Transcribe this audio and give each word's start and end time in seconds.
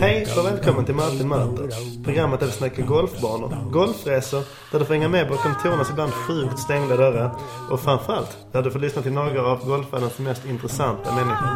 Hej 0.00 0.26
och 0.38 0.46
välkommen 0.46 0.84
till 0.84 0.94
Martin 0.94 1.28
möter. 1.28 1.68
Programmet 2.04 2.40
där 2.40 2.46
vi 2.46 2.52
snackar 2.52 2.82
golfbanor, 2.82 3.70
golfresor, 3.72 4.42
där 4.72 4.78
du 4.78 4.84
får 4.84 4.94
hänga 4.94 5.08
med 5.08 5.28
bakom 5.28 5.52
Tornas 5.62 5.90
ibland 5.90 6.12
sjukt 6.12 6.58
stängda 6.58 6.96
dörrar 6.96 7.34
och 7.70 7.80
framförallt 7.80 8.36
där 8.52 8.62
du 8.62 8.70
får 8.70 8.78
lyssna 8.78 9.02
till 9.02 9.12
några 9.12 9.42
av 9.42 9.66
golfvärldens 9.66 10.18
mest 10.18 10.46
intressanta 10.46 11.14
människor. 11.14 11.48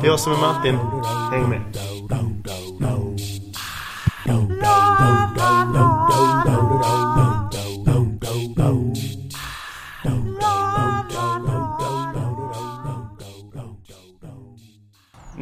Det 0.00 0.06
är 0.06 0.10
jag 0.10 0.20
som 0.20 0.32
är 0.32 0.36
Martin. 0.36 0.76
Häng 1.32 1.48
med. 1.48 1.62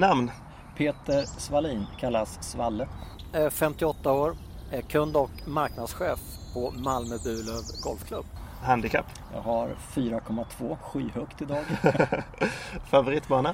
Namn? 0.03 0.31
Peter 0.77 1.25
Svalin 1.41 1.87
kallas 2.01 2.39
Svalle. 2.43 2.89
Är 3.33 3.51
58 3.51 4.13
år, 4.13 4.37
är 4.71 4.81
kund 4.81 5.17
och 5.17 5.31
marknadschef 5.47 6.19
på 6.55 6.71
Malmö 6.71 7.19
Burlöv 7.25 7.63
Golfklubb. 7.85 8.25
Handikapp? 8.63 9.07
Jag 9.35 9.41
har 9.41 9.69
4,2 9.95 10.77
skyhögt 10.83 11.43
idag. 11.43 11.65
Favoritbana? 12.91 13.49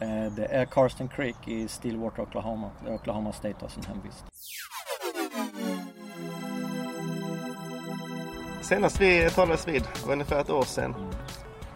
Eh, 0.00 0.32
Det 0.36 0.44
är 0.44 0.64
Karsten 0.64 1.08
Creek 1.08 1.36
i 1.48 1.68
Stillwater, 1.68 2.22
Oklahoma. 2.22 2.70
Där 2.84 2.94
Oklahoma 2.94 3.32
State 3.32 3.56
har 3.60 3.68
sin 3.68 3.84
hemvist. 3.84 4.24
Senast 8.60 9.00
vi 9.00 9.30
talades 9.30 9.68
vid 9.68 9.82
var 10.06 10.12
ungefär 10.12 10.40
ett 10.40 10.50
år 10.50 10.64
sedan. 10.64 10.94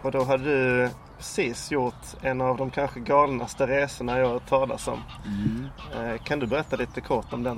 Och 0.01 0.11
då 0.11 0.23
hade 0.23 0.43
du 0.43 0.89
precis 1.17 1.71
gjort 1.71 2.15
en 2.21 2.41
av 2.41 2.57
de 2.57 2.69
kanske 2.69 2.99
galnaste 2.99 3.67
resorna 3.67 4.17
jag 4.17 4.25
har 4.25 4.33
hört 4.33 4.49
talas 4.49 4.87
om. 4.87 5.03
Eh, 5.95 6.17
Kan 6.23 6.39
du 6.39 6.47
berätta 6.47 6.75
lite 6.75 7.01
kort 7.01 7.33
om 7.33 7.43
den? 7.43 7.57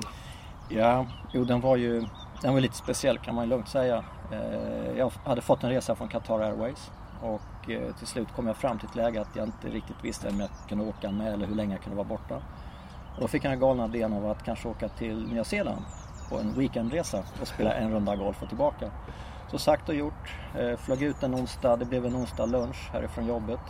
Ja, 0.68 1.06
jo 1.32 1.44
den 1.44 1.60
var 1.60 1.76
ju 1.76 2.04
den 2.42 2.52
var 2.54 2.60
lite 2.60 2.74
speciell 2.76 3.18
kan 3.18 3.34
man 3.34 3.48
lugnt 3.48 3.68
säga. 3.68 4.04
Eh, 4.32 4.98
Jag 4.98 5.12
hade 5.24 5.40
fått 5.40 5.64
en 5.64 5.70
resa 5.70 5.94
från 5.94 6.08
Qatar 6.08 6.40
Airways 6.40 6.90
och 7.22 7.70
eh, 7.70 7.94
till 7.98 8.06
slut 8.06 8.28
kom 8.36 8.46
jag 8.46 8.56
fram 8.56 8.78
till 8.78 8.88
ett 8.88 8.94
läge 8.96 9.20
att 9.20 9.36
jag 9.36 9.46
inte 9.46 9.68
riktigt 9.68 9.96
visste 10.04 10.28
om 10.28 10.40
jag 10.40 10.48
kunde 10.68 10.84
åka 10.84 11.10
med 11.10 11.32
eller 11.32 11.46
hur 11.46 11.54
länge 11.54 11.74
jag 11.74 11.82
kunde 11.82 11.96
vara 11.96 12.08
borta. 12.08 12.34
Och 13.14 13.20
då 13.20 13.28
fick 13.28 13.44
jag 13.44 13.52
den 13.52 13.60
galna 13.60 13.84
idén 13.84 14.12
av 14.12 14.26
att 14.30 14.44
kanske 14.44 14.68
åka 14.68 14.88
till 14.88 15.26
Nya 15.28 15.44
Zeeland 15.44 15.82
på 16.30 16.38
en 16.38 16.52
weekendresa 16.58 17.18
och 17.40 17.48
spela 17.48 17.74
en 17.74 17.90
runda 17.92 18.16
golf 18.16 18.42
och 18.42 18.48
tillbaka. 18.48 18.90
Så 19.52 19.58
sagt 19.58 19.88
och 19.88 19.94
gjort. 19.94 20.36
Eh, 20.58 20.76
flög 20.76 21.02
ut 21.02 21.22
en 21.22 21.34
onsdag, 21.34 21.76
det 21.76 21.84
blev 21.84 22.06
en 22.06 22.16
onsdag 22.16 22.46
lunch 22.46 22.90
härifrån 22.92 23.26
jobbet 23.26 23.60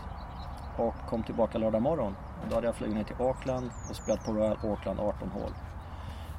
och 0.77 0.95
kom 1.09 1.23
tillbaka 1.23 1.59
lördag 1.59 1.83
morgon. 1.83 2.17
Och 2.43 2.49
då 2.49 2.55
hade 2.55 2.67
jag 2.67 2.75
flugit 2.75 2.97
ner 2.97 3.05
till 3.05 3.17
Auckland 3.19 3.71
och 3.91 3.97
spelat 3.97 4.25
på 4.25 4.33
Royal 4.33 4.57
Auckland 4.63 5.01
18 5.01 5.29
hål. 5.29 5.53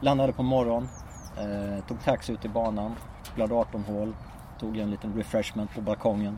Landade 0.01 0.33
på 0.33 0.43
morgon, 0.43 0.89
eh, 1.37 1.85
tog 1.85 2.03
taxi 2.03 2.33
ut 2.33 2.41
till 2.41 2.49
banan, 2.49 2.95
spelade 3.23 3.55
18 3.55 3.83
hål, 3.83 4.15
tog 4.59 4.77
en 4.77 4.91
liten 4.91 5.13
refreshment 5.13 5.75
på 5.75 5.81
balkongen. 5.81 6.37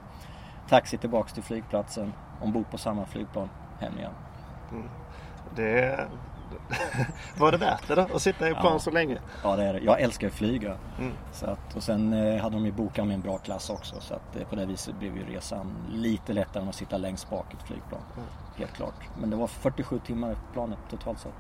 Taxi 0.70 0.98
tillbaks 0.98 1.33
till 1.33 1.44
flygplatsen, 1.44 2.14
ombord 2.42 2.70
på 2.72 2.78
samma 2.78 3.06
flygplan, 3.06 3.50
hem 3.80 3.98
igen. 3.98 4.14
Mm. 4.72 4.89
Det... 5.56 6.08
var 7.38 7.51
det 7.51 7.57
värt 7.57 7.88
det 7.88 7.95
då? 7.95 8.01
Att 8.01 8.21
sitta 8.21 8.49
i 8.49 8.51
plan 8.53 8.73
Ja. 8.73 8.79
så 8.79 8.91
länge? 8.91 9.17
Ja 9.43 9.55
det 9.55 9.63
är 9.63 9.73
det. 9.73 9.79
Jag 9.79 10.01
älskar 10.01 10.27
att 10.27 10.33
flyga. 10.33 10.75
Mm. 10.99 11.11
Så 11.33 11.45
att, 11.45 11.75
och 11.75 11.83
sen 11.83 12.13
eh, 12.13 12.41
hade 12.41 12.55
de 12.55 12.65
ju 12.65 12.71
bokat 12.71 13.07
med 13.07 13.13
en 13.13 13.21
bra 13.21 13.37
klass 13.37 13.69
också 13.69 13.95
så 13.99 14.13
att 14.13 14.35
eh, 14.35 14.47
på 14.47 14.55
det 14.55 14.65
viset 14.65 14.95
blev 14.95 15.17
ju 15.17 15.25
resan 15.35 15.71
lite 15.89 16.33
lättare 16.33 16.63
än 16.63 16.69
att 16.69 16.75
sitta 16.75 16.97
längst 16.97 17.29
bak 17.29 17.45
i 17.52 17.55
ett 17.57 17.67
flygplan. 17.67 18.02
Helt 18.57 18.73
klart. 18.73 18.95
Men 19.21 19.29
det 19.29 19.35
var 19.35 19.47
47 19.47 19.99
timmar 19.99 20.33
på 20.33 20.53
planet 20.53 20.77
totalt 20.89 21.19
sett. 21.19 21.33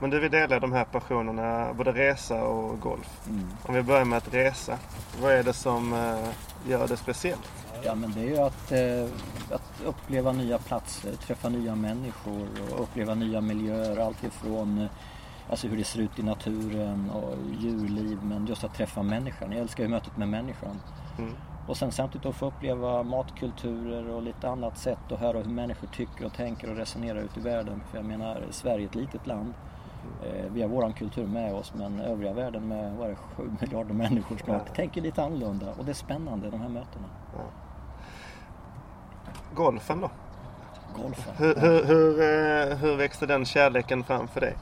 Men 0.00 0.10
du, 0.10 0.20
vi 0.20 0.28
delar 0.28 0.60
de 0.60 0.72
här 0.72 0.84
passionerna, 0.84 1.74
både 1.74 1.92
resa 1.92 2.44
och 2.44 2.80
golf. 2.80 3.20
Mm. 3.28 3.48
Om 3.62 3.74
vi 3.74 3.82
börjar 3.82 4.04
med 4.04 4.16
att 4.16 4.34
resa. 4.34 4.78
Vad 5.22 5.32
är 5.32 5.42
det 5.42 5.52
som 5.52 5.92
eh, 5.92 6.70
gör 6.70 6.88
det 6.88 6.96
speciellt? 6.96 7.50
Ja 7.84 7.94
men 7.94 8.12
det 8.12 8.20
är 8.20 8.24
ju 8.28 8.38
att, 8.38 8.72
eh, 8.72 9.54
att 9.54 9.82
uppleva 9.86 10.32
nya 10.32 10.58
platser, 10.58 11.12
träffa 11.12 11.48
nya 11.48 11.74
människor 11.74 12.48
och 12.72 12.82
uppleva 12.82 13.14
nya 13.14 13.40
miljöer. 13.40 13.96
Allt 14.06 14.24
ifrån 14.24 14.78
eh, 14.78 14.86
alltså 15.50 15.68
hur 15.68 15.76
det 15.76 15.84
ser 15.84 16.00
ut 16.00 16.18
i 16.18 16.22
naturen 16.22 17.10
och 17.10 17.34
djurliv 17.60 18.18
men 18.22 18.46
just 18.46 18.64
att 18.64 18.74
träffa 18.74 19.02
människan. 19.02 19.52
Jag 19.52 19.60
älskar 19.60 19.84
ju 19.84 19.90
mötet 19.90 20.16
med 20.16 20.28
människan. 20.28 20.80
Mm. 21.18 21.32
Och 21.68 21.76
sen 21.76 21.92
samtidigt 21.92 22.26
att 22.26 22.34
få 22.34 22.46
uppleva 22.46 23.02
matkulturer 23.02 24.08
och 24.08 24.22
lite 24.22 24.48
annat 24.48 24.78
sätt 24.78 25.12
och 25.12 25.18
höra 25.18 25.38
hur 25.38 25.50
människor 25.50 25.88
tycker 25.88 26.24
och 26.26 26.32
tänker 26.34 26.70
och 26.70 26.76
resonerar 26.76 27.20
ute 27.20 27.40
i 27.40 27.42
världen. 27.42 27.82
För 27.90 27.98
jag 27.98 28.04
menar, 28.04 28.42
Sverige 28.50 28.84
är 28.84 28.88
ett 28.88 28.94
litet 28.94 29.26
land. 29.26 29.54
Eh, 30.24 30.52
Vi 30.52 30.62
har 30.62 30.68
våran 30.68 30.92
kultur 30.92 31.26
med 31.26 31.54
oss 31.54 31.72
men 31.76 32.00
övriga 32.00 32.32
världen 32.32 32.68
med 32.68 32.92
vad 32.96 33.06
är 33.06 33.10
det, 33.10 33.16
7 33.36 33.50
miljarder 33.60 33.94
människor 33.94 34.36
snart 34.44 34.62
Ja. 34.66 34.74
tänker 34.74 35.00
lite 35.00 35.22
annorlunda 35.24 35.66
och 35.78 35.84
det 35.84 35.90
är 35.92 35.94
spännande 35.94 36.50
de 36.50 36.60
här 36.60 36.68
mötena. 36.68 37.08
Golfen 39.54 40.00
då? 40.00 40.10
Golfen. 40.96 41.34
Hur, 41.36 41.54
hur, 41.54 41.84
hur, 41.84 42.20
eh, 42.20 42.76
hur 42.76 42.96
växte 42.96 43.26
den 43.26 43.44
kärleken 43.44 44.04
fram 44.04 44.28
för 44.28 44.40
dig? 44.40 44.56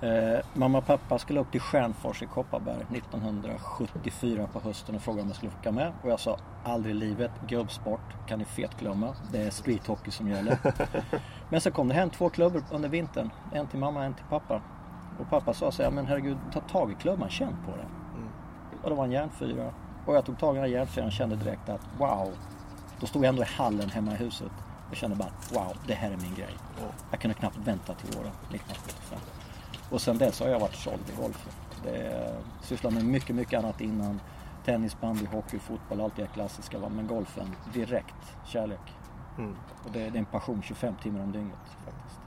Eh, 0.00 0.44
mamma 0.54 0.78
och 0.78 0.86
pappa 0.86 1.18
skulle 1.18 1.40
upp 1.40 1.52
till 1.52 1.60
Stjärnfors 1.60 2.22
i 2.22 2.26
Kopparberg 2.26 2.86
1974 2.90 4.48
på 4.52 4.60
hösten 4.60 4.94
och 4.94 5.02
frågade 5.02 5.22
om 5.22 5.28
jag 5.28 5.36
skulle 5.36 5.52
åka 5.60 5.72
med. 5.72 5.92
Och 6.02 6.10
jag 6.10 6.20
sa 6.20 6.38
aldrig 6.64 6.96
i 6.96 6.98
livet, 6.98 7.30
gubbsport 7.48 8.28
kan 8.28 8.38
ni 8.38 8.44
fetglömma. 8.44 9.14
Det 9.32 9.42
är 9.42 9.50
streethockey 9.50 10.10
som 10.10 10.28
gäller. 10.28 10.58
Men 11.50 11.60
så 11.60 11.70
kom 11.70 11.88
det 11.88 11.94
hem 11.94 12.10
två 12.10 12.28
klubbor 12.28 12.62
under 12.72 12.88
vintern. 12.88 13.30
En 13.52 13.66
till 13.66 13.78
mamma, 13.78 14.04
en 14.04 14.14
till 14.14 14.24
pappa. 14.28 14.60
Och 15.18 15.30
pappa 15.30 15.54
sa 15.54 15.70
så 15.70 15.82
här, 15.82 15.90
men 15.90 16.06
herregud 16.06 16.36
ta 16.52 16.60
tag 16.60 16.92
i 16.92 16.94
klubban, 16.94 17.30
känn 17.30 17.56
på 17.66 17.70
den. 17.76 17.86
Och 18.82 18.90
det 18.90 18.96
var 18.96 19.04
en 19.04 19.12
järnfyra. 19.12 19.72
Och 20.06 20.16
jag 20.16 20.24
tog 20.24 20.38
tag 20.38 20.54
i 20.54 20.58
den 20.58 20.64
här 20.64 20.76
järnfyran 20.76 21.06
och 21.06 21.12
kände 21.12 21.36
direkt 21.36 21.68
att 21.68 21.80
wow. 21.98 22.32
Då 23.00 23.06
stod 23.06 23.24
jag 23.24 23.28
ändå 23.28 23.42
i 23.42 23.46
hallen 23.46 23.90
hemma 23.90 24.12
i 24.12 24.16
huset. 24.16 24.52
och 24.90 24.96
kände 24.96 25.16
bara 25.16 25.30
wow, 25.52 25.76
det 25.86 25.94
här 25.94 26.10
är 26.10 26.16
min 26.16 26.34
grej. 26.34 26.54
Jag 27.10 27.20
kunde 27.20 27.34
knappt 27.34 27.56
vänta 27.56 27.94
till 27.94 28.18
året 28.18 28.32
1975. 28.50 29.18
Och 29.90 30.00
sen 30.00 30.18
dess 30.18 30.40
har 30.40 30.48
jag 30.48 30.60
varit 30.60 30.74
såld 30.74 31.10
i 31.12 31.22
golfen. 31.22 31.52
Det 31.82 31.96
är, 31.96 32.34
sysslat 32.62 32.92
med 32.92 33.04
mycket, 33.04 33.36
mycket 33.36 33.58
annat 33.58 33.80
innan. 33.80 34.20
Tennis, 34.64 35.00
bandy, 35.00 35.26
hockey, 35.26 35.58
fotboll, 35.58 36.00
allt 36.00 36.16
det 36.16 36.26
klassiska. 36.26 36.78
Men 36.78 37.06
golfen, 37.06 37.56
direkt 37.74 38.36
kärlek. 38.44 38.94
Mm. 39.38 39.56
Och 39.84 39.90
det, 39.92 39.98
det 39.98 40.16
är 40.16 40.18
en 40.18 40.24
passion 40.24 40.62
25 40.62 40.94
timmar 41.02 41.20
om 41.20 41.32
dygnet 41.32 41.58
faktiskt. 41.84 42.20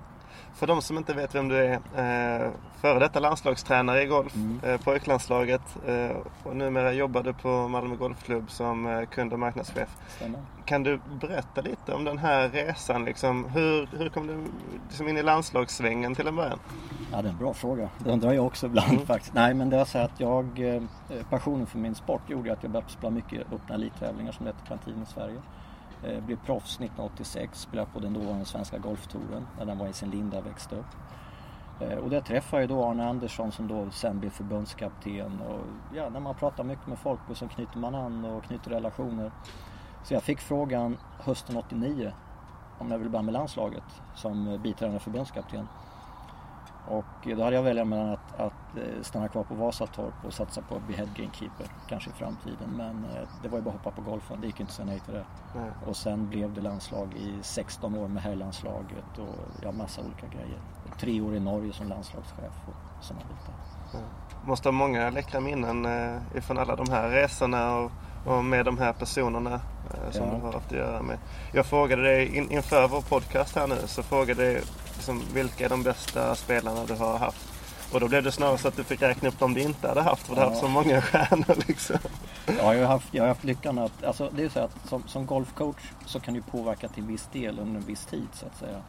För 0.53 0.67
de 0.67 0.81
som 0.81 0.97
inte 0.97 1.13
vet 1.13 1.35
vem 1.35 1.47
du 1.47 1.55
är, 1.57 1.73
eh, 1.73 2.51
före 2.81 2.99
detta 2.99 3.19
landslagstränare 3.19 4.01
i 4.03 4.05
golf, 4.05 4.35
Mm. 4.35 4.59
eh, 4.63 4.81
pojklandslaget 4.81 5.77
eh, 5.87 6.15
och 6.43 6.55
numera 6.55 6.93
jobbar 6.93 7.23
du 7.23 7.33
på 7.33 7.67
Malmö 7.67 7.95
Golfklubb 7.95 8.51
som 8.51 8.87
eh, 8.87 9.05
kund 9.05 9.33
och 9.33 9.39
marknadschef. 9.39 9.89
Stämmer? 10.07 10.39
Kan 10.65 10.83
du 10.83 10.99
berätta 11.21 11.61
lite 11.61 11.93
om 11.93 12.03
den 12.03 12.17
här 12.17 12.49
resan? 12.49 13.05
Liksom, 13.05 13.45
hur, 13.45 13.89
hur 13.97 14.09
kom 14.09 14.27
du 14.27 14.43
liksom 14.87 15.07
in 15.07 15.17
i 15.17 15.23
landslagssvängen 15.23 16.15
till 16.15 16.27
en 16.27 16.35
början? 16.35 16.59
Ja, 17.11 17.21
det 17.21 17.27
är 17.27 17.31
en 17.31 17.37
bra 17.37 17.53
fråga. 17.53 17.89
Det 17.97 18.11
undrar 18.11 18.33
jag 18.33 18.45
också 18.45 18.65
ibland 18.65 19.01
faktiskt. 19.07 19.33
Nej, 19.33 19.53
men 19.53 19.69
det 19.69 19.77
var 19.77 19.85
så 19.85 19.97
att 19.97 20.19
jag, 20.19 20.45
passionen 21.29 21.67
för 21.67 21.77
min 21.77 21.95
sport 21.95 22.21
gjorde 22.29 22.53
att 22.53 22.63
jag 22.63 22.71
började 22.71 22.91
spela 22.91 23.11
mycket 23.11 23.53
öppna 23.53 23.75
elittävlingar 23.75 24.31
som 24.31 24.45
det 24.45 24.51
hette 24.51 24.63
på 24.67 24.73
den 24.73 24.79
tiden 24.85 25.03
i 25.03 25.05
Sverige. 25.05 25.37
Eh, 26.03 26.23
blev 26.23 26.35
proffs 26.45 26.79
1986, 26.79 27.61
spelade 27.61 27.89
på 27.93 27.99
den 27.99 28.13
dåvarande 28.13 28.45
svenska 28.45 28.77
golftouren 28.77 29.47
när 29.57 29.65
den 29.65 29.77
var 29.77 29.87
i 29.87 29.93
sin 29.93 30.09
linda 30.09 30.41
växte 30.41 30.75
upp. 30.75 30.85
Eh, 31.79 31.97
och 31.97 32.09
där 32.09 32.21
träffade 32.21 32.61
jag 32.61 32.69
då 32.69 32.85
Arne 32.85 33.09
Andersson 33.09 33.51
som 33.51 33.67
då 33.67 33.89
sen 33.91 34.19
blev 34.19 34.29
förbundskapten. 34.29 35.41
Och 35.41 35.59
ja, 35.95 36.09
när 36.09 36.19
man 36.19 36.35
pratar 36.35 36.63
mycket 36.63 36.87
med 36.87 36.99
folk 36.99 37.19
och 37.29 37.37
så 37.37 37.47
knyter 37.47 37.79
man 37.79 37.95
an 37.95 38.25
och 38.25 38.43
knyter 38.43 38.71
relationer. 38.71 39.31
Så 40.03 40.13
jag 40.13 40.23
fick 40.23 40.39
frågan 40.39 40.97
hösten 41.19 41.57
89 41.57 42.11
om 42.77 42.91
jag 42.91 42.97
ville 42.97 43.09
börja 43.09 43.23
med 43.23 43.33
landslaget 43.33 44.01
som 44.15 44.59
biträdande 44.63 44.99
förbundskapten. 44.99 45.67
Och 46.87 47.35
då 47.37 47.43
hade 47.43 47.55
jag 47.55 47.63
välja 47.63 47.85
mellan 47.85 48.09
att, 48.09 48.39
att 48.39 48.77
eh, 48.77 49.01
stanna 49.01 49.27
kvar 49.27 49.43
på 49.43 49.55
Vasatorp 49.55 50.13
och 50.25 50.33
satsa 50.33 50.61
på 50.61 50.75
att 50.75 50.87
bli 50.87 50.95
head 50.95 51.07
gamekeeper 51.15 51.67
kanske 51.89 52.09
i 52.09 52.13
framtiden. 52.13 52.69
Men 52.77 53.05
eh, 53.05 53.27
det 53.43 53.49
var 53.49 53.57
ju 53.57 53.63
bara 53.63 53.75
att 53.75 53.85
hoppa 53.85 54.01
på 54.01 54.11
golfen, 54.11 54.41
det 54.41 54.47
gick 54.47 54.59
inte 54.59 54.69
att 54.69 54.75
säga 54.75 54.85
nej 54.85 54.99
till 54.99 55.13
det. 55.13 55.25
Nej. 55.55 55.71
Och 55.87 55.95
sen 55.95 56.29
blev 56.29 56.53
det 56.53 56.61
landslag 56.61 57.13
i 57.13 57.33
16 57.41 57.95
år 57.95 58.07
med 58.07 58.23
herrlandslaget 58.23 59.17
och 59.17 59.35
ja, 59.61 59.71
massa 59.71 60.01
olika 60.01 60.27
grejer. 60.27 60.59
Och 60.91 60.99
tre 60.99 61.21
år 61.21 61.35
i 61.35 61.39
Norge 61.39 61.73
som 61.73 61.87
landslagschef 61.87 62.53
och 62.67 63.03
sådana 63.03 63.25
bitar. 63.25 63.53
Måste 64.45 64.67
ha 64.67 64.73
många 64.73 65.09
läckra 65.09 65.39
minnen 65.39 65.85
eh, 65.85 66.37
ifrån 66.37 66.57
alla 66.57 66.75
de 66.75 66.89
här 66.89 67.09
resorna 67.09 67.75
och, 67.75 67.91
och 68.25 68.45
med 68.45 68.65
de 68.65 68.77
här 68.77 68.93
personerna 68.93 69.61
som 70.11 70.25
Ja. 70.27 70.33
du 70.35 70.41
har 70.41 70.53
haft 70.53 70.65
att 70.71 70.77
göra 70.77 71.01
med. 71.01 71.17
Jag 71.53 71.65
frågade 71.65 72.01
dig 72.03 72.35
in, 72.37 72.51
inför 72.51 72.87
vår 72.87 73.01
podcast 73.01 73.55
här 73.55 73.67
nu 73.67 73.75
så 73.85 74.03
frågade 74.03 74.51
jag 74.51 74.61
liksom, 74.95 75.21
vilka 75.33 75.65
är 75.65 75.69
de 75.69 75.83
bästa 75.83 76.35
spelarna 76.35 76.85
du 76.85 76.93
har 76.95 77.17
haft? 77.17 77.45
Och 77.93 77.99
då 77.99 78.07
blev 78.07 78.23
det 78.23 78.31
snarare 78.31 78.57
så 78.57 78.67
att 78.67 78.75
du 78.75 78.83
fick 78.83 79.01
räkna 79.01 79.29
upp 79.29 79.39
dem 79.39 79.53
du 79.53 79.61
inte 79.61 79.87
hade 79.87 80.01
haft 80.01 80.27
för 80.27 80.35
du 80.35 80.41
Ja. 80.41 80.43
hade 80.45 80.51
haft 80.55 80.61
så 80.65 80.69
många 80.71 81.01
stjärnor 81.11 81.55
liksom. 81.67 81.97
Ja, 82.57 82.73
jag 82.75 82.81
har 82.87 82.93
haft, 82.93 83.13
jag 83.13 83.23
har 83.23 83.27
haft 83.27 83.43
lyckan 83.43 83.79
att, 83.79 84.03
alltså 84.03 84.29
det 84.35 84.43
är 84.43 84.49
så 84.49 84.59
att 84.59 84.75
som, 84.87 85.03
som 85.07 85.25
golfcoach 85.25 85.91
så 86.05 86.19
kan 86.19 86.33
du 86.33 86.41
påverka 86.41 86.87
till 86.87 87.03
viss 87.03 87.27
del 87.31 87.59
under 87.59 87.79
en 87.79 87.85
viss 87.87 88.05
tid 88.05 88.27
så 88.33 88.45
att 88.45 88.57
säga. 88.57 88.81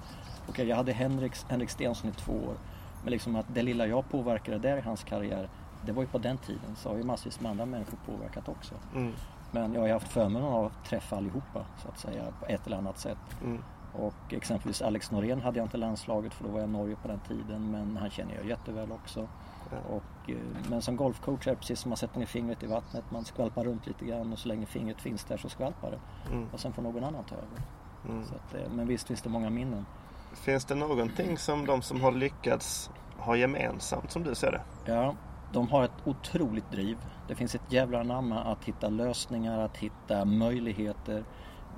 Okej, 0.48 0.66
jag 0.68 0.76
hade 0.76 0.92
Henrik, 0.92 1.32
Henrik 1.48 1.70
Stensson 1.70 2.10
i 2.10 2.12
två 2.12 2.32
år. 2.32 2.54
Men 3.02 3.10
liksom 3.12 3.36
att 3.36 3.46
det 3.54 3.62
lilla 3.62 3.86
jag 3.86 4.10
påverkade 4.10 4.58
där 4.58 4.76
i 4.76 4.80
hans 4.80 5.04
karriär, 5.04 5.48
det 5.86 5.92
var 5.92 6.02
ju 6.02 6.08
på 6.08 6.18
den 6.18 6.38
tiden. 6.38 6.76
Så 6.76 6.88
har 6.88 6.96
ju 6.96 7.02
massvis 7.04 7.40
med 7.40 7.50
andra 7.50 7.66
människor 7.66 7.98
påverkat 8.06 8.48
också. 8.48 8.74
Mm. 8.94 9.12
Men 9.50 9.74
jag 9.74 9.80
har 9.80 9.86
ju 9.86 9.92
haft 9.92 10.12
förmånen 10.12 10.48
av 10.48 10.64
att 10.64 10.84
träffa 10.84 11.16
allihopa 11.16 11.64
så 11.82 11.88
att 11.88 11.98
säga 11.98 12.24
på 12.40 12.46
ett 12.46 12.66
eller 12.66 12.76
annat 12.76 12.98
sätt. 12.98 13.18
Mm. 13.44 13.62
Och 13.92 14.14
exempelvis 14.34 14.82
Alex 14.82 15.10
Norén 15.10 15.40
hade 15.40 15.58
jag 15.58 15.66
inte 15.66 15.76
landslaget 15.76 16.34
för 16.34 16.44
då 16.44 16.50
var 16.50 16.60
jag 16.60 16.68
i 16.68 16.72
Norge 16.72 16.96
på 17.02 17.08
den 17.08 17.20
tiden. 17.20 17.70
Men 17.70 17.96
han 17.96 18.10
känner 18.10 18.34
jag 18.34 18.46
jätteväl 18.46 18.92
också. 18.92 19.28
Ja. 19.70 19.76
Och, 19.96 20.30
eh, 20.30 20.36
men 20.68 20.82
som 20.82 20.96
golfcoach 20.96 21.46
är 21.46 21.50
det 21.50 21.56
precis 21.56 21.80
som 21.80 21.88
man 21.88 21.96
sätter 21.96 22.18
ner 22.18 22.26
fingret 22.26 22.62
i 22.62 22.66
vattnet. 22.66 23.04
Man 23.10 23.24
skvalpar 23.24 23.64
runt 23.64 23.86
lite 23.86 24.04
grann 24.04 24.32
och 24.32 24.38
så 24.38 24.48
länge 24.48 24.66
fingret 24.66 25.00
finns 25.00 25.24
där 25.24 25.36
så 25.36 25.48
skvalpar 25.48 25.90
det. 25.90 26.32
Mm. 26.34 26.48
Och 26.52 26.60
sen 26.60 26.72
får 26.72 26.82
någon 26.82 27.04
annan 27.04 27.24
ta 27.24 27.34
över. 27.34 27.62
Mm. 28.08 28.24
Så 28.24 28.34
att, 28.34 28.54
eh, 28.54 28.70
men 28.74 28.86
visst 28.86 29.06
finns 29.06 29.22
det 29.22 29.28
många 29.28 29.50
minnen. 29.50 29.86
Finns 30.32 30.64
det 30.64 30.74
någonting 30.74 31.38
som 31.38 31.66
de 31.66 31.82
som 31.82 32.00
har 32.00 32.12
lyckats 32.12 32.90
har 33.18 33.36
gemensamt 33.36 34.10
som 34.10 34.22
du 34.22 34.34
ser 34.34 34.52
det? 34.52 34.92
Ja, 34.92 35.14
de 35.52 35.68
har 35.68 35.82
ett 35.84 35.92
otroligt 36.06 36.70
driv. 36.70 36.96
Det 37.28 37.34
finns 37.34 37.54
ett 37.54 37.72
jävla 37.72 38.02
namn 38.02 38.32
att 38.32 38.64
hitta 38.64 38.88
lösningar, 38.88 39.58
att 39.58 39.76
hitta 39.76 40.24
möjligheter. 40.24 41.24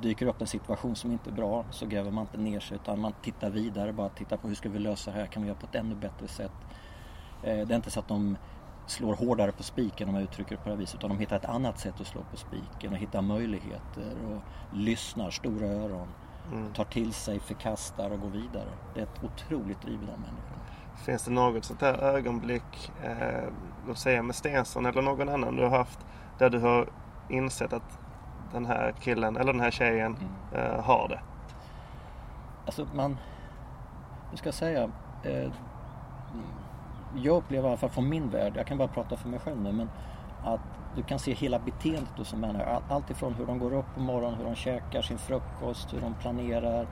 Dyker 0.02 0.26
upp 0.26 0.40
en 0.40 0.46
situation 0.46 0.96
som 0.96 1.12
inte 1.12 1.30
är 1.30 1.34
bra 1.34 1.64
så 1.70 1.86
gräver 1.86 2.10
man 2.10 2.22
inte 2.24 2.38
ner 2.38 2.60
sig 2.60 2.74
utan 2.74 3.00
man 3.00 3.12
tittar 3.22 3.50
vidare. 3.50 3.92
Bara 3.92 4.08
tittar 4.08 4.36
på 4.36 4.48
hur 4.48 4.54
ska 4.54 4.68
vi 4.68 4.78
lösa 4.78 5.10
det 5.10 5.16
här? 5.18 5.26
Kan 5.26 5.42
vi 5.42 5.48
göra 5.48 5.58
på 5.58 5.66
ett 5.66 5.74
ännu 5.74 5.94
bättre 5.94 6.28
sätt? 6.28 6.52
Eh, 7.42 7.66
Det 7.66 7.74
är 7.74 7.76
inte 7.76 7.90
så 7.90 8.00
att 8.00 8.08
de 8.08 8.36
slår 8.86 9.14
hårdare 9.14 9.52
på 9.52 9.62
spiken 9.62 10.08
om 10.08 10.14
jag 10.14 10.24
uttrycker 10.24 10.50
det 10.50 10.56
på 10.56 10.64
det 10.64 10.70
här 10.74 10.78
viset 10.80 10.94
utan 10.94 11.10
de 11.10 11.18
hittar 11.18 11.36
ett 11.36 11.44
annat 11.44 11.78
sätt 11.80 12.00
att 12.00 12.06
slå 12.06 12.20
på 12.30 12.36
spiken 12.36 12.92
och 12.92 12.98
hittar 12.98 13.22
möjligheter 13.22 14.16
och 14.30 14.42
lyssnar, 14.76 15.30
stora 15.30 15.66
öron, 15.66 16.08
Mm. 16.52 16.72
tar 16.72 16.84
till 16.84 17.12
sig, 17.12 17.40
förkastar 17.40 18.10
och 18.10 18.20
går 18.20 18.28
vidare. 18.30 18.68
Det 18.94 19.00
är 19.00 19.04
ett 19.04 19.24
otroligt 19.24 19.82
driv 19.82 19.94
i 19.94 20.06
de 20.06 20.12
människorna. 20.12 20.61
Finns 20.96 21.24
det 21.24 21.30
något 21.30 21.64
sånt 21.64 21.80
här 21.80 21.94
ögonblick, 21.94 22.92
eh, 23.04 23.44
låt 23.88 23.98
säga 23.98 24.22
med 24.22 24.34
Stensson 24.36 24.86
eller 24.86 25.02
någon 25.02 25.28
annan 25.28 25.56
du 25.56 25.62
har 25.62 25.78
haft, 25.78 25.98
där 26.38 26.50
du 26.50 26.58
har 26.60 26.88
insett 27.28 27.72
att 27.72 27.98
den 28.52 28.66
här 28.66 28.94
killen 29.00 29.36
eller 29.36 29.52
den 29.52 29.60
här 29.62 29.70
tjejen 29.70 30.16
Mm. 30.52 30.70
eh, 30.76 30.84
har 30.84 31.08
det? 31.08 31.20
Alltså 32.66 32.86
man, 32.94 33.16
hur 34.30 34.36
ska 34.36 34.46
jag 34.46 34.54
säga? 34.54 34.90
Eh, 35.22 35.50
jag 37.16 37.36
upplever 37.36 37.64
i 37.64 37.68
alla 37.68 37.76
fall 37.78 37.90
från 37.90 38.08
min 38.08 38.30
värld, 38.30 38.52
jag 38.56 38.66
kan 38.66 38.78
bara 38.78 38.88
prata 38.88 39.16
för 39.16 39.28
mig 39.28 39.38
själv 39.40 39.60
nu, 39.62 39.72
men 39.72 39.90
att 40.44 40.60
du 40.96 41.02
kan 41.02 41.18
se 41.18 41.32
hela 41.34 41.58
beteendet 41.58 42.18
hos 42.18 42.32
en 42.32 42.40
människa. 42.40 42.64
All- 42.76 42.82
Allt 42.96 43.10
ifrån 43.10 43.34
hur 43.34 43.46
de 43.46 43.58
går 43.58 43.72
upp 43.74 43.94
på 43.94 44.00
morgonen, 44.00 44.34
hur 44.38 44.44
de 44.44 44.54
käkar 44.54 45.02
sin 45.02 45.18
frukost, 45.18 45.92
hur 45.94 46.00
de 46.00 46.14
planerar, 46.14 46.86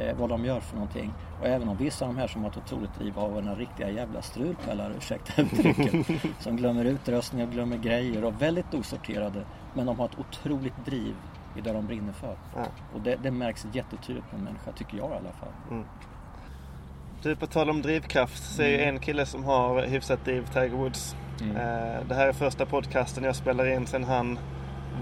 eh, 0.00 0.16
vad 0.16 0.28
de 0.28 0.44
gör 0.44 0.60
för 0.60 0.74
någonting. 0.76 1.12
Och 1.40 1.46
även 1.46 1.68
om 1.68 1.76
vissa 1.76 2.04
av 2.04 2.14
de 2.14 2.20
här 2.20 2.28
som 2.28 2.42
har 2.42 2.50
ett 2.50 2.56
otroligt 2.56 2.94
driv 2.98 3.14
har 3.14 3.28
några 3.28 3.54
riktiga 3.54 3.90
jävla 3.90 4.22
strulpellar, 4.22 4.92
ursäkta 4.98 5.42
uttrycket, 5.42 6.06
som 6.40 6.56
glömmer 6.56 6.84
utrustning 6.84 7.42
och 7.42 7.52
glömmer 7.52 7.76
grejer 7.76 8.24
och 8.24 8.42
väldigt 8.42 8.74
osorterade. 8.74 9.42
Men 9.74 9.86
de 9.86 9.98
har 9.98 10.06
ett 10.06 10.18
otroligt 10.18 10.84
driv 10.84 11.14
i 11.56 11.60
det 11.60 11.72
de 11.72 11.86
brinner 11.86 12.12
för. 12.12 12.36
Ja. 12.56 12.66
Och 12.94 13.00
det, 13.00 13.16
det 13.22 13.30
märks 13.30 13.66
jättetydligt 13.72 14.30
på 14.30 14.36
en 14.36 14.42
människa, 14.42 14.72
tycker 14.72 14.96
jag 14.96 15.10
i 15.10 15.14
alla 15.14 15.32
fall. 15.32 15.52
Mm. 15.70 15.84
Du, 17.22 17.36
på 17.36 17.46
tal 17.46 17.70
om 17.70 17.82
drivkraft 17.82 18.54
så 18.54 18.62
är 18.62 18.68
ju 18.68 18.80
en 18.80 18.98
kille 18.98 19.26
som 19.26 19.44
har 19.44 19.82
hyfsat 19.82 20.24
driv 20.24 20.46
Tiger 20.52 20.76
Woods. 20.76 21.16
Mm. 21.40 21.56
Eh, 21.56 22.06
det 22.08 22.14
här 22.14 22.28
är 22.28 22.32
första 22.32 22.66
podcasten 22.66 23.24
jag 23.24 23.36
spelar 23.36 23.66
in 23.74 23.86
sen 23.86 24.04
han 24.04 24.38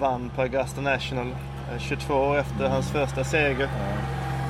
vann 0.00 0.30
på 0.34 0.42
Augusta 0.42 0.80
National 0.80 1.26
eh, 1.72 1.78
22 1.78 2.14
år 2.14 2.38
efter 2.38 2.68
hans 2.68 2.90
första 2.90 3.24
seger. 3.24 3.68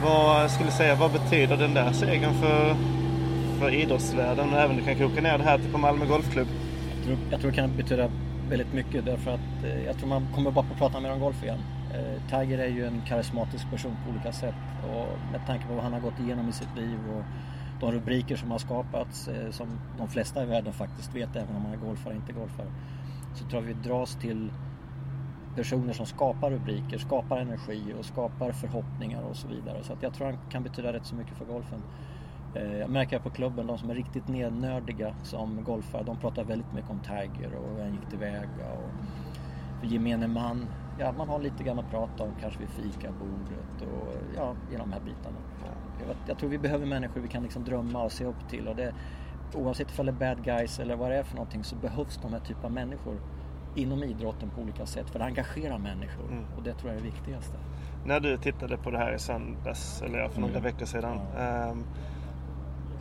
Vad 0.03 0.51
skulle 0.51 0.69
du 0.69 0.77
säga, 0.77 0.95
vad 0.95 1.13
betyder 1.13 1.57
den 1.57 1.75
där 1.75 1.93
segern 1.93 2.35
för, 2.35 2.77
för 3.61 3.75
idrottsvärlden? 3.75 4.53
Och 4.53 4.61
även 4.61 4.77
du 4.77 4.83
kan 4.83 4.99
koka 4.99 5.21
ner 5.21 5.39
det 5.39 5.45
här 5.45 5.59
till 5.59 5.73
på 5.73 5.79
Malmö 5.79 6.07
Golfklubb. 6.07 6.49
Jag 6.97 7.05
tror, 7.05 7.19
jag 7.31 7.41
tror 7.41 7.51
det 7.51 7.57
kan 7.57 7.77
betyda 7.77 8.11
väldigt 8.49 8.73
mycket 8.73 9.05
därför 9.05 9.31
att 9.31 9.65
eh, 9.65 9.85
jag 9.85 9.99
tror 9.99 10.09
man 10.09 10.27
kommer 10.35 10.51
bara 10.51 10.65
få 10.65 10.75
prata 10.75 11.01
mer 11.01 11.13
om 11.13 11.21
golf 11.21 11.43
igen. 11.43 11.59
Eh, 11.95 12.23
Tiger 12.31 12.59
är 12.59 12.69
ju 12.69 12.87
en 12.87 13.03
karismatisk 13.09 13.71
person 13.71 13.97
på 14.05 14.11
olika 14.11 14.33
sätt 14.33 14.55
och 14.83 15.33
med 15.33 15.47
tanke 15.47 15.67
på 15.67 15.75
vad 15.75 15.85
han 15.85 15.93
har 15.93 16.01
gått 16.01 16.21
igenom 16.21 16.49
i 16.49 16.53
sitt 16.53 16.77
liv 16.77 16.99
och 17.17 17.23
de 17.81 17.93
rubriker 17.93 18.37
som 18.37 18.51
har 18.51 18.59
skapats 18.59 19.29
eh, 19.29 19.51
som 19.51 19.69
de 19.99 20.09
flesta 20.09 20.43
i 20.43 20.47
världen 20.47 20.73
faktiskt 20.73 21.15
vet 21.15 21.37
även 21.37 21.57
om 21.57 21.63
man 21.63 21.73
är 21.73 21.77
golfare 21.77 22.13
eller 22.13 22.21
inte 22.21 22.33
golfare. 22.33 22.67
Så 23.35 23.45
tror 23.45 23.63
jag 23.63 23.75
vi 23.75 23.89
dras 23.89 24.17
till 24.17 24.51
personer 25.57 25.93
som 25.93 26.07
skapar 26.07 26.51
rubriker, 26.51 26.99
skapar 26.99 27.39
energi 27.39 27.95
och 27.99 28.05
skapar 28.05 28.53
förhoppningar 28.53 29.23
och 29.23 29.37
så 29.37 29.49
vidare. 29.49 29.83
Så 29.83 29.93
att 29.93 30.03
jag 30.03 30.15
tror 30.15 30.27
han 30.27 30.39
kan 30.51 30.63
betyda 30.63 30.93
rätt 30.93 31.07
så 31.07 31.15
mycket 31.15 31.37
för 31.37 31.45
golfen. 31.45 31.83
Eh, 32.55 32.77
jag 32.77 32.91
märker 32.91 33.19
på 33.19 33.31
klubben, 33.31 33.67
de 33.67 33.79
som 33.79 33.91
är 33.91 33.95
riktigt 33.95 34.29
nednördiga 34.29 35.15
som 35.23 35.65
golfare, 35.65 36.03
de 36.03 36.17
pratar 36.17 36.45
väldigt 36.45 36.73
mycket 36.73 36.91
om 36.91 37.01
Tiger 37.01 37.55
och 37.55 37.77
hur 37.77 37.83
han 37.83 37.93
gick 37.93 38.11
tillväga. 38.11 38.73
Och 38.73 38.91
för 39.81 39.87
gemene 39.87 40.27
man, 40.27 40.67
ja 40.99 41.13
man 41.13 41.29
har 41.29 41.39
lite 41.39 41.65
grann 41.65 41.79
att 41.79 41.91
prata 41.91 42.23
om 42.23 42.31
kanske 42.41 42.61
vid 42.61 42.69
fikabordet 42.69 43.83
och 43.83 44.15
ja, 44.37 44.55
i 44.73 44.77
de 44.77 44.93
här 44.93 45.01
bitarna. 45.01 45.37
Jag, 46.07 46.17
jag 46.27 46.39
tror 46.39 46.51
vi 46.51 46.59
behöver 46.59 46.87
människor 46.87 47.21
vi 47.21 47.29
kan 47.29 47.43
liksom 47.43 47.65
drömma 47.65 48.03
och 48.03 48.13
se 48.13 48.25
upp 48.25 48.49
till 48.49 48.69
och 48.69 48.77
det, 48.77 48.95
oavsett 49.55 49.99
om 49.99 50.07
det 50.07 50.13
är 50.13 50.35
bad 50.35 50.45
guys 50.45 50.81
eller 50.81 50.97
vad 50.97 51.11
det 51.11 51.17
är 51.17 51.23
för 51.23 51.37
någonting 51.37 51.65
så 51.65 51.77
behövs 51.77 52.19
de 52.23 52.33
här 52.33 52.41
typen 52.41 52.65
av 52.65 52.73
människor 52.73 53.21
inom 53.75 54.03
idrotten 54.05 54.51
på 54.51 54.61
olika 54.63 54.87
sätt 54.87 55.11
för 55.11 55.19
det 55.19 55.25
engagerar 55.25 55.79
människor 55.79 56.25
Mm. 56.31 56.45
och 56.57 56.63
det 56.63 56.75
tror 56.75 56.91
jag 56.93 57.01
är 57.01 57.05
det 57.05 57.11
viktigaste. 57.11 57.55
När 58.07 58.21
du 58.21 58.37
tittade 58.39 58.77
på 58.77 58.91
det 58.91 58.99
här 58.99 59.15
i 59.15 59.19
söndags, 59.19 60.03
eller 60.03 60.29
för 60.29 60.41
några 60.41 60.53
Mm. 60.59 60.63
veckor 60.63 60.87
sedan. 60.87 61.19
Ja. 61.37 61.41
ehm, 61.43 61.85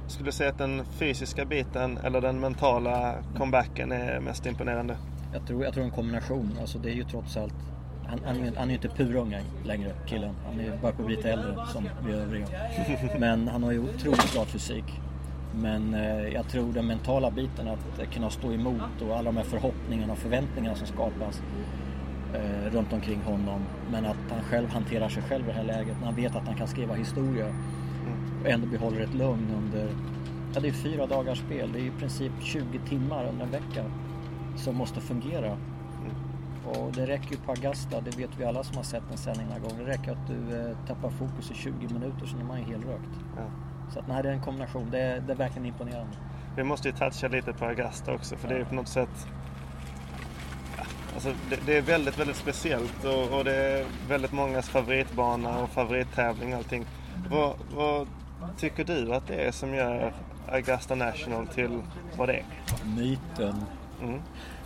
skulle 0.08 0.26
du 0.28 0.32
säga 0.32 0.50
att 0.50 0.58
den 0.58 0.86
fysiska 0.86 1.46
biten 1.46 1.98
eller 1.98 2.22
den 2.22 2.40
mentala 2.40 3.16
comebacken 3.38 3.92
är 3.92 4.20
mest 4.20 4.46
imponerande? 4.46 4.98
Jag 5.34 5.48
tror, 5.48 5.64
jag 5.64 5.74
tror 5.74 5.84
en 5.84 5.92
kombination. 5.92 6.58
Alltså 6.62 6.78
det 6.80 6.90
är 6.90 6.94
ju 6.94 7.04
trots 7.04 7.38
allt... 7.38 7.54
Han, 8.08 8.20
han, 8.26 8.36
han 8.58 8.64
är 8.64 8.68
ju 8.70 8.74
inte 8.76 8.90
purunga 8.90 9.40
längre, 9.66 9.92
killen. 10.06 10.36
Han 10.46 10.60
är 10.60 10.78
bara 10.82 10.92
på 10.92 11.08
lite 11.08 11.32
äldre 11.32 11.56
som 11.68 11.90
vi 12.08 12.14
övriga. 12.14 12.48
Men 13.20 13.48
han 13.48 13.64
har 13.64 13.72
ju 13.72 13.80
otroligt 13.80 14.34
bra 14.34 14.46
fysik. 14.46 14.84
Men 15.62 15.94
eh, 15.94 16.28
jag 16.28 16.48
tror 16.48 16.74
den 16.74 16.88
mentala 16.88 17.32
biten 17.32 17.68
att 17.68 18.14
kunna 18.14 18.30
stå 18.30 18.54
emot 18.54 19.02
och 19.02 19.18
alla 19.18 19.24
de 19.32 19.38
här 19.38 19.44
förhoppningarna 19.44 20.14
och 20.14 20.20
förväntningarna 20.20 20.76
som 20.76 20.88
skapas 20.88 21.42
eh, 22.34 22.72
runt 22.72 22.94
omkring 22.94 23.22
honom. 23.22 23.62
Men 23.92 24.06
att 24.06 24.32
han 24.32 24.44
själv 24.44 24.70
hanterar 24.70 25.10
sig 25.10 25.24
själv 25.24 25.44
i 25.44 25.48
det 25.48 25.54
här 25.54 25.64
läget. 25.64 25.98
När 26.00 26.06
han 26.06 26.16
vet 26.16 26.36
att 26.36 26.48
han 26.48 26.56
kan 26.56 26.68
skriva 26.68 26.94
historia 26.94 27.54
och 28.44 28.50
ändå 28.50 28.68
behåller 28.68 29.02
ett 29.02 29.14
lugn 29.14 29.48
under... 29.58 29.90
Ja, 30.54 30.60
det 30.60 30.68
är 30.68 30.72
fyra 30.72 31.06
dagars 31.08 31.40
spel. 31.40 31.70
Det 31.74 31.80
är 31.80 31.84
i 31.84 31.92
princip 31.92 32.32
20 32.42 32.80
timmar 32.80 33.26
under 33.26 33.46
en 33.46 33.52
vecka 33.52 33.86
som 34.56 34.76
måste 34.76 35.02
fungera. 35.02 35.58
Och 36.66 36.92
det 36.92 37.06
räcker 37.06 37.32
ju 37.32 37.38
på 37.38 37.52
Augusta, 37.52 38.02
det 38.02 38.18
vet 38.18 38.30
vi 38.38 38.46
alla 38.46 38.64
som 38.64 38.76
har 38.76 38.84
sett 38.84 39.12
en 39.12 39.18
sändning 39.18 39.48
några 39.48 39.60
gånger. 39.60 39.86
Det 39.86 39.92
räcker 39.92 40.12
att 40.12 40.28
du 40.28 40.58
eh, 40.58 40.78
tappar 40.88 41.10
fokus 41.10 41.52
i 41.52 41.54
20 41.54 41.94
minuter 41.94 42.26
så 42.26 42.38
är 42.38 42.44
man 42.44 42.60
ju 42.60 42.66
helrökt. 42.66 43.10
Ja. 43.38 43.44
Så 43.94 44.00
att 44.00 44.08
nej, 44.08 44.24
det 44.24 44.30
är 44.30 44.34
en 44.34 44.42
kombination. 44.42 44.90
Det 44.92 45.00
är, 45.00 45.20
det 45.20 45.34
är 45.34 45.38
verkligen 45.38 45.66
imponerande. 45.66 46.18
Vi 46.56 46.64
måste 46.64 46.88
ju 46.88 46.94
toucha 46.94 47.28
lite 47.28 47.54
på 47.54 47.66
Augusta 47.66 48.14
också 48.14 48.36
för 48.36 48.48
det 48.48 48.56
är 48.56 48.64
på 48.64 48.76
något 48.76 48.88
sätt 48.88 49.28
ja, 50.78 50.84
Alltså 51.14 51.34
det, 51.50 51.60
det 51.66 51.78
är 51.78 51.82
väldigt, 51.82 52.20
väldigt 52.20 52.36
speciellt 52.36 53.04
och, 53.06 53.38
och 53.38 53.44
det 53.44 53.56
är 53.56 53.86
väldigt 54.10 54.32
mångas 54.32 54.70
favoritbana 54.70 55.60
och 55.60 55.70
favorittävling 55.70 56.52
och 56.54 56.58
allting. 56.58 56.86
Vad, 57.30 57.56
vad 57.76 58.08
tycker 58.58 58.84
du 58.84 59.14
att 59.16 59.28
det 59.28 59.36
är 59.36 59.52
som 59.52 59.74
gör 59.76 60.14
Augusta 60.52 60.96
National 60.96 61.48
till 61.48 61.82
vad 62.18 62.30
det 62.30 62.34
är? 62.34 62.46
Myten, 62.96 63.66
Mm. 64.02 64.22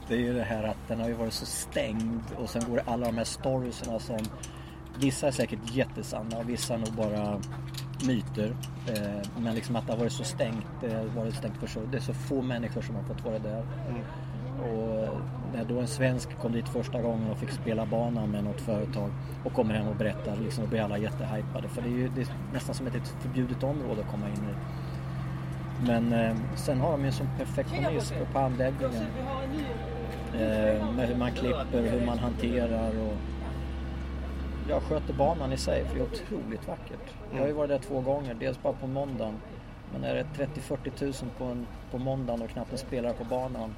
det 0.07 0.13
är 0.13 0.19
ju 0.19 0.33
det 0.33 0.43
här 0.43 0.63
att 0.63 0.87
den 0.87 0.99
har 0.99 1.07
ju 1.07 1.13
varit 1.13 1.33
så 1.33 1.45
stängd 1.45 2.21
och 2.37 2.49
sen 2.49 2.61
går 2.69 2.75
det 2.75 2.83
alla 2.85 3.05
de 3.05 3.17
här 3.17 3.23
storiesarna 3.23 3.99
som 3.99 4.19
Vissa 4.99 5.27
är 5.27 5.31
säkert 5.31 5.59
jättesanna 5.71 6.37
och 6.37 6.49
vissa 6.49 6.73
är 6.73 6.77
nog 6.77 6.93
bara 6.93 7.41
myter. 8.05 8.55
Eh, 8.87 9.29
men 9.39 9.55
liksom 9.55 9.75
att 9.75 9.87
det 9.87 9.93
har 9.93 9.99
varit 9.99 10.11
så 10.11 10.23
stängt, 10.23 10.65
har 10.81 11.21
varit 11.21 11.35
stängt 11.35 11.57
för 11.57 11.67
så, 11.67 11.79
det 11.91 11.97
är 11.97 12.01
så 12.01 12.13
få 12.13 12.41
människor 12.41 12.81
som 12.81 12.95
har 12.95 13.03
fått 13.03 13.25
vara 13.25 13.39
där. 13.39 13.65
Mm. 13.89 14.01
Och 14.63 15.09
när 15.53 15.65
då 15.65 15.79
en 15.79 15.87
svensk 15.87 16.39
kom 16.41 16.51
dit 16.51 16.69
första 16.69 17.01
gången 17.01 17.31
och 17.31 17.37
fick 17.37 17.51
spela 17.51 17.85
banan 17.85 18.31
med 18.31 18.43
något 18.43 18.61
företag 18.61 19.11
och 19.43 19.53
kommer 19.53 19.73
hem 19.73 19.87
och 19.87 19.95
berättar 19.95 20.35
liksom, 20.35 20.63
då 20.63 20.69
blir 20.69 20.81
alla 20.81 20.97
jättehypade. 20.97 21.67
För 21.67 21.81
det 21.81 21.87
är 21.87 21.91
ju 21.91 22.09
det 22.15 22.21
är 22.21 22.27
nästan 22.53 22.75
som 22.75 22.87
ett, 22.87 23.15
förbjudet 23.19 23.63
område 23.63 24.01
att 24.01 24.11
komma 24.11 24.27
in 24.27 24.49
i. 24.49 24.55
Men 25.87 26.13
eh, 26.13 26.35
sen 26.55 26.79
har 26.79 26.91
de 26.91 27.05
ju 27.05 27.11
som 27.11 27.27
perfektionism 27.37 28.15
på 28.33 28.39
anläggningen. 28.39 29.05
Eh, 30.33 30.91
med 30.91 31.07
hur 31.07 31.15
man 31.15 31.31
klipper, 31.31 31.81
hur 31.91 32.05
man 32.05 32.19
hanterar 32.19 32.89
och 32.89 33.13
jag 34.69 34.81
sköter 34.83 35.13
banan 35.13 35.53
i 35.53 35.57
sig 35.57 35.85
för 35.85 35.95
det 35.95 36.01
är 36.01 36.05
otroligt 36.05 36.67
vackert. 36.67 37.13
Jag 37.31 37.39
har 37.39 37.47
ju 37.47 37.53
varit 37.53 37.69
där 37.69 37.79
två 37.79 38.01
gånger, 38.01 38.33
dels 38.33 38.61
bara 38.61 38.73
på 38.73 38.87
måndagen 38.87 39.33
Men 39.93 40.03
är 40.03 40.15
det 40.15 40.45
30-40 40.45 41.03
000 41.03 41.13
på, 41.37 41.43
en, 41.43 41.67
på 41.91 41.97
måndagen 41.97 42.41
och 42.41 42.49
knappt 42.49 42.71
en 42.71 42.77
spelare 42.77 43.13
på 43.13 43.23
banan. 43.23 43.75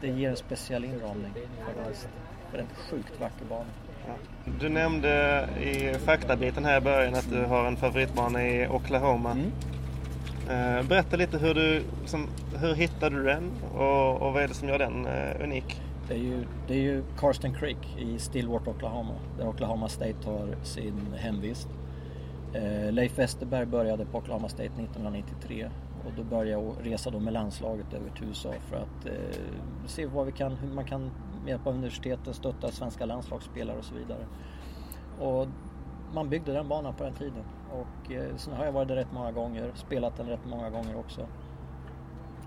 Det 0.00 0.08
ger 0.08 0.30
en 0.30 0.36
speciell 0.36 0.84
inramning 0.84 1.32
faktiskt. 1.66 2.08
För 2.50 2.58
det 2.58 2.64
är 2.64 2.66
en 2.68 2.74
sjukt 2.90 3.20
vacker 3.20 3.44
bana. 3.48 3.64
Du 4.60 4.68
nämnde 4.68 5.44
i 5.60 5.94
faktabiten 5.98 6.64
här 6.64 6.78
i 6.78 6.80
början 6.80 7.14
att 7.14 7.30
du 7.30 7.44
har 7.44 7.66
en 7.66 7.76
favoritbana 7.76 8.46
i 8.48 8.68
Oklahoma. 8.68 9.30
Mm. 9.30 9.50
Eh, 10.50 10.82
Berätta 10.82 11.16
lite 11.16 11.38
hur 11.38 11.54
du, 11.54 11.82
liksom, 12.00 12.28
hur 12.60 12.74
hittade 12.74 13.16
du 13.16 13.24
den 13.24 13.50
och, 13.74 14.22
och 14.22 14.32
vad 14.32 14.42
är 14.42 14.48
det 14.48 14.54
som 14.54 14.68
gör 14.68 14.78
den 14.78 15.06
eh, 15.06 15.44
unik? 15.44 15.80
Det 16.08 16.14
är, 16.14 16.18
ju, 16.18 16.46
det 16.66 16.74
är 16.74 16.82
ju 16.82 17.04
Carsten 17.16 17.54
Creek 17.54 17.96
i 17.98 18.18
Stillwater, 18.18 18.70
Oklahoma. 18.70 19.14
Där 19.38 19.48
Oklahoma 19.48 19.88
State 19.88 20.30
har 20.30 20.56
sin 20.62 21.14
hemvist. 21.16 21.68
Eh, 22.54 22.92
Leif 22.92 23.18
Westerberg 23.18 23.66
började 23.66 24.06
på 24.06 24.18
Oklahoma 24.18 24.48
State 24.48 24.64
1993 24.64 25.70
och 26.06 26.12
då 26.16 26.22
började 26.22 26.50
jag 26.50 26.74
resa 26.82 27.10
då 27.10 27.20
med 27.20 27.32
landslaget 27.32 27.94
över 27.94 28.10
till 28.10 28.28
USA 28.28 28.52
för 28.60 28.76
att 28.76 29.06
eh, 29.06 29.40
se 29.86 30.06
vad 30.06 30.26
vi 30.26 30.32
kan, 30.32 30.52
hur 30.52 30.68
man 30.68 30.84
kan 30.84 31.02
med 31.42 31.48
hjälp 31.48 31.66
av 31.66 31.74
universiteten 31.74 32.34
stötta 32.34 32.70
svenska 32.70 33.06
landslagsspelare 33.06 33.78
och 33.78 33.84
så 33.84 33.94
vidare. 33.94 34.26
Och 35.20 35.46
man 36.14 36.28
byggde 36.28 36.52
den 36.52 36.68
banan 36.68 36.94
på 36.94 37.04
den 37.04 37.14
tiden 37.14 37.44
och 37.70 38.12
eh, 38.12 38.36
sen 38.36 38.54
har 38.54 38.64
jag 38.64 38.72
varit 38.72 38.88
där 38.88 38.96
rätt 38.96 39.12
många 39.12 39.32
gånger, 39.32 39.72
spelat 39.74 40.16
den 40.16 40.26
rätt 40.26 40.44
många 40.46 40.70
gånger 40.70 40.96
också. 40.96 41.26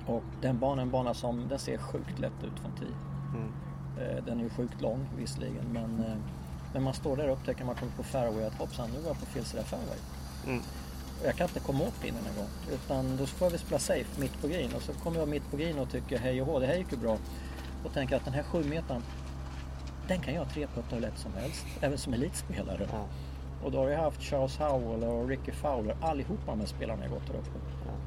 Och 0.05 0.23
den 0.41 0.59
banan 0.59 0.79
är 0.79 0.83
en 0.83 0.91
bana 0.91 1.13
som, 1.13 1.47
den 1.47 1.59
ser 1.59 1.77
sjukt 1.77 2.19
lätt 2.19 2.43
ut 2.43 2.59
från 2.59 2.71
tid. 2.71 2.95
Mm. 3.35 3.51
Eh, 3.99 4.23
Den 4.25 4.39
är 4.39 4.43
ju 4.43 4.49
sjukt 4.49 4.81
lång 4.81 5.07
visserligen 5.17 5.65
men 5.73 5.99
eh, 5.99 6.17
när 6.73 6.81
man 6.81 6.93
står 6.93 7.17
där 7.17 7.27
och 7.29 7.33
upptäcker 7.37 7.65
man 7.65 7.75
kommer 7.75 7.91
på 7.91 8.03
fairway 8.03 8.43
att 8.43 8.53
hoppsan 8.53 8.89
nu 8.91 8.99
var 8.99 9.07
jag 9.07 9.19
på 9.19 9.25
fel 9.25 9.45
sida 9.45 9.63
fairway. 9.63 9.97
Mm. 10.45 10.61
Jag 11.23 11.35
kan 11.35 11.47
inte 11.47 11.59
komma 11.59 11.83
åt 11.83 12.01
pinnen 12.01 12.23
en 12.31 12.35
gång 12.35 12.49
utan 12.73 13.17
då 13.17 13.25
får 13.25 13.49
vi 13.49 13.57
spela 13.57 13.79
safe 13.79 14.21
mitt 14.21 14.41
på 14.41 14.47
green 14.47 14.73
och 14.73 14.81
så 14.81 14.93
kommer 14.93 15.19
jag 15.19 15.27
mitt 15.27 15.51
på 15.51 15.57
green 15.57 15.79
och 15.79 15.89
tycker 15.89 16.19
hej 16.19 16.41
och 16.41 16.47
hå, 16.47 16.59
det 16.59 16.67
här 16.67 16.75
gick 16.75 16.91
ju 16.91 16.97
bra. 16.97 17.17
Och 17.83 17.93
tänker 17.93 18.15
att 18.15 18.25
den 18.25 18.33
här 18.33 18.43
7 18.43 18.63
metern 18.63 19.01
den 20.07 20.19
kan 20.19 20.33
jag 20.33 20.49
treputta 20.49 20.95
hur 20.95 21.01
lätt 21.01 21.17
som 21.17 21.33
helst, 21.33 21.65
även 21.81 21.97
som 21.97 22.13
elitspelare. 22.13 22.87
Ja. 22.91 23.05
Och 23.63 23.71
då 23.71 23.77
har 23.77 23.89
jag 23.89 23.99
haft 23.99 24.21
Charles 24.21 24.57
Howell 24.57 25.03
och 25.03 25.27
Ricky 25.27 25.51
Fowler, 25.51 25.95
allihopa 26.01 26.51
de 26.51 26.59
här 26.59 26.67
spelarna 26.67 27.03
jag 27.03 27.11
gått 27.11 27.27
där 27.27 27.33
uppe. 27.33 27.49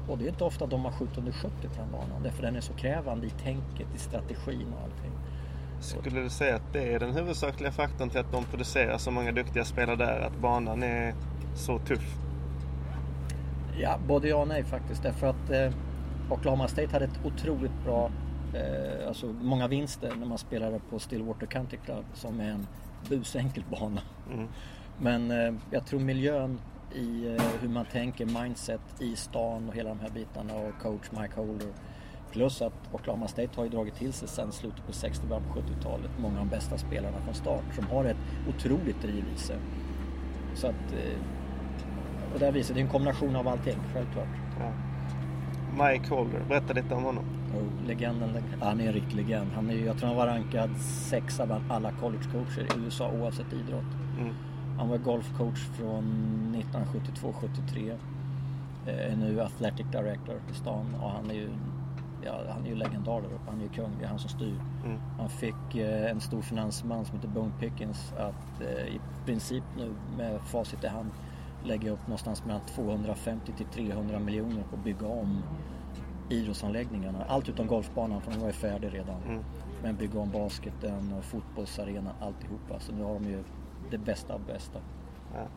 Och 0.07 0.17
det 0.17 0.25
är 0.25 0.29
inte 0.29 0.43
ofta 0.43 0.65
de 0.65 0.85
har 0.85 0.91
skjutit 0.91 1.17
under 1.17 1.31
70 1.31 1.49
på 1.67 1.81
den 1.81 1.91
banan, 1.91 2.23
därför 2.23 2.41
den 2.41 2.55
är 2.55 2.61
så 2.61 2.73
krävande 2.73 3.27
i 3.27 3.29
tänket, 3.29 3.87
i 3.95 3.97
strategin 3.97 4.73
och 4.73 4.83
allting. 4.83 5.11
Skulle 5.81 6.21
du 6.21 6.29
säga 6.29 6.55
att 6.55 6.73
det 6.73 6.93
är 6.93 6.99
den 6.99 7.13
huvudsakliga 7.13 7.71
faktorn 7.71 8.09
till 8.09 8.19
att 8.19 8.31
de 8.31 8.43
producerar 8.43 8.97
så 8.97 9.11
många 9.11 9.31
duktiga 9.31 9.65
spelare 9.65 9.95
där? 9.95 10.19
Att 10.19 10.37
banan 10.37 10.83
är 10.83 11.13
så 11.55 11.79
tuff? 11.79 12.15
Ja, 13.79 13.99
både 14.07 14.27
ja 14.27 14.35
och 14.35 14.47
nej 14.47 14.63
faktiskt. 14.63 15.03
Därför 15.03 15.27
att 15.27 15.49
eh, 15.49 15.71
Oklahoma 16.29 16.67
State 16.67 16.87
hade 16.91 17.05
ett 17.05 17.19
otroligt 17.25 17.83
bra, 17.85 18.11
eh, 18.53 19.07
alltså 19.07 19.25
många 19.41 19.67
vinster 19.67 20.13
när 20.19 20.25
man 20.25 20.37
spelade 20.37 20.79
på 20.89 20.99
Stillwater 20.99 21.45
Country 21.45 21.77
Club 21.85 22.05
som 22.13 22.39
är 22.39 22.49
en 22.49 22.67
busenkel 23.09 23.63
bana. 23.69 24.01
Mm. 24.33 24.47
Men 24.99 25.31
eh, 25.31 25.53
jag 25.71 25.85
tror 25.85 25.99
miljön 25.99 26.59
i 26.95 27.35
eh, 27.37 27.45
hur 27.61 27.69
man 27.69 27.85
tänker, 27.85 28.25
mindset 28.25 28.81
i 28.99 29.15
stan 29.15 29.69
och 29.69 29.75
hela 29.75 29.89
de 29.89 29.99
här 29.99 30.09
bitarna 30.09 30.53
och 30.53 30.81
coach 30.81 31.11
Mike 31.11 31.35
Holder. 31.35 31.67
Plus 32.31 32.61
att 32.61 32.73
Oklahoma 32.91 33.27
State 33.27 33.49
har 33.55 33.63
ju 33.63 33.69
dragit 33.69 33.95
till 33.95 34.13
sig 34.13 34.27
sen 34.27 34.51
slutet 34.51 34.87
på 34.87 34.93
60 34.93 35.27
början 35.27 35.43
på 35.43 35.59
70-talet 35.59 36.11
många 36.19 36.39
av 36.39 36.45
de 36.45 36.49
bästa 36.49 36.77
spelarna 36.77 37.17
från 37.25 37.33
start 37.33 37.63
som 37.75 37.87
har 37.87 38.05
ett 38.05 38.17
otroligt 38.49 39.01
driv 39.01 39.25
i 39.35 39.37
sig. 39.37 39.57
Så 40.55 40.67
att, 40.67 40.93
eh, 40.93 41.19
och 42.33 42.39
det 42.39 42.45
här 42.45 42.51
visar, 42.51 42.73
det 42.73 42.79
är 42.79 42.83
en 42.83 42.89
kombination 42.89 43.35
av 43.35 43.47
allting, 43.47 43.77
självklart. 43.93 44.27
Ja. 44.59 44.71
Mike 45.71 46.15
Holder, 46.15 46.43
berätta 46.49 46.73
lite 46.73 46.93
om 46.93 47.03
honom. 47.03 47.25
Och 47.55 47.87
legenden, 47.87 48.43
han 48.61 48.81
är 48.81 48.87
en 48.87 48.93
riktig 48.93 49.15
legend. 49.15 49.51
Han 49.55 49.69
är, 49.69 49.75
jag 49.75 49.97
tror 49.97 50.07
han 50.07 50.17
var 50.17 50.27
rankad 50.27 50.77
sexa 51.09 51.45
bland 51.45 51.71
alla 51.71 51.91
collegecoacher 51.91 52.61
i 52.61 52.85
USA 52.85 53.11
oavsett 53.11 53.53
idrott. 53.53 53.93
Mm. 54.19 54.33
Han 54.81 54.89
var 54.89 54.97
golfcoach 54.97 55.59
från 55.59 56.05
1972-73. 56.73 57.97
Eh, 58.85 59.11
Är 59.11 59.15
nu 59.15 59.41
athletic 59.41 59.85
director 59.91 60.41
i 60.51 60.53
stan 60.53 60.95
och 61.01 61.09
han 61.09 61.29
är 61.29 61.33
ju, 61.33 61.49
ja, 62.25 62.41
han 62.49 62.65
är 62.65 62.69
ju 62.69 62.75
legendar 62.75 63.21
där 63.21 63.27
uppe. 63.27 63.49
Han 63.49 63.59
är 63.59 63.63
ju 63.63 63.69
kung, 63.69 63.89
det 63.99 64.05
är 64.05 64.09
han 64.09 64.19
som 64.19 64.29
styr. 64.29 64.55
Mm. 64.85 64.97
Han 65.19 65.29
fick 65.29 65.75
eh, 65.75 66.11
en 66.11 66.21
stor 66.21 66.41
finansman 66.41 67.05
som 67.05 67.15
heter 67.15 67.27
Bone 67.27 67.51
Pickens 67.59 68.13
att 68.13 68.61
eh, 68.61 68.95
i 68.95 68.99
princip 69.25 69.63
nu 69.77 69.93
med 70.17 70.41
facit 70.41 70.83
i 70.83 70.87
hand 70.87 71.09
lägga 71.63 71.91
upp 71.91 72.07
någonstans 72.07 72.45
mellan 72.45 72.61
250 72.61 73.53
till 73.57 73.65
300 73.65 74.19
miljoner 74.19 74.63
på 74.69 74.75
att 74.75 74.83
bygga 74.83 75.07
om 75.07 75.43
idrottsanläggningarna. 76.29 77.25
Allt 77.27 77.49
utom 77.49 77.67
golfbanan 77.67 78.21
för 78.21 78.31
den 78.31 78.39
var 78.39 78.47
ju 78.47 78.53
färdig 78.53 78.93
redan. 78.93 79.21
Mm. 79.27 79.43
Men 79.83 79.95
bygga 79.95 80.19
om 80.19 80.31
basketen 80.31 81.13
och 81.17 81.23
fotbollsarenan, 81.23 82.13
alltihopa. 82.21 82.79
Så 82.79 82.91
nu 82.91 83.03
har 83.03 83.13
de 83.13 83.23
ju 83.23 83.43
det 83.91 83.97
bästa 83.97 84.33
av 84.33 84.41
bästa. 84.45 84.79
Ja. 85.33 85.47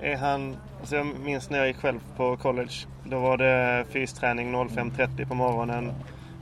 Är 0.00 0.16
han, 0.16 0.56
alltså 0.80 0.96
jag 0.96 1.06
minns 1.06 1.50
när 1.50 1.58
jag 1.58 1.66
gick 1.66 1.76
själv 1.76 2.00
på 2.16 2.36
college. 2.36 2.74
Då 3.04 3.20
var 3.20 3.36
det 3.36 3.84
fysträning 3.90 4.54
05.30 4.54 5.28
på 5.28 5.34
morgonen. 5.34 5.92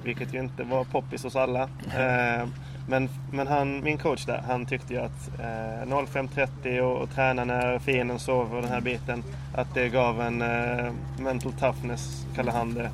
Vilket 0.04 0.34
ju 0.34 0.40
inte 0.40 0.64
var 0.64 0.84
poppis 0.84 1.24
hos 1.24 1.36
alla. 1.36 1.62
Eh, 1.62 2.48
men 2.88 3.08
men 3.32 3.46
han, 3.46 3.84
min 3.84 3.98
coach 3.98 4.26
där, 4.26 4.42
han 4.48 4.66
tyckte 4.66 4.94
ju 4.94 5.00
att 5.00 5.38
eh, 5.38 5.86
05.30 5.86 6.80
och, 6.80 7.02
och 7.02 7.10
träna 7.10 7.44
när 7.44 7.78
fienden 7.78 8.18
sover 8.18 8.56
och 8.56 8.62
den 8.62 8.70
här 8.70 8.80
biten. 8.80 9.24
Att 9.54 9.74
det 9.74 9.88
gav 9.88 10.20
en 10.20 10.42
eh, 10.42 10.92
mental 11.18 11.52
toughness, 11.52 12.26
kallar 12.34 12.52
han 12.52 12.74
det. 12.74 12.90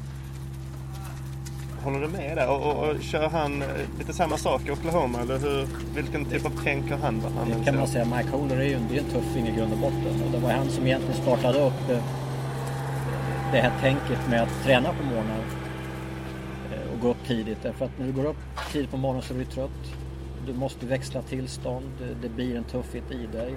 Håller 1.88 2.00
du 2.00 2.09
med 2.09 2.37
där? 2.37 2.49
Och, 2.49 2.62
och, 2.66 2.88
och 2.88 3.02
kör 3.02 3.28
han 3.28 3.62
eh, 3.62 3.68
lite 3.99 4.12
samma 4.12 4.37
sak 4.37 4.62
i 4.66 4.71
Oklahoma? 4.71 5.21
Eller 5.21 5.38
hur, 5.38 5.66
vilken 5.95 6.25
typ 6.25 6.47
av 6.47 6.52
tänk 6.64 6.90
har 6.90 6.99
han? 6.99 7.21
Han 7.21 7.59
Det 7.59 7.64
kan 7.64 7.76
man 7.76 7.87
säga, 7.87 8.04
Mike 8.04 8.28
Holder 8.28 8.57
är 8.57 8.64
ju 8.64 8.75
en, 8.75 8.88
det 8.88 8.97
är 8.97 8.99
en 8.99 9.11
tuffing 9.11 9.49
i 9.49 9.57
grund 9.57 9.73
och 9.73 9.78
botten. 9.78 10.23
Och 10.26 10.33
det 10.33 10.38
var 10.38 10.50
han 10.50 10.71
som 10.71 10.87
egentligen 10.87 11.23
startade 11.23 11.59
upp 11.59 11.90
eh, 11.90 12.02
det 13.52 13.61
här 13.61 13.73
tänket 13.80 14.28
med 14.30 14.42
att 14.42 14.64
träna 14.64 14.88
på 14.92 15.04
morgonen 15.04 15.40
eh, 16.73 16.92
och 16.92 17.00
gå 17.00 17.09
upp 17.09 17.26
tidigt. 17.26 17.59
Därför 17.62 17.85
att 17.85 17.99
när 17.99 18.07
du 18.07 18.12
går 18.12 18.25
upp 18.25 18.42
tidigt 18.73 18.90
på 18.90 18.97
morgonen 18.97 19.23
så 19.23 19.35
blir 19.35 19.45
du 19.45 19.50
trött. 19.50 19.95
Du 20.47 20.54
måste 20.54 20.87
växla 20.87 21.23
tillstånd, 21.23 21.92
det 22.23 22.28
blir 22.28 22.57
en 22.57 22.64
tuffhet 22.64 23.11
i 23.11 23.26
dig. 23.37 23.54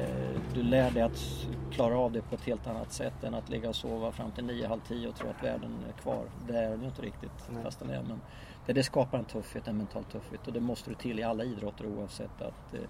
Eh, 0.00 0.40
Du 0.54 0.62
lär 0.62 0.90
dig 0.90 1.02
att 1.02 1.46
klara 1.70 1.98
av 1.98 2.12
det 2.12 2.22
på 2.22 2.34
ett 2.34 2.44
helt 2.44 2.66
annat 2.66 2.92
sätt 2.92 3.24
än 3.24 3.34
att 3.34 3.48
ligga 3.48 3.68
och 3.68 3.76
sova 3.76 4.12
fram 4.12 4.30
till 4.30 4.44
nio, 4.44 4.68
halv 4.68 4.80
tio 4.80 5.08
och 5.08 5.16
tro 5.16 5.28
att 5.30 5.44
världen 5.44 5.84
är 5.88 5.92
kvar. 6.02 6.24
Det 6.48 6.58
är 6.58 6.70
den 6.70 6.80
ju 6.80 6.86
inte 6.86 7.02
riktigt, 7.02 7.48
Nej. 7.50 7.62
fast 7.62 7.78
den 7.78 7.90
är. 7.90 8.02
Men 8.02 8.20
det, 8.66 8.72
det 8.72 8.82
skapar 8.82 9.18
en 9.18 9.24
tuffhet, 9.24 9.68
en 9.68 9.76
mental 9.76 10.04
tuffhet 10.04 10.46
och 10.46 10.52
det 10.52 10.60
måste 10.60 10.90
du 10.90 10.94
till 10.94 11.18
i 11.18 11.22
alla 11.22 11.44
idrotter 11.44 11.86
oavsett 11.86 12.42
att 12.42 12.74
eh, 12.74 12.80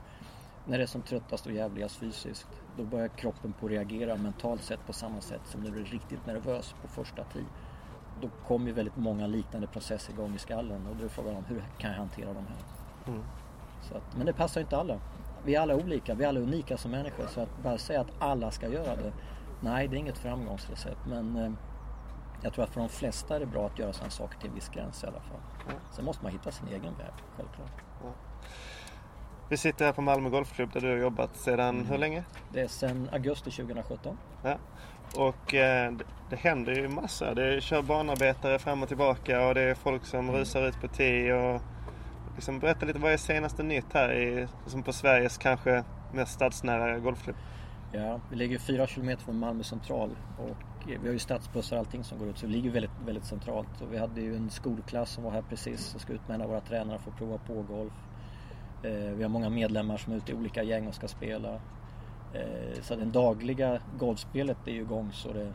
när 0.65 0.79
det 0.79 0.85
är 0.85 0.87
som 0.87 1.03
tröttast 1.03 1.47
och 1.47 1.53
jävligast 1.53 1.97
fysiskt 1.97 2.49
då 2.77 2.85
börjar 2.85 3.09
kroppen 3.09 3.53
på 3.53 3.67
att 3.67 3.73
reagera 3.73 4.17
mentalt 4.17 4.63
sett 4.63 4.87
på 4.87 4.93
samma 4.93 5.21
sätt 5.21 5.41
som 5.45 5.61
när 5.61 5.71
du 5.71 5.81
är 5.81 5.85
riktigt 5.85 6.27
nervös 6.27 6.75
på 6.83 6.89
första 6.89 7.25
tid. 7.25 7.47
Då 8.21 8.29
kommer 8.47 8.67
ju 8.67 8.73
väldigt 8.73 8.97
många 8.97 9.27
liknande 9.27 9.67
processer 9.67 10.13
igång 10.13 10.35
i 10.35 10.39
skallen 10.39 10.87
och 10.87 10.97
då 10.97 11.05
är 11.05 11.09
frågan 11.09 11.37
om 11.37 11.45
hur 11.45 11.65
kan 11.79 11.91
jag 11.91 11.99
hantera 11.99 12.33
de 12.33 12.47
här? 12.47 12.59
Mm. 13.07 13.23
Så 13.83 13.97
att, 13.97 14.17
men 14.17 14.27
det 14.27 14.33
passar 14.33 14.61
ju 14.61 14.65
inte 14.65 14.77
alla. 14.77 15.01
Vi 15.47 15.55
är 15.55 15.61
alla 15.61 15.75
olika, 15.75 16.15
vi 16.15 16.25
är 16.25 16.29
alla 16.29 16.41
unika 16.41 16.77
som 16.77 16.91
människor 16.91 17.27
så 17.27 17.41
att 17.41 17.63
bara 17.63 17.79
säga 17.79 18.01
att 18.01 18.13
alla 18.19 18.51
ska 18.51 18.69
göra 18.69 18.97
det 18.97 19.13
Nej, 19.61 19.89
det 19.89 19.97
är 19.97 19.99
inget 19.99 20.19
framgångsrecept 20.19 21.07
men 21.07 21.37
eh, 21.37 21.51
jag 22.43 22.53
tror 22.53 22.65
att 22.65 22.71
för 22.71 22.81
de 22.81 22.89
flesta 22.89 23.37
är 23.37 23.41
det 23.41 23.47
bra 23.47 23.67
att 23.67 23.79
göra 23.79 23.93
sådana 23.93 24.11
saker 24.11 24.39
till 24.39 24.49
en 24.49 24.55
viss 24.55 24.69
gräns 24.69 25.05
i 25.05 25.07
alla 25.07 25.21
fall. 25.21 25.41
Ja. 25.67 25.73
Sen 25.93 26.05
måste 26.05 26.23
man 26.23 26.33
hitta 26.33 26.51
sin 26.51 26.69
egen 26.69 26.83
väg, 26.83 27.13
självklart. 27.37 27.83
Vi 29.49 29.57
sitter 29.57 29.85
här 29.85 29.93
på 29.93 30.03
Malmö 30.03 30.29
Golfklubb 30.31 30.73
där 30.73 30.81
du 30.81 30.89
har 30.91 30.97
jobbat 30.97 31.37
sedan 31.37 31.75
Mm. 31.77 31.87
hur 31.87 31.99
länge? 31.99 32.25
Det 32.53 32.61
är 32.61 32.69
sedan 32.69 33.09
augusti 33.13 33.51
2017. 33.51 34.19
Ja. 34.43 34.57
Och 35.17 35.55
eh, 35.55 35.93
det, 35.93 36.05
det 36.31 36.37
händer 36.37 36.73
ju 36.75 36.89
massor. 36.89 37.35
Det 37.35 37.61
kör 37.61 37.83
banarbetare 37.83 38.59
fram 38.59 38.83
och 38.83 38.89
tillbaka 38.89 39.49
och 39.49 39.55
det 39.55 39.63
är 39.63 39.75
folk 39.75 40.05
som 40.05 40.33
rusar 40.33 40.63
ut 40.69 40.81
på 40.81 40.89
tee 40.89 41.35
och 41.35 41.63
liksom 42.37 42.59
berätta 42.59 42.87
lite 42.87 42.99
vad 42.99 43.13
är 43.13 43.17
senaste 43.17 43.63
nytt 43.63 43.93
här 43.93 44.13
i, 44.13 44.49
som 44.67 44.83
på 44.83 44.93
Sveriges 44.93 45.39
kanske 45.39 45.85
mest 46.13 46.33
stadsnära 46.33 46.99
golfklubb? 46.99 47.37
Ja, 47.93 48.21
vi 48.31 48.37
ligger 48.37 48.59
fyra 48.59 48.87
kilometer 48.87 49.25
från 49.25 49.39
Malmö 49.39 49.63
central 49.63 50.11
och 50.39 50.57
vi 50.87 51.07
har 51.07 51.13
ju 51.13 51.19
stadsbussar 51.19 51.77
och 51.77 51.81
allting 51.81 52.05
som 52.05 52.19
går 52.19 52.29
ut 52.29 52.39
så 52.39 52.47
vi 52.47 52.53
ligger 52.53 52.71
väldigt, 52.71 52.91
väldigt 53.07 53.25
centralt. 53.25 53.81
Och 53.81 53.93
vi 53.93 53.99
hade 53.99 54.21
ju 54.21 54.37
en 54.37 54.51
skolklass 54.51 55.11
som 55.11 55.25
var 55.25 55.31
här 55.31 55.43
precis 55.43 55.95
och 55.95 56.01
ska 56.01 56.13
ut 56.13 56.29
med 56.29 56.35
en 56.35 56.43
av 56.43 56.49
våra 56.49 56.61
tränare 56.61 56.99
för 56.99 57.11
att 57.11 57.19
prova 57.19 57.39
på 57.39 57.63
golf. 57.63 57.93
Eh, 58.83 59.15
vi 59.17 59.23
har 59.23 59.31
många 59.31 59.51
medlemmar 59.51 59.97
som 59.97 60.13
är 60.13 60.17
ute 60.17 60.33
i 60.33 60.35
olika 60.35 60.63
gäng 60.63 60.87
och 60.87 60.95
ska 60.95 61.09
spela. 61.09 61.55
Eh, 62.35 62.81
så 62.83 62.97
det 62.97 63.05
dagliga 63.05 63.81
golfspelet 63.99 64.59
är 64.67 64.73
ju 64.73 64.81
igång 64.81 65.13
så 65.13 65.33
det, 65.33 65.53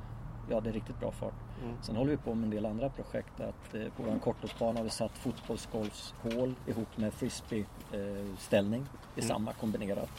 ja, 0.49 0.61
det 0.61 0.69
är 0.69 0.73
riktigt 0.73 0.99
bra 0.99 1.11
fart. 1.11 1.33
Mm. 1.63 1.75
Sen 1.81 1.95
håller 1.95 2.11
vi 2.11 2.17
på 2.17 2.33
med 2.35 2.43
en 2.43 2.49
del 2.49 2.65
andra 2.65 2.89
projekt. 2.89 3.39
Att, 3.39 3.73
eh, 3.75 3.81
på 3.97 4.03
vår 4.03 4.19
kortloppsbana 4.19 4.79
har 4.79 4.83
vi 4.83 4.89
satt 4.89 5.11
fotbollsgolfshål 5.17 6.55
ihop 6.67 6.97
med 6.97 7.13
frisbee-ställning 7.13 8.81
i 9.15 9.19
Mm. 9.19 9.27
samma 9.27 9.53
kombinerat. 9.53 10.09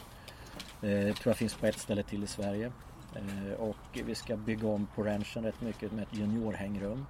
Eh, 0.82 1.14
tror 1.14 1.30
jag 1.30 1.36
finns 1.36 1.54
på 1.54 1.66
ett 1.66 1.78
ställe 1.78 2.02
till 2.02 2.22
i 2.24 2.26
Sverige. 2.26 2.72
Eh, 3.14 3.52
och 3.60 3.76
vi 4.06 4.14
ska 4.14 4.36
bygga 4.36 4.68
om 4.68 4.86
på 4.94 5.02
ranchen 5.02 5.44
rätt 5.44 5.60
mycket 5.60 5.92
med 5.92 6.02
ett 6.02 6.14
juniorhängrum. 6.16 7.06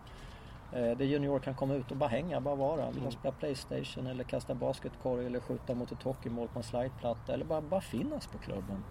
Eh, 0.72 0.80
där 0.96 1.04
junior 1.04 1.38
kan 1.38 1.54
komma 1.54 1.74
ut 1.74 1.90
och 1.90 1.96
bara 1.96 2.08
hänga, 2.08 2.40
bara 2.40 2.54
vara. 2.54 2.86
Vill 2.86 2.94
de 2.94 3.00
Mm. 3.00 3.12
spela 3.12 3.32
Playstation 3.34 4.06
eller 4.06 4.24
kasta 4.24 4.54
basketkorg 4.54 5.26
eller 5.26 5.40
skjuta 5.40 5.74
mot 5.74 5.92
ett 5.92 6.02
hockeymål 6.02 6.48
på 6.48 6.58
en 6.58 6.62
slideplatta 6.62 7.34
eller 7.34 7.44
bara, 7.44 7.60
bara 7.60 7.80
finnas 7.80 8.26
på 8.26 8.38
klubben. 8.38 8.84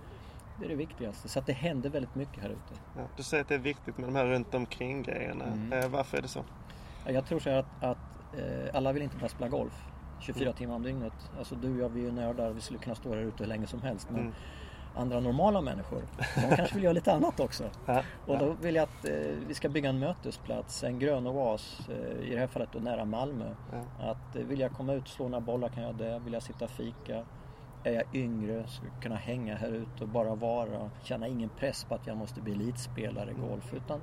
Det 0.60 0.66
är 0.66 0.70
det 0.70 0.76
viktigaste. 0.76 1.30
Så 1.30 1.40
att 1.40 1.46
det 1.46 1.54
händer 1.54 1.90
väldigt 1.90 2.16
mycket 2.16 2.42
här 2.44 2.50
ute. 2.50 2.80
Ja, 2.98 3.02
du 3.18 3.24
säger 3.24 3.42
att 3.44 3.48
det 3.50 3.56
är 3.56 3.60
viktigt 3.60 3.98
med 3.98 4.08
de 4.08 4.16
här 4.16 4.26
runt 4.26 4.54
omkring 4.54 5.04
grejerna. 5.04 5.46
Mm. 5.46 5.74
Eh, 5.74 5.90
varför 5.90 6.18
är 6.18 6.22
det 6.22 6.28
så? 6.28 6.44
Ja, 7.06 7.12
Jag 7.12 7.26
tror 7.26 7.40
så 7.40 7.50
här 7.50 7.58
att, 7.58 7.84
att 7.84 7.98
eh, 8.40 8.76
alla 8.76 8.92
vill 8.94 9.04
inte 9.04 9.18
bara 9.18 9.30
spela 9.30 9.50
golf 9.50 9.74
24 10.20 10.44
Mm. 10.46 10.56
timmar 10.58 10.76
om 10.76 10.84
dygnet. 10.84 11.14
Alltså 11.38 11.56
du 11.56 11.74
och 11.74 11.80
jag, 11.80 11.90
vi 11.90 12.00
är 12.00 12.04
ju 12.06 12.12
nördar. 12.12 12.50
Vi 12.52 12.62
skulle 12.62 12.80
kunna 12.80 12.96
stå 12.96 13.10
här 13.10 13.18
ute 13.22 13.44
hur 13.44 13.46
länge 13.50 13.68
som 13.68 13.82
helst. 13.82 14.08
Men 14.10 14.20
Mm. 14.22 14.34
andra 14.96 15.20
normala 15.20 15.62
människor, 15.62 16.02
de 16.50 16.56
kanske 16.56 16.76
vill 16.76 16.84
göra 16.84 16.94
lite 16.94 17.14
annat 17.14 17.40
också. 17.40 17.70
Ja, 17.86 18.04
Och 18.28 18.38
då 18.40 18.56
vill 18.62 18.76
jag 18.76 18.84
att 18.84 19.06
eh, 19.06 19.14
vi 19.48 19.54
ska 19.54 19.70
bygga 19.70 19.90
en 19.90 20.00
mötesplats, 20.00 20.84
en 20.84 21.00
grön 21.00 21.28
oas, 21.28 21.90
eh, 21.90 22.28
i 22.30 22.34
det 22.34 22.40
här 22.40 22.48
fallet 22.48 22.70
då 22.74 22.80
nära 22.80 23.06
Malmö. 23.06 23.50
Ja. 23.72 24.10
Att 24.12 24.36
eh, 24.36 24.44
vill 24.44 24.60
jag 24.60 24.72
komma 24.72 24.94
ut 24.94 25.04
och 25.04 25.10
slå 25.10 25.28
några 25.28 25.42
bollar 25.42 25.70
kan 25.70 25.84
jag 25.84 25.96
det. 25.96 26.20
Vill 26.20 26.34
jag 26.34 26.44
sitta 26.44 26.66
och 26.66 26.72
fika? 26.72 27.26
Är 27.84 27.92
jag 27.92 28.04
yngre 28.14 28.54
jag 28.54 29.02
kunna 29.02 29.16
hänga 29.16 29.56
här 29.56 29.72
ute 29.72 30.04
och 30.04 30.10
bara 30.10 30.36
vara. 30.36 30.90
Känna 31.04 31.28
ingen 31.28 31.50
press 31.50 31.84
på 31.84 31.96
att 31.96 32.08
jag 32.08 32.18
måste 32.18 32.42
bli 32.42 32.54
elitspelare 32.54 33.32
i 33.32 33.34
golf. 33.34 33.74
Utan 33.74 34.02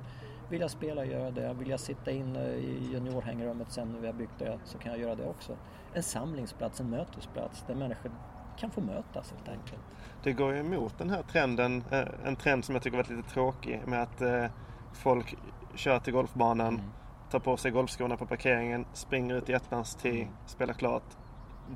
vill 0.49 0.61
jag 0.61 0.71
spela, 0.71 1.05
gör 1.05 1.19
jag 1.25 1.33
det. 1.33 1.53
Vill 1.53 1.69
jag 1.69 1.79
sitta 1.79 2.11
inne 2.11 2.39
i 2.49 2.89
juniorhängrummet 2.91 3.71
sen 3.71 3.91
när 3.91 3.99
vi 3.99 4.07
har 4.07 4.13
byggt 4.13 4.39
det 4.39 4.59
så 4.65 4.77
kan 4.77 4.91
jag 4.91 5.01
göra 5.01 5.15
det 5.15 5.25
också. 5.25 5.57
En 5.93 6.03
samlingsplats, 6.03 6.79
en 6.79 6.89
mötesplats 6.89 7.63
där 7.67 7.75
människor 7.75 8.11
kan 8.57 8.71
få 8.71 8.81
mötas 8.81 9.31
helt 9.31 9.49
enkelt. 9.49 9.81
Det 10.23 10.33
går 10.33 10.53
ju 10.53 10.59
emot 10.59 10.97
den 10.97 11.09
här 11.09 11.21
trenden, 11.23 11.83
eh, 11.91 12.07
en 12.25 12.35
trend 12.35 12.65
som 12.65 12.75
jag 12.75 12.83
tycker 12.83 12.97
varit 12.97 13.09
lite 13.09 13.29
tråkig 13.29 13.81
med 13.87 14.01
att 14.03 14.21
eh, 14.21 14.45
folk 14.93 15.35
kör 15.75 15.99
till 15.99 16.13
golfbanan, 16.13 16.73
Mm. 16.73 16.91
tar 17.31 17.39
på 17.39 17.57
sig 17.57 17.71
golfskorna 17.71 18.17
på 18.17 18.25
parkeringen, 18.25 18.85
springer 18.93 19.35
ut 19.35 19.49
i 19.49 19.53
ettans 19.53 19.95
tee, 19.95 20.21
Mm. 20.21 20.27
spelar 20.45 20.73
klart, 20.73 21.17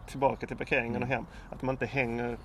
tillbaka 0.07 0.47
till 0.47 0.57
parkeringen 0.57 1.03
och 1.03 1.09
hem. 1.09 1.25
Att 1.49 1.61
man 1.61 1.73
inte 1.73 1.85
hänger, 1.85 2.37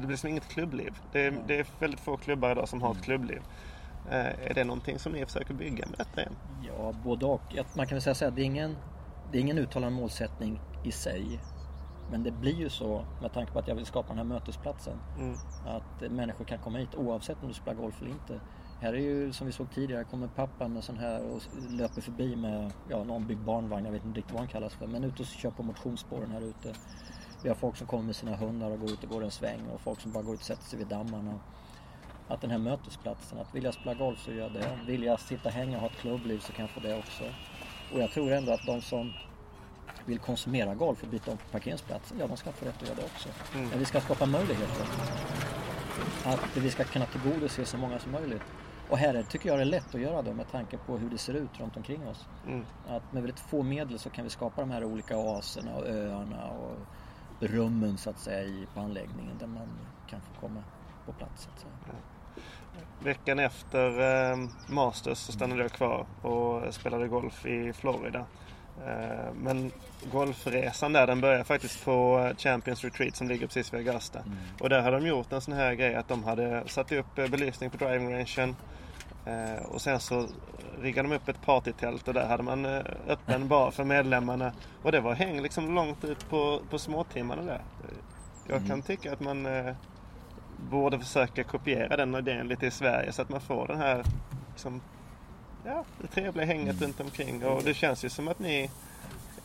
det 0.00 0.06
blir 0.06 0.16
som 0.16 0.30
inget 0.30 0.48
klubbliv. 0.48 0.98
Det 1.12 1.26
är, 1.26 1.34
det 1.46 1.58
är 1.58 1.66
väldigt 1.78 2.00
få 2.00 2.16
klubbar 2.16 2.50
idag 2.50 2.68
som 2.68 2.82
har 2.82 2.92
ett 2.92 3.02
klubbliv. 3.02 3.42
Eh, 4.10 4.48
är 4.50 4.54
det 4.54 4.64
någonting 4.64 4.98
som 4.98 5.12
ni 5.12 5.26
försöker 5.26 5.54
bygga 5.54 5.86
med 5.86 5.98
detta? 5.98 6.30
Ja, 6.62 6.92
både 7.04 7.26
och. 7.26 7.40
Man 7.76 7.86
kan 7.86 7.96
väl 7.96 8.02
säga 8.02 8.14
så 8.14 8.24
här, 8.24 8.32
det 8.32 8.42
är 8.42 8.44
ingen, 8.44 8.76
det 9.32 9.38
är 9.38 9.42
ingen 9.42 9.58
uttalad 9.58 9.92
målsättning 9.92 10.60
i 10.84 10.92
sig. 10.92 11.40
Men 12.10 12.22
det 12.22 12.30
blir 12.30 12.54
ju 12.54 12.68
så 12.68 13.04
med 13.22 13.32
tanke 13.32 13.52
på 13.52 13.58
att 13.58 13.68
jag 13.68 13.74
vill 13.74 13.86
skapa 13.86 14.08
den 14.08 14.16
här 14.16 14.24
mötesplatsen. 14.24 14.98
Mm. 15.18 15.34
Att 15.66 16.12
människor 16.12 16.44
kan 16.44 16.58
komma 16.58 16.78
hit 16.78 16.94
oavsett 16.94 17.42
om 17.42 17.48
du 17.48 17.54
spelar 17.54 17.74
golf 17.74 18.00
eller 18.00 18.10
inte. 18.10 18.40
Här 18.84 18.92
är 18.92 18.98
ju 18.98 19.32
som 19.32 19.46
vi 19.46 19.52
såg 19.52 19.70
tidigare, 19.70 20.04
kommer 20.04 20.26
pappa 20.26 20.68
med 20.68 20.84
sån 20.84 20.98
här 20.98 21.22
och 21.22 21.42
löper 21.70 22.00
förbi 22.00 22.36
med 22.36 22.72
ja, 22.88 23.04
någon 23.04 23.26
byggd 23.26 23.40
barnvagn, 23.40 23.84
jag 23.84 23.92
vet 23.92 24.04
inte 24.04 24.18
riktigt 24.18 24.32
vad 24.32 24.40
han 24.40 24.48
kallas 24.48 24.74
för. 24.74 24.86
Men 24.86 25.04
ute 25.04 25.22
och 25.22 25.28
kör 25.28 25.50
på 25.50 25.62
motionsspåren 25.62 26.30
här 26.30 26.40
ute. 26.40 26.74
Vi 27.42 27.48
har 27.48 27.56
folk 27.56 27.76
som 27.76 27.86
kommer 27.86 28.04
med 28.04 28.16
sina 28.16 28.36
hundar 28.36 28.70
och 28.70 28.80
går 28.80 28.90
ut 28.90 29.04
och 29.04 29.08
går 29.08 29.24
en 29.24 29.30
sväng 29.30 29.60
och 29.74 29.80
folk 29.80 30.00
som 30.00 30.12
bara 30.12 30.22
går 30.22 30.34
ut 30.34 30.40
och 30.40 30.46
sätter 30.46 30.64
sig 30.64 30.78
vid 30.78 30.88
dammarna. 30.88 31.40
Att 32.28 32.40
den 32.40 32.50
här 32.50 32.58
mötesplatsen, 32.58 33.38
att 33.38 33.54
vill 33.54 33.64
jag 33.64 33.74
spela 33.74 33.94
golf 33.94 34.18
så 34.24 34.32
gör 34.32 34.42
jag 34.42 34.52
det. 34.52 34.78
Vill 34.86 35.02
jag 35.02 35.20
sitta 35.20 35.48
och 35.48 35.54
hänga 35.54 35.76
och 35.76 35.80
ha 35.80 35.88
ett 35.88 35.96
klubbliv 35.96 36.38
så 36.38 36.52
kan 36.52 36.64
jag 36.64 36.70
få 36.70 36.80
det 36.80 36.98
också. 36.98 37.24
Och 37.92 38.00
jag 38.00 38.10
tror 38.10 38.32
ändå 38.32 38.52
att 38.52 38.66
de 38.66 38.80
som 38.80 39.12
vill 40.06 40.18
konsumera 40.18 40.74
golf 40.74 41.02
och 41.02 41.08
byta 41.08 41.30
om 41.30 41.36
på 41.36 41.48
parkeringsplatsen, 41.52 42.18
ja 42.20 42.26
de 42.26 42.36
ska 42.36 42.52
få 42.52 42.64
rätt 42.64 42.82
att 42.82 42.88
göra 42.88 42.96
det 42.96 43.04
också. 43.04 43.28
Mm. 43.54 43.68
Men 43.68 43.78
vi 43.78 43.84
ska 43.84 44.00
skapa 44.00 44.26
möjligheter. 44.26 44.86
Att 46.24 46.56
vi 46.56 46.70
ska 46.70 46.84
kunna 46.84 47.06
tillgodose 47.06 47.64
så 47.64 47.78
många 47.78 47.98
som 47.98 48.12
möjligt. 48.12 48.42
Och 48.88 48.98
här 48.98 49.14
är, 49.14 49.22
tycker 49.22 49.48
jag 49.48 49.58
det 49.58 49.62
är 49.62 49.66
lätt 49.66 49.94
att 49.94 50.00
göra 50.00 50.22
det 50.22 50.34
med 50.34 50.50
tanke 50.50 50.78
på 50.78 50.98
hur 50.98 51.10
det 51.10 51.18
ser 51.18 51.34
ut 51.34 51.60
runt 51.60 51.76
omkring 51.76 52.08
oss. 52.08 52.26
Mm. 52.46 52.64
Att 52.88 53.12
med 53.12 53.22
väldigt 53.22 53.40
få 53.40 53.62
medel 53.62 53.98
så 53.98 54.10
kan 54.10 54.24
vi 54.24 54.30
skapa 54.30 54.60
de 54.60 54.70
här 54.70 54.84
olika 54.84 55.18
oaserna 55.18 55.74
och 55.74 55.86
öarna 55.86 56.50
och 56.50 56.76
rummen 57.40 57.98
så 57.98 58.10
att 58.10 58.18
säga 58.18 58.66
på 58.74 58.80
anläggningen 58.80 59.38
där 59.38 59.46
man 59.46 59.68
kan 60.10 60.20
få 60.20 60.40
komma 60.40 60.62
på 61.06 61.12
plats. 61.12 61.42
Så 61.42 61.50
att 61.50 61.60
säga. 61.60 61.72
Veckan 63.02 63.38
efter 63.38 64.00
eh, 64.32 64.36
Masters 64.68 65.18
så 65.18 65.32
stannade 65.32 65.62
jag 65.62 65.72
kvar 65.72 66.06
och 66.22 66.74
spelade 66.74 67.08
golf 67.08 67.46
i 67.46 67.72
Florida. 67.72 68.26
Eh, 68.86 69.32
men 69.34 69.72
golfresan 70.12 70.92
där 70.92 71.06
den 71.06 71.20
började 71.20 71.44
faktiskt 71.44 71.84
på 71.84 72.30
Champions 72.38 72.84
Retreat 72.84 73.16
som 73.16 73.28
ligger 73.28 73.46
precis 73.46 73.74
vid 73.74 73.88
Augusta. 73.88 74.18
Och 74.60 74.68
där 74.68 74.82
hade 74.82 75.00
de 75.00 75.06
gjort 75.06 75.32
en 75.32 75.40
sån 75.40 75.54
här 75.54 75.74
grej 75.74 75.94
att 75.94 76.08
de 76.08 76.24
hade 76.24 76.62
satt 76.66 76.92
upp 76.92 77.18
eh, 77.18 77.26
belysning 77.28 77.70
på 77.70 77.76
driving 77.76 78.14
rangen 78.14 78.56
eh, 79.26 79.64
och 79.66 79.82
sen 79.82 80.00
så 80.00 80.26
riggade 80.80 81.08
de 81.08 81.14
upp 81.14 81.28
ett 81.28 81.42
partytält 81.42 82.08
och 82.08 82.14
där 82.14 82.26
hade 82.26 82.42
man 82.42 82.64
eh, 82.64 82.82
öppen 83.08 83.48
bar 83.48 83.70
för 83.70 83.84
medlemmarna. 83.84 84.52
Och 84.82 84.92
det 84.92 85.00
var 85.00 85.14
häng 85.14 85.40
liksom 85.42 85.74
långt 85.74 86.04
ut 86.04 86.28
på, 86.30 86.60
på 86.70 86.78
småtimmarna 86.78 87.42
där. 87.42 87.60
Jag 88.48 88.58
kan 88.58 88.66
Mm. 88.70 88.82
tycka 88.82 89.12
att 89.12 89.20
man 89.20 89.46
eh, 89.46 89.74
borde 90.70 90.98
försöka 90.98 91.44
kopiera 91.44 91.96
den 91.96 92.14
idén 92.14 92.48
lite 92.48 92.66
i 92.66 92.70
Sverige 92.70 93.12
så 93.12 93.22
att 93.22 93.28
man 93.28 93.40
får 93.40 93.66
den 93.66 93.76
här 93.78 94.04
liksom, 94.50 94.80
ja, 95.64 95.84
det 96.00 96.06
trevliga 96.06 96.46
hänget 96.46 96.76
Mm. 96.76 96.84
runt 96.84 97.00
omkring. 97.00 97.44
Och 97.44 97.62
det 97.62 97.74
känns 97.74 98.04
ju 98.04 98.08
som 98.08 98.28
att 98.28 98.38
ni 98.38 98.70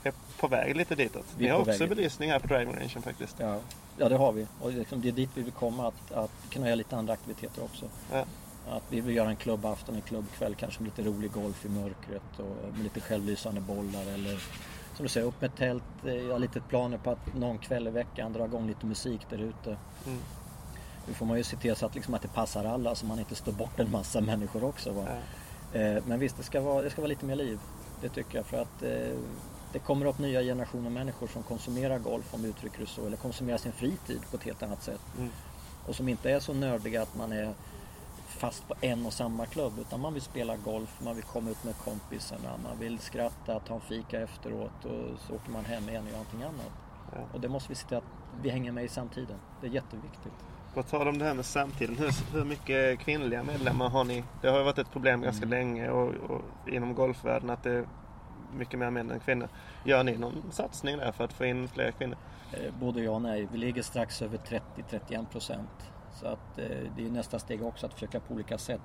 är 0.03 0.13
på 0.39 0.47
väg 0.47 0.75
lite 0.75 0.95
ditåt. 0.95 1.25
Vi 1.37 1.43
Ni 1.45 1.51
har 1.51 1.59
också 1.59 1.71
väg. 1.79 1.89
belysning 1.89 2.31
här 2.31 2.39
på 2.39 2.47
driving 2.47 2.75
rangen 2.75 3.01
faktiskt. 3.01 3.35
Ja, 3.39 3.59
ja 3.97 4.09
det 4.09 4.15
har 4.17 4.31
vi. 4.31 4.47
Och 4.61 4.71
liksom 4.71 5.01
det 5.01 5.07
är 5.07 5.11
dit 5.11 5.29
vi 5.33 5.41
vill 5.41 5.51
komma, 5.53 5.87
att, 5.87 6.11
att 6.11 6.31
kunna 6.49 6.65
göra 6.65 6.75
lite 6.75 6.95
andra 6.97 7.13
aktiviteter 7.13 7.63
också. 7.63 7.85
Ja. 8.11 8.25
Att 8.69 8.83
vi 8.89 9.01
vill 9.01 9.15
göra 9.15 9.29
en 9.29 9.35
klubbafton, 9.35 9.95
en 9.95 10.01
klubbkväll, 10.01 10.55
kanske 10.55 10.81
med 10.83 10.91
lite 10.97 11.09
rolig 11.09 11.31
golf 11.31 11.65
i 11.65 11.69
mörkret 11.69 12.39
och 12.39 12.73
med 12.73 12.83
lite 12.83 13.01
självlysande 13.01 13.61
bollar 13.61 14.01
eller 14.13 14.39
som 14.95 15.03
du 15.03 15.09
säger, 15.09 15.27
upp 15.27 15.41
med 15.41 15.55
tält. 15.55 15.83
Eh, 16.05 16.13
Jag 16.13 16.31
har 16.31 16.39
lite 16.39 16.61
planer 16.61 16.97
på 16.97 17.11
att 17.11 17.35
någon 17.35 17.57
kväll 17.57 17.87
i 17.87 17.91
veckan 17.91 18.33
dra 18.33 18.45
igång 18.45 18.67
lite 18.67 18.85
musik 18.85 19.21
där 19.29 19.37
ute. 19.37 19.69
Mm. 20.05 20.19
Nu 21.07 21.13
får 21.13 21.25
man 21.25 21.37
ju 21.37 21.43
se 21.43 21.57
till 21.57 21.75
så 21.75 21.85
att, 21.85 21.95
liksom 21.95 22.13
att 22.13 22.21
det 22.21 22.27
passar 22.27 22.65
alla 22.65 22.95
så 22.95 23.05
man 23.05 23.19
inte 23.19 23.35
står 23.35 23.51
bort 23.51 23.79
en 23.79 23.91
massa 23.91 24.21
människor 24.21 24.63
också. 24.63 24.91
Va? 24.91 25.03
Ja. 25.07 25.15
Eh, 25.73 26.03
Men 26.05 26.19
visst, 26.19 26.37
det 26.37 26.43
ska, 26.43 26.61
vara, 26.61 26.81
det 26.81 26.89
ska 26.89 27.01
vara 27.01 27.09
lite 27.09 27.25
mer 27.25 27.35
liv. 27.35 27.59
Det 28.01 28.09
tycker 28.09 28.37
jag. 28.37 28.45
För 28.45 28.61
att 28.61 28.83
eh, 28.83 29.17
det 29.73 29.79
kommer 29.79 30.05
upp 30.05 30.19
nya 30.19 30.41
generationer 30.41 30.89
människor 30.89 31.27
som 31.27 31.43
konsumerar 31.43 31.99
golf, 31.99 32.33
om 32.33 32.41
vi 32.41 32.49
uttrycker 32.49 32.79
det 32.79 32.85
så. 32.85 33.05
Eller 33.05 33.17
konsumerar 33.17 33.57
sin 33.57 33.71
fritid 33.71 34.21
på 34.31 34.37
ett 34.37 34.43
helt 34.43 34.63
annat 34.63 34.83
sätt. 34.83 35.01
Mm. 35.17 35.29
Och 35.87 35.95
som 35.95 36.09
inte 36.09 36.31
är 36.31 36.39
så 36.39 36.53
nördiga 36.53 37.01
att 37.01 37.15
man 37.17 37.31
är 37.31 37.53
fast 38.27 38.67
på 38.67 38.75
en 38.81 39.05
och 39.05 39.13
samma 39.13 39.45
klubb. 39.45 39.73
Utan 39.79 39.99
man 39.99 40.13
vill 40.13 40.21
spela 40.21 40.57
golf, 40.57 40.99
man 41.03 41.15
vill 41.15 41.23
komma 41.23 41.49
ut 41.49 41.63
med 41.63 41.77
kompisarna, 41.77 42.57
man 42.63 42.79
vill 42.79 42.99
skratta, 42.99 43.59
ta 43.59 43.75
en 43.75 43.81
fika 43.81 44.21
efteråt 44.21 44.85
och 44.85 45.19
så 45.27 45.35
åker 45.35 45.51
man 45.51 45.65
hem 45.65 45.89
igen 45.89 46.03
och 46.03 46.09
gör 46.09 46.17
någonting 46.17 46.43
annat. 46.43 46.71
Ja. 47.11 47.17
Och 47.33 47.41
det 47.41 47.49
måste 47.49 47.69
vi 47.69 47.75
se 47.75 47.87
till 47.87 47.97
att 47.97 48.03
vi 48.41 48.49
hänger 48.49 48.71
med 48.71 48.85
i 48.85 48.87
samtiden. 48.87 49.37
Det 49.61 49.67
är 49.67 49.71
jätteviktigt. 49.71 50.33
På 50.79 50.83
tal 50.83 51.07
om 51.07 51.17
det 51.17 51.25
här 51.25 51.33
med 51.33 51.45
samtiden. 51.45 51.97
Hur, 51.97 52.33
hur 52.37 52.45
mycket 52.45 52.99
kvinnliga 52.99 53.43
medlemmar 53.43 53.89
har 53.89 54.03
ni? 54.03 54.23
Det 54.41 54.47
har 54.49 54.57
ju 54.57 54.63
varit 54.63 54.77
ett 54.77 54.91
problem 54.91 55.21
ganska 55.21 55.45
Mm. 55.45 55.49
länge 55.59 55.89
och, 55.89 56.07
och 56.29 56.41
inom 56.67 56.95
golfvärlden 56.95 57.49
att 57.49 57.63
det 57.63 57.71
är 57.71 57.85
mycket 58.57 58.79
mer 58.79 58.89
män 58.89 59.11
än 59.11 59.19
kvinnor. 59.19 59.47
Gör 59.85 60.03
ni 60.03 60.17
någon 60.17 60.43
satsning 60.51 60.97
där 60.97 61.11
för 61.11 61.23
att 61.23 61.33
få 61.33 61.45
in 61.45 61.67
fler 61.67 61.91
kvinnor? 61.91 62.17
Eh, 62.53 62.73
Både 62.79 63.01
ja 63.01 63.11
och 63.11 63.21
nej. 63.21 63.47
Vi 63.51 63.57
ligger 63.57 63.81
strax 63.81 64.21
över 64.21 64.37
30-31 64.37 65.25
procent. 65.25 65.91
Så 66.13 66.27
att 66.27 66.59
eh, 66.59 66.65
det 66.97 67.05
är 67.05 67.09
nästa 67.09 67.39
steg 67.39 67.63
också 67.63 67.85
att 67.85 67.93
försöka 67.93 68.19
på 68.19 68.33
olika 68.33 68.57
sätt 68.57 68.81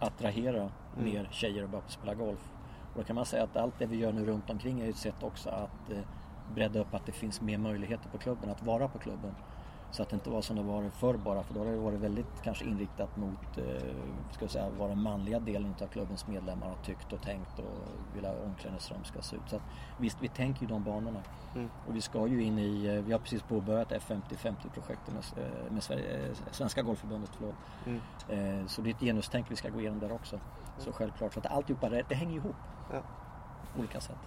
attrahera 0.00 0.56
Mm. 0.60 0.70
mer 1.12 1.28
tjejer 1.32 1.64
att 1.64 1.70
börja 1.70 1.84
spela 1.88 2.14
golf. 2.14 2.52
Och 2.92 2.98
då 3.00 3.04
kan 3.04 3.16
man 3.16 3.26
säga 3.26 3.42
att 3.44 3.56
allt 3.56 3.78
det 3.78 3.86
vi 3.86 3.96
gör 3.96 4.12
nu 4.12 4.24
runt 4.26 4.50
omkring 4.50 4.80
är 4.80 4.88
ett 4.90 4.96
sätt 4.96 5.22
också 5.22 5.48
att 5.50 5.90
eh, 5.90 5.98
bredda 6.54 6.80
upp 6.80 6.94
att 6.94 7.06
det 7.06 7.12
finns 7.12 7.40
mer 7.40 7.58
möjligheter 7.58 8.08
på 8.08 8.18
klubben, 8.18 8.50
att 8.50 8.62
vara 8.62 8.88
på 8.88 8.98
klubben. 8.98 9.34
Så 9.96 10.02
att 10.02 10.08
det 10.08 10.14
inte 10.14 10.30
var 10.30 10.42
som 10.42 10.56
det 10.56 10.62
var 10.62 10.90
förr 10.90 11.14
bara, 11.16 11.42
för 11.42 11.54
då 11.54 11.60
har 11.60 11.66
det 11.66 11.76
varit 11.76 12.00
väldigt 12.00 12.42
kanske 12.42 12.64
inriktat 12.64 13.16
mot, 13.16 13.58
eh, 13.58 13.64
ska 14.32 14.48
säga, 14.48 14.68
vad 14.78 14.90
den 14.90 15.02
manliga 15.02 15.40
delen 15.40 15.74
av 15.82 15.86
klubbens 15.86 16.26
medlemmar 16.26 16.66
har 16.66 16.76
tyckt 16.84 17.12
och 17.12 17.22
tänkt 17.22 17.58
och 17.58 17.74
vill 18.14 18.24
ha 18.24 18.32
omklädningsrum 18.44 19.04
ska 19.04 19.22
se 19.22 19.36
ut. 19.36 19.42
Så 19.46 19.56
att, 19.56 19.62
visst, 19.98 20.22
vi 20.22 20.28
tänker 20.28 20.60
ju 20.62 20.66
de 20.66 20.84
banorna. 20.84 21.20
Mm. 21.54 21.68
Och 21.88 21.96
vi 21.96 22.00
ska 22.00 22.26
ju 22.26 22.42
in 22.42 22.58
i, 22.58 22.86
eh, 22.86 22.92
vi 23.04 23.12
har 23.12 23.18
precis 23.18 23.42
påbörjat 23.42 23.92
F50-50-projektet 23.92 25.14
med, 25.14 25.44
eh, 25.46 25.72
med 25.72 25.82
Sverige, 25.82 26.26
eh, 26.28 26.34
Svenska 26.50 26.82
Golfförbundet. 26.82 27.30
Förlåt. 27.38 27.54
Mm. 27.86 28.00
Eh, 28.60 28.66
Så 28.66 28.82
det 28.82 28.90
är 28.90 28.94
ett 28.94 29.00
genustänk 29.00 29.50
vi 29.50 29.56
ska 29.56 29.68
gå 29.68 29.80
igenom 29.80 29.98
där 29.98 30.12
också. 30.12 30.40
Så 30.78 30.92
självklart, 30.92 31.32
så 31.32 31.40
att 31.40 31.46
alltihopa 31.46 31.88
det, 31.88 32.02
det 32.08 32.14
hänger 32.14 32.36
ihop 32.36 32.56
Ja. 32.92 33.00
på 33.74 33.78
olika 33.78 34.00
sätt. 34.00 34.18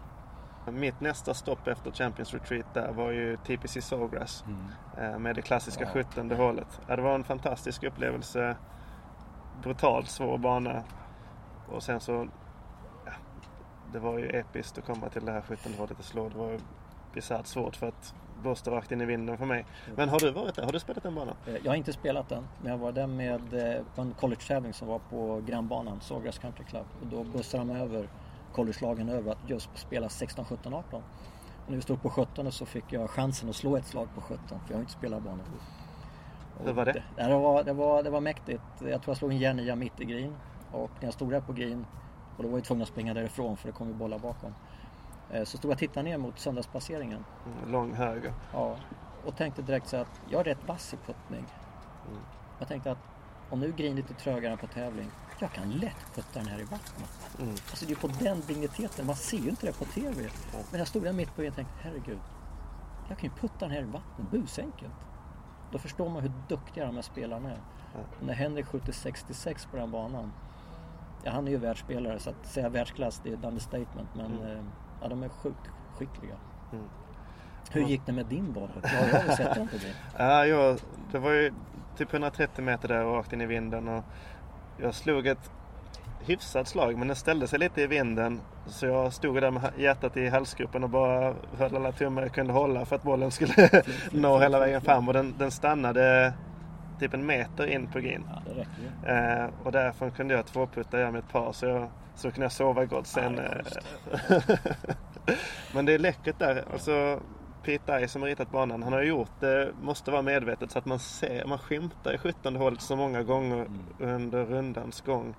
Mitt 0.72 1.02
nästa 1.02 1.34
stopp 1.34 1.68
efter 1.68 1.92
Champions 1.92 2.34
Retreat 2.34 2.74
där 2.74 2.92
var 2.92 3.12
ju 3.12 3.38
TPC 3.38 3.82
Sawgrass. 3.82 4.44
eh, 4.98 5.20
Med 5.20 5.36
det 5.36 5.42
klassiska 5.42 5.84
Ja. 5.84 5.90
17 5.94 6.32
hålet. 6.32 6.82
Ja, 6.88 6.96
det 6.96 7.02
var 7.02 7.16
en 7.16 7.24
fantastisk 7.24 7.84
upplevelse. 7.84 8.56
Brutalt 9.64 10.10
svår 10.10 10.38
bana. 10.38 10.84
Och 11.72 11.84
sen 11.84 12.00
så... 12.00 12.28
Ja, 13.06 13.12
det 13.94 14.00
var 14.00 14.18
ju 14.20 14.30
episkt 14.30 14.78
att 14.78 14.86
komma 14.86 15.10
till 15.10 15.26
det 15.26 15.32
här 15.32 15.42
17 15.42 15.74
hålet 15.78 16.00
och 16.00 16.06
slå. 16.06 16.30
Det 16.30 16.38
var 16.38 16.60
bisarrt 17.14 17.46
svårt 17.48 17.76
för 17.76 17.88
att 17.88 18.14
blåste 18.42 18.72
rakt 18.72 18.92
in 18.92 19.02
i 19.02 19.06
vinden 19.06 19.38
för 19.38 19.46
mig. 19.46 19.66
Men 19.96 20.10
har 20.10 20.20
du 20.20 20.32
varit 20.32 20.56
där? 20.56 20.64
Har 20.64 20.72
du 20.72 20.80
spelat 20.80 21.04
den 21.04 21.16
banan? 21.16 21.36
Eh, 21.48 21.54
Jag 21.64 21.72
har 21.72 21.76
inte 21.76 21.94
spelat 21.94 22.30
den, 22.30 22.48
men 22.62 22.72
jag 22.72 22.78
var 22.78 22.92
där 22.92 23.08
med 23.08 23.54
eh, 23.76 23.82
på 23.96 24.02
en 24.02 24.14
college-tävling 24.20 24.74
som 24.74 24.88
var 24.88 25.00
på 25.00 25.42
grannbanan, 25.48 26.02
Sawgrass 26.02 26.38
Country 26.40 26.66
Club. 26.66 26.86
Och 27.02 27.08
då 27.08 27.24
bussade 27.24 27.64
de 27.64 27.76
över 27.76 28.08
college-lagen 28.60 29.10
över 29.10 29.32
att 29.32 29.50
just 29.50 29.70
spela 29.78 30.10
16, 30.10 30.46
17, 30.46 30.74
18. 30.74 31.04
Och 31.66 31.70
när 31.70 31.76
vi 31.76 31.82
stod 31.82 32.02
på 32.02 32.10
17 32.10 32.52
så 32.52 32.66
fick 32.66 32.84
jag 32.94 33.10
chansen 33.10 33.50
att 33.50 33.56
slå 33.56 33.78
ett 33.78 33.86
slag 33.86 34.08
på 34.16 34.22
17, 34.22 34.38
för 34.48 34.56
jag 34.68 34.76
har 34.76 34.80
inte 34.80 34.92
spelat 34.92 35.24
banan. 35.24 35.42
Hur 36.64 36.74
var 36.74 36.86
det? 36.86 36.92
Det, 36.92 37.24
det, 37.24 37.38
var, 37.38 37.64
det, 37.64 37.74
var, 37.74 38.04
det 38.04 38.10
var 38.10 38.22
mäktigt. 38.22 38.62
Jag 38.80 39.02
tror 39.02 39.02
jag 39.06 39.18
slog 39.18 39.32
en 39.32 39.38
järnia 39.38 39.76
mitt 39.76 40.00
i 40.00 40.06
green. 40.06 40.36
Och 40.72 40.92
när 41.00 41.08
jag 41.08 41.14
stod 41.14 41.32
där 41.32 41.42
på 41.42 41.54
green, 41.54 41.86
och 42.38 42.44
då 42.44 42.50
var 42.50 42.58
jag 42.58 42.66
tvungen 42.66 42.82
att 42.82 42.88
springa 42.88 43.14
därifrån 43.14 43.58
för 43.58 43.68
det 43.68 43.74
kom 43.74 43.88
ju 43.88 43.94
bollar 43.94 44.20
bakom. 44.20 44.54
Eh, 45.32 45.44
Så 45.44 45.58
stod 45.58 45.72
jag 45.72 45.76
och 45.76 45.80
tittade 45.80 46.04
ner 46.10 46.18
mot 46.18 46.40
söndagsplaceringen. 46.40 47.26
Mm, 47.46 47.72
Lång 47.72 47.94
höger. 47.94 48.34
Ja, 48.54 48.76
och 49.26 49.38
tänkte 49.38 49.62
direkt 49.62 49.88
så 49.88 49.98
att 49.98 50.22
jag 50.30 50.40
är 50.40 50.44
rätt 50.44 50.68
vass 50.68 50.94
i 50.94 50.98
puttning. 50.98 51.46
Mm. 52.10 52.22
Jag 52.60 52.68
tänkte 52.68 52.92
att 52.92 52.98
om 53.50 53.60
nu 53.60 53.72
green 53.72 53.96
lite 53.96 54.14
trögare 54.14 54.52
än 54.52 54.58
på 54.58 54.68
tävling, 54.68 55.08
jag 55.40 55.52
kan 55.52 55.72
lätt 55.72 56.16
putta 56.16 56.40
den 56.40 56.48
här 56.48 56.60
i 56.60 56.64
vattnet. 56.64 57.10
Mm. 57.40 57.52
Alltså 57.70 57.86
det 57.86 57.92
är 57.94 57.96
på 57.96 58.08
den 58.08 58.42
digniteten, 58.48 59.06
man 59.06 59.16
ser 59.16 59.38
ju 59.38 59.50
inte 59.50 59.66
det 59.66 59.74
på 59.80 59.86
TV. 59.86 60.30
Men 60.72 60.80
jag 60.80 60.88
stod 60.88 61.04
där 61.04 61.14
mitt 61.14 61.36
på 61.36 61.42
och 61.42 61.56
tänkte, 61.56 61.74
herregud, 61.82 62.20
jag 63.10 63.18
kan 63.18 63.30
ju 63.30 63.36
putta 63.36 63.60
den 63.60 63.72
här 63.72 63.82
i 63.82 63.86
vattnet, 63.86 64.32
busenkelt. 64.32 64.94
Då 65.72 65.78
förstår 65.78 66.10
man 66.10 66.22
hur 66.22 66.32
duktiga 66.48 66.86
de 66.86 66.96
här 66.96 67.02
spelarna 67.02 67.50
är. 67.50 67.60
Och 68.20 68.26
när 68.26 68.34
Henrik 68.34 68.66
skjuter 68.66 68.92
66 68.92 69.66
på 69.72 69.78
den 69.78 69.92
banan, 69.92 70.32
ja, 71.24 71.32
han 71.32 71.48
är 71.48 71.52
ju 71.52 71.58
världsspelare 71.58 72.20
så 72.20 72.30
att 72.30 72.46
säga 72.46 72.70
världsklass 72.70 73.22
det 73.24 73.30
är 73.30 73.34
ett 73.34 73.46
understatement 73.46 74.10
men 74.16 74.26
Mm. 74.38 74.58
eh, 74.58 74.64
ja, 75.02 75.08
de 75.08 75.24
är 75.24 75.30
sjukt 75.30 75.70
skickliga. 75.98 76.36
Mm. 76.74 76.86
Hur 77.72 77.82
gick 77.82 78.06
det 78.06 78.12
med 78.12 78.26
din 78.26 78.54
boll? 78.54 78.70
Ja, 78.84 78.90
jag 79.12 79.22
har 79.22 79.36
sett 79.36 79.56
den 79.56 79.68
på 79.68 79.78
green. 79.78 79.94
Ja, 80.18 80.46
jag, 80.46 80.80
det 81.12 81.20
var 81.20 81.32
ju 81.32 81.54
typ 81.98 82.14
130 82.14 82.64
meter 82.64 82.88
där 82.88 83.06
och 83.06 83.16
rakt 83.16 83.34
in 83.34 83.42
i 83.42 83.46
vinden. 83.46 83.88
Och 83.88 84.04
jag 84.82 84.96
slog 84.96 85.28
ett 85.28 85.52
hyfsat 86.20 86.68
slag 86.68 86.98
men 86.98 87.08
den 87.08 87.16
ställde 87.16 87.48
sig 87.48 87.60
lite 87.60 87.82
i 87.82 87.88
vinden. 87.88 88.42
Så 88.68 88.86
jag 88.86 89.14
stod 89.14 89.42
där 89.42 89.52
med 89.52 89.72
hjärtat 89.78 90.18
i 90.18 90.28
halsgropen 90.28 90.84
och 90.84 90.90
bara 90.90 91.36
höll 91.58 91.76
alla 91.76 91.92
tummar 91.92 92.22
jag 92.22 92.34
kunde 92.34 92.54
hålla 92.54 92.86
för 92.86 92.96
att 92.96 93.04
bollen 93.04 93.32
skulle 93.32 93.84
nå 94.12 94.40
hela 94.40 94.60
vägen 94.60 94.82
fram. 94.82 95.08
Och 95.08 95.14
den, 95.14 95.36
den 95.38 95.52
stannade 95.52 96.34
typ 97.00 97.14
en 97.14 97.26
meter 97.26 97.68
in 97.68 97.88
på 97.88 98.00
green. 98.00 98.30
Ja. 98.46 99.14
Eh, 99.14 99.50
och 99.64 99.72
därifrån 99.72 100.12
kunde 100.12 100.34
jag 100.34 100.46
tvåputta 100.46 101.00
göra 101.00 101.12
med 101.12 101.20
ett 101.20 101.32
par 101.32 101.52
så, 101.52 101.66
jag, 101.66 101.90
så 102.16 102.32
kunde 102.32 102.46
jag 102.46 102.52
sova 102.52 102.86
gott 102.86 103.08
sen. 103.08 103.36
Ja, 103.36 103.42
det 103.42 104.36
eh. 104.36 105.36
Men 105.74 105.86
det 105.86 105.94
är 105.94 106.00
läckert 106.00 106.40
där. 106.40 106.64
Alltså, 106.74 107.20
Pete 107.64 107.98
Dye 107.98 108.08
som 108.08 108.22
har 108.22 108.30
ritat 108.30 108.52
banan, 108.52 108.84
han 108.84 108.94
har 108.94 109.02
gjort 109.02 109.32
det, 109.40 109.72
måste 109.82 110.12
vara 110.12 110.22
medvetet 110.22 110.72
så 110.72 110.80
att 110.80 110.86
man 110.86 111.00
ser, 111.00 111.46
man 111.46 111.58
skymtar 111.60 112.14
i 112.14 112.18
17 112.18 112.56
hålet 112.56 112.82
så 112.82 112.96
många 112.96 113.24
gånger 113.24 113.68
under 114.00 114.46
rundans 114.46 115.02
gång. 115.02 115.36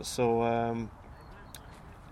Så 0.00 0.42
ehm, 0.42 0.88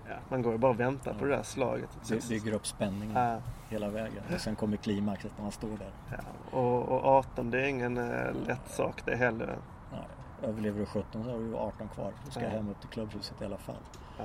ja, 0.08 0.14
man 0.28 0.42
går 0.42 0.52
ju 0.52 0.58
bara 0.58 0.72
och 0.72 0.80
väntar 0.80 1.14
på 1.14 1.24
det 1.24 1.36
där 1.36 1.42
slaget. 1.42 1.88
By- 2.08 2.20
Bygger 2.28 2.52
upp 2.52 2.66
spänningen 2.66 3.16
Ja, 3.16 3.38
hela 3.68 3.88
vägen. 3.88 4.22
Och 4.34 4.40
sen 4.40 4.56
kommer 4.56 4.76
klimaxet 4.76 5.32
när 5.36 5.42
man 5.42 5.52
står 5.52 5.68
där. 5.68 5.90
ja. 6.10 6.58
Och, 6.58 6.82
och 6.88 7.04
18 7.04 7.50
det 7.50 7.60
är 7.60 7.66
ingen 7.66 7.98
eh, 7.98 8.34
lätt 8.46 8.70
sak 8.70 9.02
det 9.04 9.16
heller. 9.16 9.56
Nej, 9.92 10.00
överlever 10.42 10.80
du 10.80 10.86
17 10.86 11.24
så 11.24 11.30
har 11.30 11.38
du 11.38 11.44
ju 11.46 11.56
18 11.56 11.88
kvar. 11.88 12.12
Du 12.24 12.30
ska 12.30 12.42
Ja. 12.42 12.48
hem 12.48 12.68
upp 12.70 12.80
till 12.80 12.88
klubbhuset 12.90 13.42
i 13.42 13.44
alla 13.44 13.58
fall. 13.58 13.76
Ja. 14.18 14.24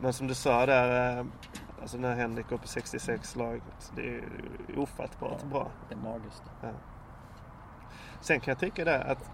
Men 0.00 0.12
som 0.12 0.26
du 0.26 0.34
sa 0.34 0.66
där, 0.66 1.18
eh, 1.18 1.24
alltså 1.80 1.98
när 1.98 2.14
Henrik 2.14 2.48
går 2.48 2.56
på 2.58 2.68
66 2.68 3.30
slag, 3.30 3.60
så 3.78 3.94
det 3.94 4.08
är 4.16 4.22
ofattbart 4.76 5.38
Ja. 5.42 5.46
bra. 5.48 5.68
Det 5.88 5.94
är 5.94 5.98
magiskt. 5.98 6.42
Sen 8.20 8.40
kan 8.40 8.52
jag 8.52 8.58
tycka 8.58 8.84
där 8.84 9.10
att 9.10 9.30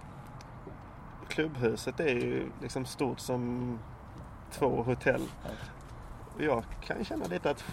klubbhuset 1.29 2.01
är 2.01 2.09
ju 2.15 2.51
liksom 2.63 2.85
stort 2.87 3.19
som 3.19 3.79
två 4.51 4.83
hotell. 4.83 5.23
Ja. 5.45 5.51
Jag 6.45 6.65
kan 6.81 7.05
känna 7.05 7.27
lite 7.27 7.51
att 7.51 7.65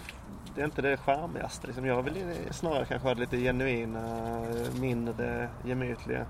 det 0.54 0.60
är 0.60 0.64
inte 0.64 0.82
det 0.82 0.96
charmigaste. 0.96 1.66
Liksom 1.66 1.86
jag 1.86 2.02
vill 2.02 2.34
snarare 2.50 2.84
kanske 2.86 3.08
ha 3.08 3.14
det 3.14 3.20
lite 3.20 3.36
genuina, 3.36 4.40
mindre 4.80 5.48
gemytliga. 5.64 6.20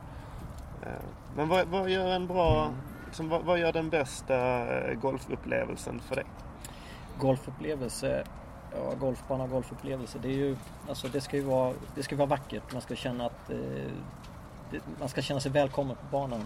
Eh, 0.83 0.89
Men 1.37 1.49
vad, 1.49 1.69
vad 1.69 1.91
gör 1.91 2.13
en 2.13 2.27
bra, 2.27 2.71
liksom, 3.07 3.29
vad, 3.29 3.43
vad 3.45 3.59
gör 3.59 3.73
den 3.73 3.91
bästa 3.91 4.67
eh, 4.79 4.95
golfupplevelsen 4.95 6.01
för 6.01 6.15
dig? 6.15 6.25
Golfupplevelse, 7.19 8.25
ja 8.73 8.95
golfbana, 9.01 9.47
golfupplevelse. 9.47 10.19
Det 10.23 10.29
är 10.29 10.37
ju, 10.37 10.57
alltså 10.89 11.09
det 11.09 11.21
ska 11.21 11.37
ju 11.37 11.43
vara, 11.43 11.73
det 11.95 12.03
ska 12.03 12.17
vara 12.17 12.27
vackert. 12.29 12.73
Man 12.73 12.83
ska 12.83 12.95
känna 12.95 13.27
att, 13.27 13.51
eh, 13.51 13.57
det, 14.71 14.81
man 15.01 15.09
ska 15.09 15.23
känna 15.23 15.41
sig 15.41 15.53
välkommen 15.53 15.97
på 15.97 16.03
banan. 16.11 16.41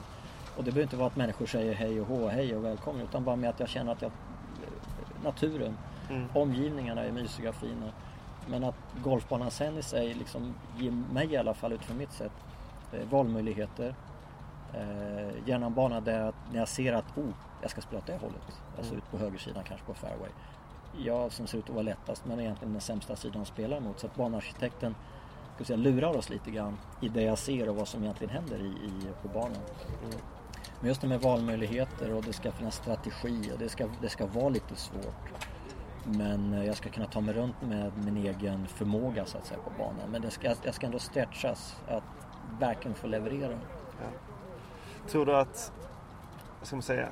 Och 0.57 0.65
det 0.65 0.71
behöver 0.71 0.83
inte 0.83 0.97
vara 0.97 1.07
att 1.07 1.17
människor 1.17 1.47
säger 1.47 1.75
hej 1.75 2.01
och 2.01 2.07
hå, 2.07 2.29
hej 2.29 2.57
och 2.57 2.65
välkommen. 2.65 3.03
Utan 3.03 3.25
bara 3.25 3.37
med 3.37 3.51
att 3.51 3.61
jag 3.61 3.69
känner 3.69 3.93
att 3.93 4.03
jag, 4.03 4.11
naturen, 5.25 5.77
Mm. 6.11 6.29
omgivningarna 6.35 7.05
är 7.05 7.13
mysiga 7.13 7.49
och 7.49 7.55
fina. 7.55 7.93
Men 8.51 8.65
att 8.65 8.75
golfbanan 9.05 9.51
sen 9.51 9.79
i 9.79 9.83
sig 9.83 10.15
liksom 10.15 10.55
ger 10.79 10.91
mig 10.91 11.33
i 11.33 11.37
alla 11.37 11.55
fall 11.55 11.73
utifrån 11.73 11.99
mitt 11.99 12.13
sätt 12.13 12.33
eh, 12.93 13.09
valmöjligheter. 13.11 13.95
Eh, 14.75 15.49
gärna 15.49 15.67
en 15.67 15.75
bana 15.75 16.01
där 16.01 16.25
jag, 16.25 16.35
när 16.53 16.59
jag 16.59 16.69
ser 16.69 16.93
att 16.93 17.19
oh, 17.19 17.25
jag 17.63 17.71
ska 17.71 17.81
spela 17.81 17.99
åt 17.99 18.07
det 18.07 18.13
hållet. 18.21 18.61
Alltså 18.79 18.93
Mm. 18.93 18.99
ut 19.05 19.11
på 19.11 19.19
högersidan 19.19 19.65
kanske 19.65 19.87
på 19.87 19.95
fairway. 19.95 20.31
Jag 20.97 21.33
som 21.33 21.47
ser 21.47 21.59
ut 21.59 21.65
att 21.69 21.75
vara 21.75 21.83
lättast 21.83 22.25
men 22.27 22.41
egentligen 22.41 22.73
den 22.73 22.81
sämsta 22.81 23.17
sidan 23.17 23.43
att 23.43 23.49
spela 23.49 23.81
mot. 23.81 24.01
Så 24.01 24.07
att 24.07 24.15
banarkitekten 24.17 24.95
ska 25.55 25.65
säga, 25.65 25.77
lurar 25.77 26.17
oss 26.17 26.31
lite 26.31 26.51
grann 26.51 26.79
i 27.01 27.09
det 27.09 27.23
jag 27.23 27.39
ser 27.39 27.69
och 27.69 27.77
vad 27.77 27.89
som 27.89 28.03
egentligen 28.03 28.35
händer 28.35 28.59
i, 28.59 28.69
i, 28.69 28.93
på 29.23 29.29
banan. 29.29 29.63
Mm. 30.05 30.19
Men 30.81 30.89
just 30.89 31.01
det 31.01 31.09
med 31.09 31.21
valmöjligheter 31.21 32.13
och 32.13 32.23
det 32.23 32.33
ska 32.33 32.53
finnas 32.53 32.75
strategi 32.77 33.51
och 33.55 33.59
det 33.59 33.69
ska, 33.69 33.89
det 34.01 34.09
ska 34.09 34.27
vara 34.27 34.49
lite 34.49 34.77
svårt. 34.77 35.33
Men 36.05 36.53
eh, 36.53 36.65
jag 36.65 36.77
ska 36.77 36.89
kunna 36.89 37.07
ta 37.07 37.21
mig 37.21 37.35
runt 37.35 37.63
med 37.63 37.93
min 38.05 38.17
egen 38.17 38.67
förmåga 38.67 39.25
så 39.25 39.39
att 39.39 39.47
säga 39.47 39.61
på 39.61 39.71
banan. 39.79 40.11
Men 40.11 40.23
det 40.23 40.31
ska, 40.31 40.55
jag 40.63 40.75
ska 40.75 40.87
ändå 40.87 40.99
stretchas 40.99 41.77
att 41.89 42.05
verkligen 42.61 42.95
få 42.95 43.07
leverera. 43.07 43.59
Tror 45.09 45.27
du 45.27 45.37
att, 45.37 45.73
vad 46.59 46.67
ska 46.67 46.77
man 46.77 46.83
säga, 46.83 47.09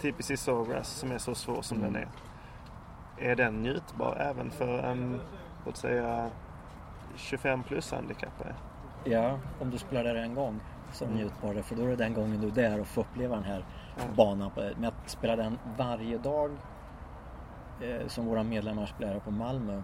TPC 0.00 0.36
Sawgrass 0.36 0.88
som 0.88 1.12
är 1.12 1.18
så 1.18 1.34
svår 1.34 1.62
som 1.62 1.78
Mm. 1.78 1.92
den 1.92 2.02
är. 2.02 2.08
Är 3.18 3.36
den 3.36 3.62
njutbar 3.62 4.16
även 4.20 4.50
för 4.50 4.78
en, 4.78 5.20
låt 5.66 5.76
säga, 5.76 6.30
25 7.16 7.62
plus 7.62 7.92
handikappare? 7.92 8.54
Ja, 9.04 9.38
om 9.60 9.70
du 9.70 9.78
spelar 9.78 10.04
där 10.04 10.14
en 10.14 10.34
gång 10.34 10.60
det 10.98 11.04
Mm. 11.04 11.16
njutbar. 11.16 11.62
För 11.62 11.76
då 11.76 11.82
är 11.82 11.88
det 11.88 11.96
den 11.96 12.14
gången 12.14 12.40
du 12.40 12.46
är 12.46 12.70
där 12.70 12.80
och 12.80 12.86
får 12.86 13.00
uppleva 13.02 13.34
den 13.34 13.44
här 13.44 13.64
Ja. 13.96 14.02
banan. 14.16 14.50
Men 14.56 14.84
att 14.84 15.10
spela 15.10 15.36
den 15.36 15.58
varje 15.76 16.18
dag 16.18 16.50
eh, 17.80 18.06
som 18.06 18.26
våra 18.26 18.42
medlemmar 18.42 18.86
spelar 18.86 19.20
på 19.20 19.30
Malmö. 19.30 19.82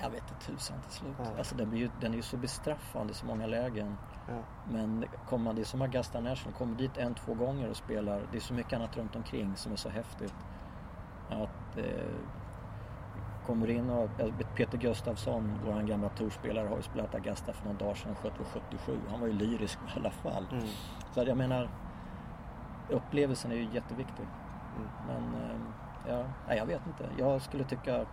Jag 0.00 0.10
vet 0.10 0.22
inte 0.30 0.46
tusan 0.46 0.76
till 0.82 0.92
slut. 0.92 1.14
Ja. 1.18 1.24
Alltså 1.38 1.54
den, 1.54 1.70
blir 1.70 1.80
ju, 1.80 1.90
den 2.00 2.12
är 2.12 2.16
ju 2.16 2.22
så 2.22 2.36
bestraffande 2.36 3.10
i 3.12 3.14
så 3.14 3.26
många 3.26 3.46
lägen. 3.46 3.96
Ja. 4.28 4.34
Men 4.70 5.04
kommer 5.28 5.44
man, 5.44 5.54
det 5.54 5.60
är 5.62 5.64
som 5.64 5.82
Augusta 5.82 6.20
National, 6.20 6.54
kommer 6.58 6.76
dit 6.76 6.96
en, 6.96 7.14
två 7.14 7.34
gånger 7.34 7.70
och 7.70 7.76
spelar. 7.76 8.22
Det 8.30 8.36
är 8.36 8.40
så 8.40 8.54
mycket 8.54 8.72
annat 8.72 8.96
runt 8.96 9.16
omkring 9.16 9.56
som 9.56 9.72
är 9.72 9.76
så 9.76 9.88
häftigt. 9.88 10.34
Att 11.30 11.48
kommer 13.46 13.70
in 13.70 13.90
och 13.90 14.10
vet 14.18 14.54
Peter 14.54 14.78
Gustafsson, 14.78 15.58
vår 15.66 15.82
gamla 15.82 16.08
tourspelare, 16.08 16.68
har 16.68 16.76
ju 16.76 16.82
spelat 16.82 17.14
Augusta 17.14 17.52
för 17.52 17.64
några 17.64 17.78
dagar 17.78 17.94
sedan, 17.94 18.14
sköt 18.14 18.40
väl 18.40 18.46
77. 18.70 18.98
Han 19.10 19.20
var 19.20 19.26
ju 19.26 19.32
lyrisk 19.32 19.78
i 19.96 19.98
alla 19.98 20.10
fall. 20.10 20.46
Mm. 20.52 20.64
Så 21.14 21.22
jag 21.22 21.36
menar, 21.36 21.68
upplevelsen 22.88 23.52
är 23.52 23.56
ju 23.56 23.68
jätteviktig. 23.72 24.26
Mm. 24.76 24.88
Men 25.06 25.42
eh, 25.42 25.56
ja, 26.08 26.24
nej, 26.48 26.58
jag 26.58 26.66
vet 26.66 26.86
inte. 26.86 27.08
Jag 27.18 27.42
skulle 27.42 27.64
tycka, 27.64 28.06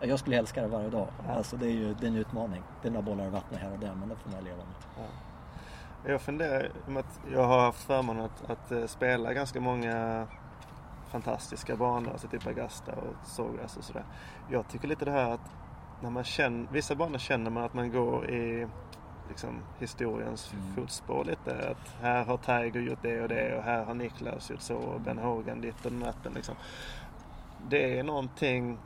jag 0.00 0.18
skulle 0.18 0.36
älska 0.36 0.62
det 0.62 0.68
varje 0.68 0.90
dag. 0.90 1.08
Ja. 1.26 1.34
Alltså 1.34 1.56
det 1.56 1.66
är 1.66 1.72
ju 1.72 1.94
det 1.94 2.06
är 2.06 2.10
en 2.10 2.16
utmaning. 2.16 2.62
Det 2.82 2.88
är 2.88 2.92
några 2.92 3.06
bollar 3.06 3.26
i 3.26 3.30
vattnet 3.30 3.60
här 3.60 3.72
och 3.72 3.78
där, 3.78 3.94
men 3.94 4.08
det 4.08 4.16
får 4.16 4.30
man 4.30 4.44
leva 4.44 4.56
med. 4.56 4.74
Ja. 4.96 5.02
Jag 6.10 6.20
funderar, 6.20 6.70
om 6.86 6.96
att 6.96 7.20
jag 7.32 7.44
har 7.44 7.60
haft 7.60 7.82
förmånen 7.82 8.24
att, 8.24 8.50
att 8.50 8.72
eh, 8.72 8.86
spela 8.86 9.32
ganska 9.32 9.60
många 9.60 10.26
fantastiska 11.08 11.76
banor, 11.76 12.12
alltså 12.12 12.28
typ 12.28 12.46
Augusta 12.46 12.92
och 12.92 13.26
Sawgrass 13.26 13.76
och 13.76 13.84
sådär. 13.84 14.04
Jag 14.50 14.68
tycker 14.68 14.88
lite 14.88 15.04
det 15.04 15.10
här 15.10 15.30
att 15.30 15.56
när 16.02 16.10
man 16.10 16.24
känner, 16.24 16.66
vissa 16.72 16.94
banor 16.94 17.18
känner 17.18 17.50
man 17.50 17.64
att 17.64 17.74
man 17.74 17.92
går 17.92 18.30
i 18.30 18.66
liksom, 19.28 19.60
historiens 19.78 20.52
Mm. 20.52 20.74
fotspår 20.74 21.24
lite. 21.24 21.70
Att 21.70 22.02
här 22.02 22.24
har 22.24 22.36
Tiger 22.36 22.80
gjort 22.80 23.02
det 23.02 23.22
och 23.22 23.28
det 23.28 23.56
och 23.56 23.62
här 23.62 23.84
har 23.84 23.94
Niklas 23.94 24.50
gjort 24.50 24.60
så 24.60 24.76
och 24.76 25.00
Ben 25.00 25.18
Hogan 25.18 25.60
ditt 25.60 25.86
och 25.86 25.92
natten 25.92 26.32
liksom. 26.32 26.54
Det 27.68 27.98
är 27.98 28.02
någonting 28.04 28.78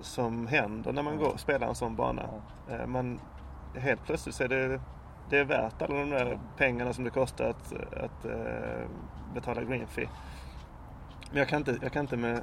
som 0.00 0.46
händer 0.46 0.92
när 0.92 1.02
man 1.02 1.18
går 1.18 1.36
spelar 1.36 1.68
en 1.68 1.74
sån 1.74 1.96
bana. 1.96 2.22
Eh, 2.70 2.86
Man, 2.86 3.20
helt 3.74 4.04
plötsligt 4.04 4.34
så 4.34 4.44
är 4.44 4.48
det, 4.48 4.80
det 5.30 5.38
är 5.38 5.44
värt 5.44 5.82
alla 5.82 5.94
de 5.94 6.10
där 6.10 6.38
pengarna 6.56 6.92
som 6.92 7.04
det 7.04 7.10
kostar 7.10 7.44
att, 7.44 7.72
att 7.72 8.24
eh, 8.24 8.86
betala 9.34 9.62
green 9.64 9.86
fee. 9.86 10.08
Men 11.32 11.38
jag 11.38 11.48
kan 11.48 11.58
inte, 11.58 11.78
jag 11.82 11.92
kan 11.92 12.00
inte 12.04 12.16
med 12.16 12.40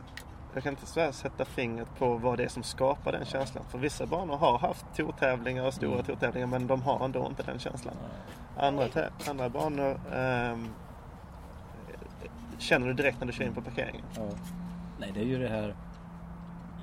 jag 0.54 0.64
kan 0.64 0.74
inte 0.74 0.86
så 0.86 1.12
sätta 1.12 1.46
fingret 1.46 1.96
på 1.98 2.16
vad 2.18 2.38
det 2.38 2.44
är 2.44 2.48
som 2.48 2.64
skapar 2.64 3.12
den 3.12 3.26
känslan. 3.26 3.64
För 3.70 3.78
vissa 3.78 4.06
banor 4.06 4.38
har 4.38 4.58
haft 4.60 4.86
tortävlingar 4.96 5.64
och 5.66 5.74
stora 5.74 5.94
Mm. 5.94 6.06
tortävlingar 6.06 6.48
men 6.48 6.68
de 6.68 6.82
har 6.82 7.06
ändå 7.06 7.26
inte 7.28 7.44
den 7.44 7.60
känslan. 7.60 7.94
Andra, 8.58 8.86
andra 9.30 9.50
banor 9.50 10.00
ehm, 10.14 10.68
känner 12.58 12.88
du 12.88 12.94
direkt 12.94 13.20
när 13.20 13.28
du 13.28 13.34
kör 13.34 13.46
in 13.46 13.54
på 13.54 13.62
parkeringen. 13.62 14.06
Ja. 14.16 14.22
Nej, 15.00 15.12
det 15.14 15.20
är 15.20 15.26
ju 15.26 15.40
det 15.40 15.48
här. 15.50 15.76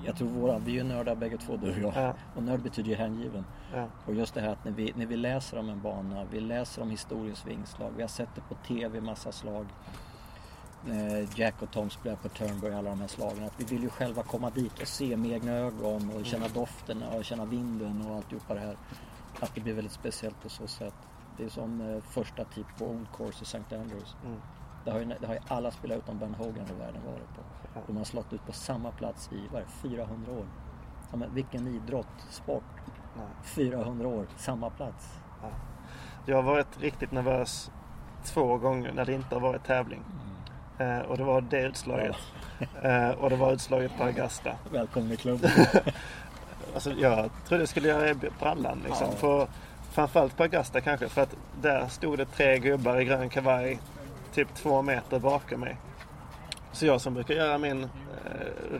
Jag 0.04 0.16
tror 0.16 0.28
våra, 0.28 0.58
vi 0.58 0.70
är 0.70 0.74
ju 0.76 0.82
nördar 0.84 1.14
bägge 1.14 1.36
två 1.38 1.56
du 1.56 1.70
och 1.70 1.78
jag. 1.78 2.04
Ja, 2.04 2.14
Och 2.36 2.42
nörd 2.42 2.60
betyder 2.60 2.90
ju 2.90 2.96
hängiven. 2.96 3.44
ja, 3.74 3.86
Och 4.06 4.14
just 4.14 4.34
det 4.34 4.40
här 4.40 4.48
att 4.48 4.64
när 4.64 4.72
vi, 4.72 4.92
när 4.96 5.06
vi 5.06 5.16
läser 5.16 5.58
om 5.58 5.68
en 5.68 5.80
bana, 5.82 6.24
vi 6.30 6.40
läser 6.40 6.82
om 6.82 6.90
historiens 6.90 7.46
vingslag, 7.46 7.90
vi 7.96 8.02
har 8.02 8.08
sett 8.08 8.28
det 8.34 8.40
på 8.40 8.54
TV, 8.54 9.00
massa 9.00 9.32
slag. 9.32 9.66
Eh, 10.86 11.38
Jack 11.40 11.62
och 11.62 11.70
Tom 11.70 11.90
spelar 11.90 12.16
på 12.16 12.28
Turnberg, 12.28 12.74
alla 12.74 12.90
de 12.90 13.00
här 13.00 13.08
slagen. 13.08 13.44
Att 13.44 13.60
vi 13.60 13.64
vill 13.64 13.82
ju 13.82 13.88
själva 13.90 14.22
komma 14.22 14.50
dit 14.50 14.80
och 14.82 14.88
se 14.88 15.16
med 15.16 15.30
egna 15.30 15.52
ögon 15.52 16.10
och 16.16 16.26
känna 16.26 16.48
dofterna 16.48 17.08
och 17.10 17.24
känna 17.24 17.44
vinden 17.44 18.06
och 18.06 18.16
alltihopa 18.16 18.54
det 18.54 18.60
här. 18.60 18.76
Att 19.40 19.54
det 19.54 19.60
blir 19.60 19.74
väldigt 19.74 19.92
speciellt 19.92 20.42
på 20.42 20.48
så 20.48 20.66
sätt. 20.66 20.94
Det 21.36 21.44
är 21.44 21.48
som 21.48 21.80
eh, 21.80 22.02
första 22.02 22.44
typ 22.44 22.66
på 22.78 22.84
Old 22.86 23.06
Course 23.16 23.38
i 23.42 23.42
St. 23.42 23.76
Andrews. 23.76 24.16
mm, 24.24 24.40
Det 24.84 24.90
har, 24.90 24.98
ju, 24.98 25.04
det 25.20 25.26
har 25.26 25.34
ju 25.34 25.40
alla 25.48 25.70
spelat 25.70 25.98
utom 25.98 26.18
Ben 26.18 26.34
Hogan 26.34 26.66
i 26.76 26.78
världen 26.80 27.02
varit 27.06 27.28
på. 27.36 27.42
De 27.86 27.96
har 27.96 28.04
slått 28.04 28.32
ut 28.32 28.46
på 28.46 28.52
samma 28.52 28.90
plats 28.92 29.30
i 29.32 29.48
vad 29.52 29.62
det, 29.62 29.68
400 29.88 30.32
år. 30.32 30.46
Ja, 31.10 31.16
men 31.16 31.34
vilken 31.34 31.66
idrott, 31.66 32.26
sport. 32.30 32.62
nej. 33.16 33.26
400 33.44 34.08
år, 34.08 34.26
samma 34.36 34.70
plats. 34.70 35.08
Jag 36.26 36.36
har 36.36 36.42
varit 36.42 36.80
riktigt 36.80 37.12
nervös 37.12 37.70
två 38.24 38.56
gånger 38.56 38.92
när 38.92 39.04
det 39.04 39.12
inte 39.12 39.34
har 39.34 39.40
varit 39.40 39.64
tävling. 39.64 40.00
Eh, 40.08 40.25
och 41.08 41.18
det 41.18 41.24
var 41.24 41.40
det 41.40 41.62
utslaget. 41.62 42.16
Eh, 42.82 43.10
och 43.10 43.30
det 43.30 43.36
var 43.36 43.52
utslaget 43.52 43.96
på 43.98 44.04
Augusta. 44.04 44.52
Välkommen 44.72 45.12
i 45.12 45.16
klubben. 45.16 45.50
Alltså, 46.74 46.92
jag 46.92 47.30
trodde 47.48 47.62
jag 47.62 47.68
skulle 47.68 47.88
göra 47.88 48.14
brallan 48.40 48.82
liksom. 48.86 49.06
Ja. 49.10 49.16
På, 49.20 49.48
framförallt 49.92 50.36
på 50.36 50.42
Augusta 50.42 50.80
kanske. 50.80 51.08
För 51.08 51.22
att 51.22 51.36
där 51.62 51.88
stod 51.88 52.18
det 52.18 52.24
tre 52.24 52.58
gubbar 52.58 53.00
i 53.00 53.04
grön 53.04 53.28
kavaj 53.28 53.78
typ 54.34 54.54
två 54.54 54.82
meter 54.82 55.18
bakom 55.18 55.60
mig. 55.60 55.76
Så 56.72 56.86
jag 56.86 57.00
som 57.00 57.14
brukar 57.14 57.34
göra 57.34 57.58
min 57.58 57.84
eh, 57.84 57.90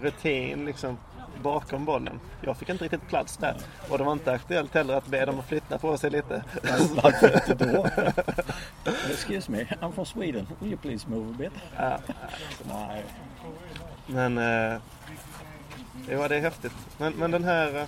rutin 0.03 0.65
liksom 0.65 0.99
bakom 1.43 1.85
bollen. 1.85 2.21
Jag 2.41 2.57
fick 2.57 2.69
inte 2.69 2.85
riktigt 2.85 3.09
plats 3.09 3.37
där. 3.37 3.57
Och 3.91 3.99
det 3.99 4.05
var 4.05 4.13
inte 4.13 4.33
aktuellt 4.33 4.75
heller 4.75 4.95
att 4.95 5.07
be 5.07 5.25
dem 5.25 5.39
att 5.39 5.47
flytta 5.49 5.79
på 5.79 5.99
sig 5.99 6.11
lite. 6.11 6.45
Varför 7.03 7.51
inte 7.51 7.65
då? 7.65 7.87
Excuse 9.11 9.51
me, 9.53 9.67
I'm 9.81 9.93
from 9.93 10.05
Sweden. 10.07 10.47
Will 10.61 10.69
you 10.71 10.77
please 10.79 11.09
move 11.09 11.31
a 11.31 11.35
bit? 11.39 11.53
Ja, 11.77 11.99
Nej. 12.69 13.05
Men 14.07 14.39
eh, 14.39 14.81
ja, 16.11 16.29
det 16.29 16.37
är 16.37 16.41
häftigt. 16.41 16.73
Men, 16.99 17.13
men 17.13 17.31
den 17.31 17.45
här... 17.45 17.77
eh, 17.77 17.85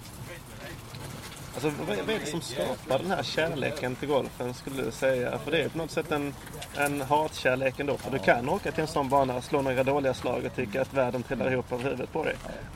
Alltså 1.54 1.72
vad 1.86 1.98
är, 1.98 2.02
det 2.20 2.26
som 2.26 2.40
skapar 2.40 2.98
den 2.98 3.10
här 3.10 3.22
kärleken 3.22 3.96
till 3.96 4.08
golfen 4.08 4.54
skulle 4.54 4.82
du 4.82 4.90
säga? 4.90 5.38
För 5.38 5.50
det 5.50 5.62
är 5.62 5.68
på 5.68 5.78
något 5.78 5.90
sätt 5.90 6.12
en, 6.12 6.34
en 6.76 7.00
hatkärlek 7.00 7.80
ändå. 7.80 7.96
För 7.96 8.10
du 8.10 8.18
kan 8.18 8.48
åka 8.48 8.72
till 8.72 8.80
en 8.80 8.86
sån 8.86 9.08
bana 9.08 9.42
slå 9.42 9.62
några 9.62 9.84
dåliga 9.84 10.14
slag 10.14 10.44
och 10.46 10.54
tycka 10.54 10.82
att 10.82 10.94
världen 10.94 11.22
trillar 11.22 11.52
ihop 11.52 11.72
över 11.72 11.84
huvudet 11.84 12.12
på 12.12 12.24
dig. 12.24 12.34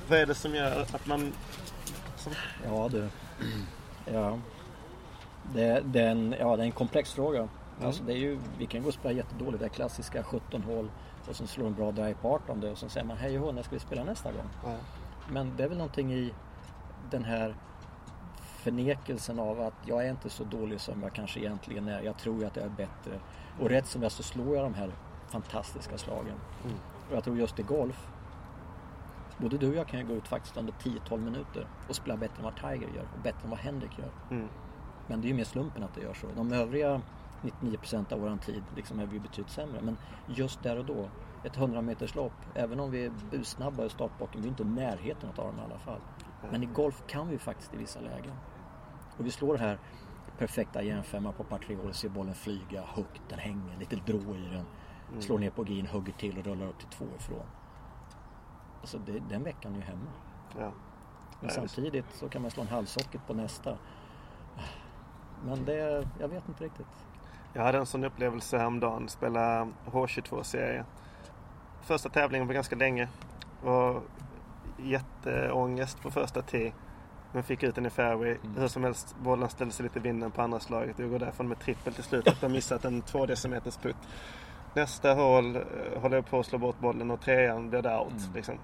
Vad 0.09 0.18
är 0.18 0.26
det 0.26 0.35
som 0.35 0.55
gör 0.55 0.81
att 0.81 1.07
man... 1.07 1.33
Som, 2.16 2.33
Ja 2.66 2.88
du. 2.92 3.09
Ja. 4.12 4.38
Det, 5.55 5.81
det, 5.85 6.00
är 6.00 6.09
en, 6.11 6.35
ja, 6.40 6.57
det 6.57 6.62
är 6.62 6.66
en 6.66 6.72
komplex 6.72 7.12
fråga. 7.12 7.48
Alltså 7.80 8.02
det 8.04 8.12
är 8.12 8.16
ju, 8.16 8.38
vi 8.58 8.66
kan 8.66 8.82
gå 8.82 8.88
och 8.88 8.94
spela 8.94 9.12
jättedåligt. 9.14 9.61
Det 9.61 9.66
är 9.66 9.68
klassiska 9.70 10.22
17 10.22 10.62
hål 10.62 10.90
och 11.28 11.37
sen 11.37 11.46
slår 11.46 11.66
en 11.66 11.74
bra 11.74 11.92
drive 11.92 12.14
på 12.14 12.35
18 12.35 12.61
det 12.61 12.70
och 12.70 12.78
sen 12.78 12.90
säger 12.90 13.06
man 13.06 13.16
hej 13.16 13.38
och 13.38 13.46
hå, 13.46 13.52
när 13.52 13.62
ska 13.62 13.74
vi 13.74 13.80
spela 13.80 14.04
nästa 14.04 14.32
gång? 14.32 14.48
ja, 14.64 14.76
Men 15.30 15.56
det 15.56 15.64
är 15.64 15.68
väl 15.68 15.78
någonting 15.78 16.12
i 16.12 16.32
den 17.11 17.24
här 17.24 17.56
förnekelsen 18.40 19.38
av 19.38 19.61
att 19.61 19.74
jag 19.87 20.06
är 20.06 20.11
inte 20.11 20.30
så 20.30 20.44
dålig 20.44 20.80
som 20.80 21.02
jag 21.02 21.12
kanske 21.12 21.40
egentligen 21.40 21.88
är. 21.88 22.02
Jag 22.02 22.18
tror 22.18 22.40
ju 22.40 22.44
att 22.46 22.56
jag 22.56 22.64
är 22.64 22.68
bättre. 22.70 23.20
Och 23.61 23.68
rätt 23.68 23.87
som 23.87 24.02
jag 24.02 24.12
så 24.12 24.22
slår 24.22 24.56
jag 24.56 24.64
de 24.64 24.74
här 24.74 24.90
fantastiska 25.28 25.98
slagen. 25.98 26.37
Mm. 26.64 26.76
Och 27.11 27.16
jag 27.16 27.24
tror 27.24 27.38
just 27.38 27.58
i 27.58 27.62
golf, 27.62 28.08
både 29.38 29.58
du 29.58 29.68
och 29.68 29.74
jag 29.74 29.87
kan 29.88 30.00
ju 30.00 30.06
gå 30.06 30.14
ut 30.14 30.28
faktiskt 30.28 30.56
under 30.56 30.72
10-12 30.72 31.18
minuter 31.18 31.66
och 31.88 31.96
spela 31.96 32.16
bättre 32.16 32.37
än 32.38 32.44
vad 32.44 32.56
Tiger 32.56 32.88
gör 32.94 33.06
och 33.14 33.22
bättre 33.22 33.44
än 33.44 33.50
vad 33.50 33.58
Henrik 33.58 33.98
gör. 33.98 34.11
mm, 34.30 34.48
Men 35.06 35.20
det 35.20 35.26
är 35.26 35.28
ju 35.28 35.35
mer 35.35 35.44
slumpen 35.44 35.82
att 35.82 35.94
det 35.94 36.00
gör 36.00 36.14
så. 36.14 36.26
De 36.37 36.52
övriga 36.52 37.02
99% 37.42 38.12
av 38.12 38.20
våran 38.20 38.38
tid 38.38 38.62
liksom 38.76 39.00
är 39.00 39.07
vi 39.07 39.20
betydligt 39.20 39.52
sämre. 39.52 39.81
Men 39.83 39.96
just 40.26 40.62
där 40.62 40.78
och 40.78 40.85
då, 40.85 41.09
ett 41.44 41.57
100 41.57 41.83
meters 41.83 42.14
lopp, 42.14 42.33
även 42.55 42.81
om 42.81 42.90
vi 42.90 43.05
är 43.05 43.12
busnabba 43.31 43.85
i 43.85 43.88
startbocken, 43.90 44.40
vi 44.40 44.46
är 44.46 44.50
inte 44.50 44.62
i 44.62 44.66
närheten 44.66 45.31
att 45.31 45.37
ta 45.37 45.46
dem 45.46 45.59
i 45.59 45.62
alla 45.62 45.78
fall. 45.78 46.00
Men 46.50 46.62
i 46.62 46.66
golf 46.66 47.02
kan 47.07 47.28
vi 47.28 47.38
faktiskt 47.38 47.74
i 47.74 47.76
vissa 47.76 48.00
lägen. 48.00 48.35
Och 49.18 49.26
vi 49.26 49.31
slår 49.31 49.57
här 49.57 49.78
perfekta 50.38 50.83
järnfemma 50.83 51.33
på 51.33 51.44
par 51.44 51.59
tre 51.59 51.76
hål, 51.76 51.94
ser 51.94 52.09
bollen 52.09 52.35
flyga 52.35 52.83
högt, 52.83 53.22
den 53.28 53.38
hänger, 53.38 53.78
lite 53.78 53.96
drå 53.96 54.35
i 54.35 54.48
den. 54.52 54.66
Slår 55.20 55.38
ner 55.38 55.50
på 55.50 55.64
green, 55.64 55.87
hugger 55.87 56.12
till 56.12 56.38
och 56.38 56.44
rullar 56.44 56.66
upp 56.66 56.78
till 56.78 56.88
två 56.88 57.05
ifrån. 57.18 57.46
Alltså 58.81 58.98
det, 58.98 59.22
den 59.28 59.42
veckan 59.42 59.72
är 59.72 59.76
ju 59.76 59.83
hemma. 59.83 60.11
ja. 60.59 60.72
Men 61.40 61.50
samtidigt 61.50 62.11
så 62.12 62.28
kan 62.28 62.42
man 62.42 62.50
slå 62.50 62.62
en 62.62 62.68
halvsocket 62.68 63.26
på 63.26 63.35
nästa. 63.35 63.78
Men 65.44 65.64
det, 65.64 66.09
jag 66.20 66.28
vet 66.28 66.48
inte 66.48 66.64
riktigt. 66.64 67.07
Jag 67.53 67.62
hade 67.62 67.79
en 67.79 67.87
sån 67.87 68.05
upplevelse 68.05 68.59
häromdagen. 68.59 69.09
Spela 69.09 69.69
H22-serie. 69.87 70.85
Första 71.83 72.09
tävlingen 72.09 72.47
på 72.47 72.55
ganska 72.55 72.77
länge. 72.77 73.09
Var 73.62 74.01
jätteångest 74.79 76.03
på 76.03 76.11
första 76.11 76.43
tee. 76.43 76.73
Men 77.33 77.43
fick 77.43 77.62
ut 77.62 77.75
den 77.75 77.87
i 77.87 77.91
fairway. 77.91 78.37
Mm. 78.45 78.57
Hur 78.57 78.69
som 78.69 78.85
helst, 78.85 79.17
bollen 79.23 79.49
ställde 79.49 79.75
sig 79.75 79.83
lite 79.83 79.99
i 79.99 80.03
vinden 80.03 80.31
på 80.31 80.43
andra 80.43 80.61
slaget. 80.61 80.99
Jag 80.99 81.11
går 81.11 81.19
därifrån 81.19 81.49
med 81.49 81.59
trippel 81.59 81.95
till 81.95 82.05
slut 82.05 82.27
efter 82.27 82.47
att 82.47 82.51
ha 82.51 82.57
missat 82.57 82.85
en 82.85 83.03
två 83.03 83.27
decimeters 83.27 83.77
putt. 83.77 83.97
Nästa 84.75 85.15
hål 85.15 85.57
eh, 85.57 85.62
håller 86.01 86.17
jag 86.17 86.27
på 86.27 86.41
att 86.41 86.47
slå 86.47 86.59
bort 86.59 86.79
bollen 86.79 87.11
och 87.11 87.21
trean 87.21 87.71
blev 87.71 87.83
det 87.83 87.99
out. 87.99 88.12
Mm. 88.12 88.35
Liksom. 88.35 88.55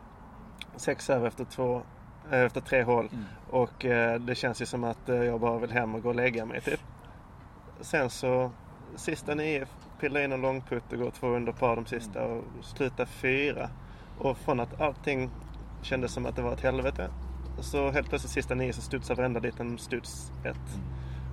Sex 0.76 1.10
över 1.10 1.28
efter, 1.28 1.44
två, 1.44 1.82
eh, 2.30 2.40
efter 2.40 2.60
tre 2.60 2.82
hål. 2.82 3.08
Mm. 3.12 3.24
Och 3.50 3.84
eh, 3.84 4.20
det 4.20 4.34
känns 4.34 4.62
ju 4.62 4.66
som 4.66 4.84
att 4.84 5.08
eh, 5.08 5.16
jag 5.16 5.40
bara 5.40 5.58
vill 5.58 5.70
hem 5.70 5.94
och 5.94 6.02
gå 6.02 6.08
och 6.08 6.14
lägga 6.14 6.44
mig 6.44 6.60
typ. 6.60 6.80
Sen 7.80 8.10
så 8.10 8.50
sista 8.96 9.34
nio 9.34 9.66
pillar 10.00 10.20
in 10.20 10.32
en 10.32 10.40
långputt 10.40 10.92
och 10.92 10.98
går 10.98 11.10
två 11.10 11.26
under 11.26 11.52
par 11.52 11.76
de 11.76 11.86
sista 11.86 12.24
och 12.24 12.44
slutar 12.62 13.04
fyra. 13.04 13.70
Och 14.18 14.38
från 14.38 14.60
att 14.60 14.80
allting 14.80 15.30
kändes 15.82 16.12
som 16.12 16.26
att 16.26 16.36
det 16.36 16.42
var 16.42 16.52
ett 16.52 16.60
helvete. 16.60 17.10
Så 17.60 17.90
helt 17.90 18.08
plötsligt 18.08 18.32
sista 18.32 18.54
nio 18.54 18.72
så 18.72 18.80
studsar 18.80 19.14
varenda 19.14 19.40
liten 19.40 19.78
studs 19.78 20.32
ett. 20.44 20.80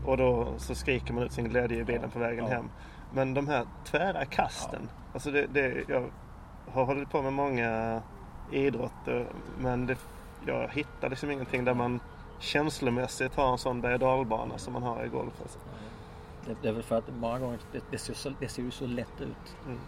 Och 0.06 0.18
då 0.18 0.54
så 0.58 0.76
skriker 0.76 1.14
man 1.14 1.24
ut 1.24 1.32
sin 1.32 1.50
glädje 1.50 1.78
i 1.78 1.84
bilen 1.84 2.10
på 2.10 2.20
vägen 2.20 2.46
Ja. 2.46 2.52
hem. 2.52 2.70
Men 3.14 3.34
de 3.34 3.48
här 3.48 3.66
tvära 3.86 4.26
kasten. 4.26 4.90
Alltså 5.14 5.32
det, 5.32 5.48
det, 5.54 5.84
jag 5.88 6.10
har 6.72 6.86
hållit 6.86 7.10
på 7.12 7.22
med 7.22 7.34
många 7.34 8.02
idrotter 8.52 9.26
men 9.60 9.86
det, 9.86 9.98
jag 10.48 10.70
hittar 10.74 11.10
liksom 11.10 11.32
ingenting 11.32 11.66
där 11.66 11.74
man 11.74 12.00
känslomässigt 12.40 13.36
har 13.36 13.52
en 13.52 13.58
sån 13.58 13.82
berg 13.82 13.94
och 13.94 14.00
dalbana 14.00 14.58
som 14.58 14.74
man 14.74 14.84
har 14.84 15.06
i 15.06 15.08
golf. 15.08 15.34
Alltså. 15.42 15.60
Det, 16.46 16.56
det 16.62 16.68
är 16.68 16.74
väl 16.74 16.84
för 16.84 16.98
att 16.98 17.10
många 17.20 17.40
gånger, 17.40 17.60
det, 17.72 17.84
det, 17.92 17.98
ser, 17.98 18.14
så, 18.14 18.32
det 18.40 18.48
ser 18.48 18.64
ju 18.64 18.72
så 18.72 18.88
lätt 18.88 19.22
ut. 19.22 19.56
Mm. 19.66 19.80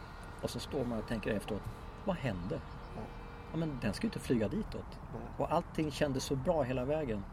Och 0.42 0.50
så 0.50 0.60
står 0.60 0.86
man 0.86 1.00
och 1.00 1.08
tänker 1.08 1.32
efteråt, 1.32 1.62
vad 2.06 2.16
hände? 2.16 2.60
Ja. 2.96 3.02
Ja 3.52 3.58
men 3.58 3.78
den 3.82 3.94
ska 3.94 4.04
ju 4.04 4.08
inte 4.08 4.20
flyga 4.20 4.48
ditåt. 4.48 5.00
Nej. 5.14 5.22
Och 5.38 5.54
allting 5.54 5.92
kändes 5.92 6.24
så 6.24 6.36
bra 6.36 6.64
hela 6.64 6.86
vägen. 6.86 7.24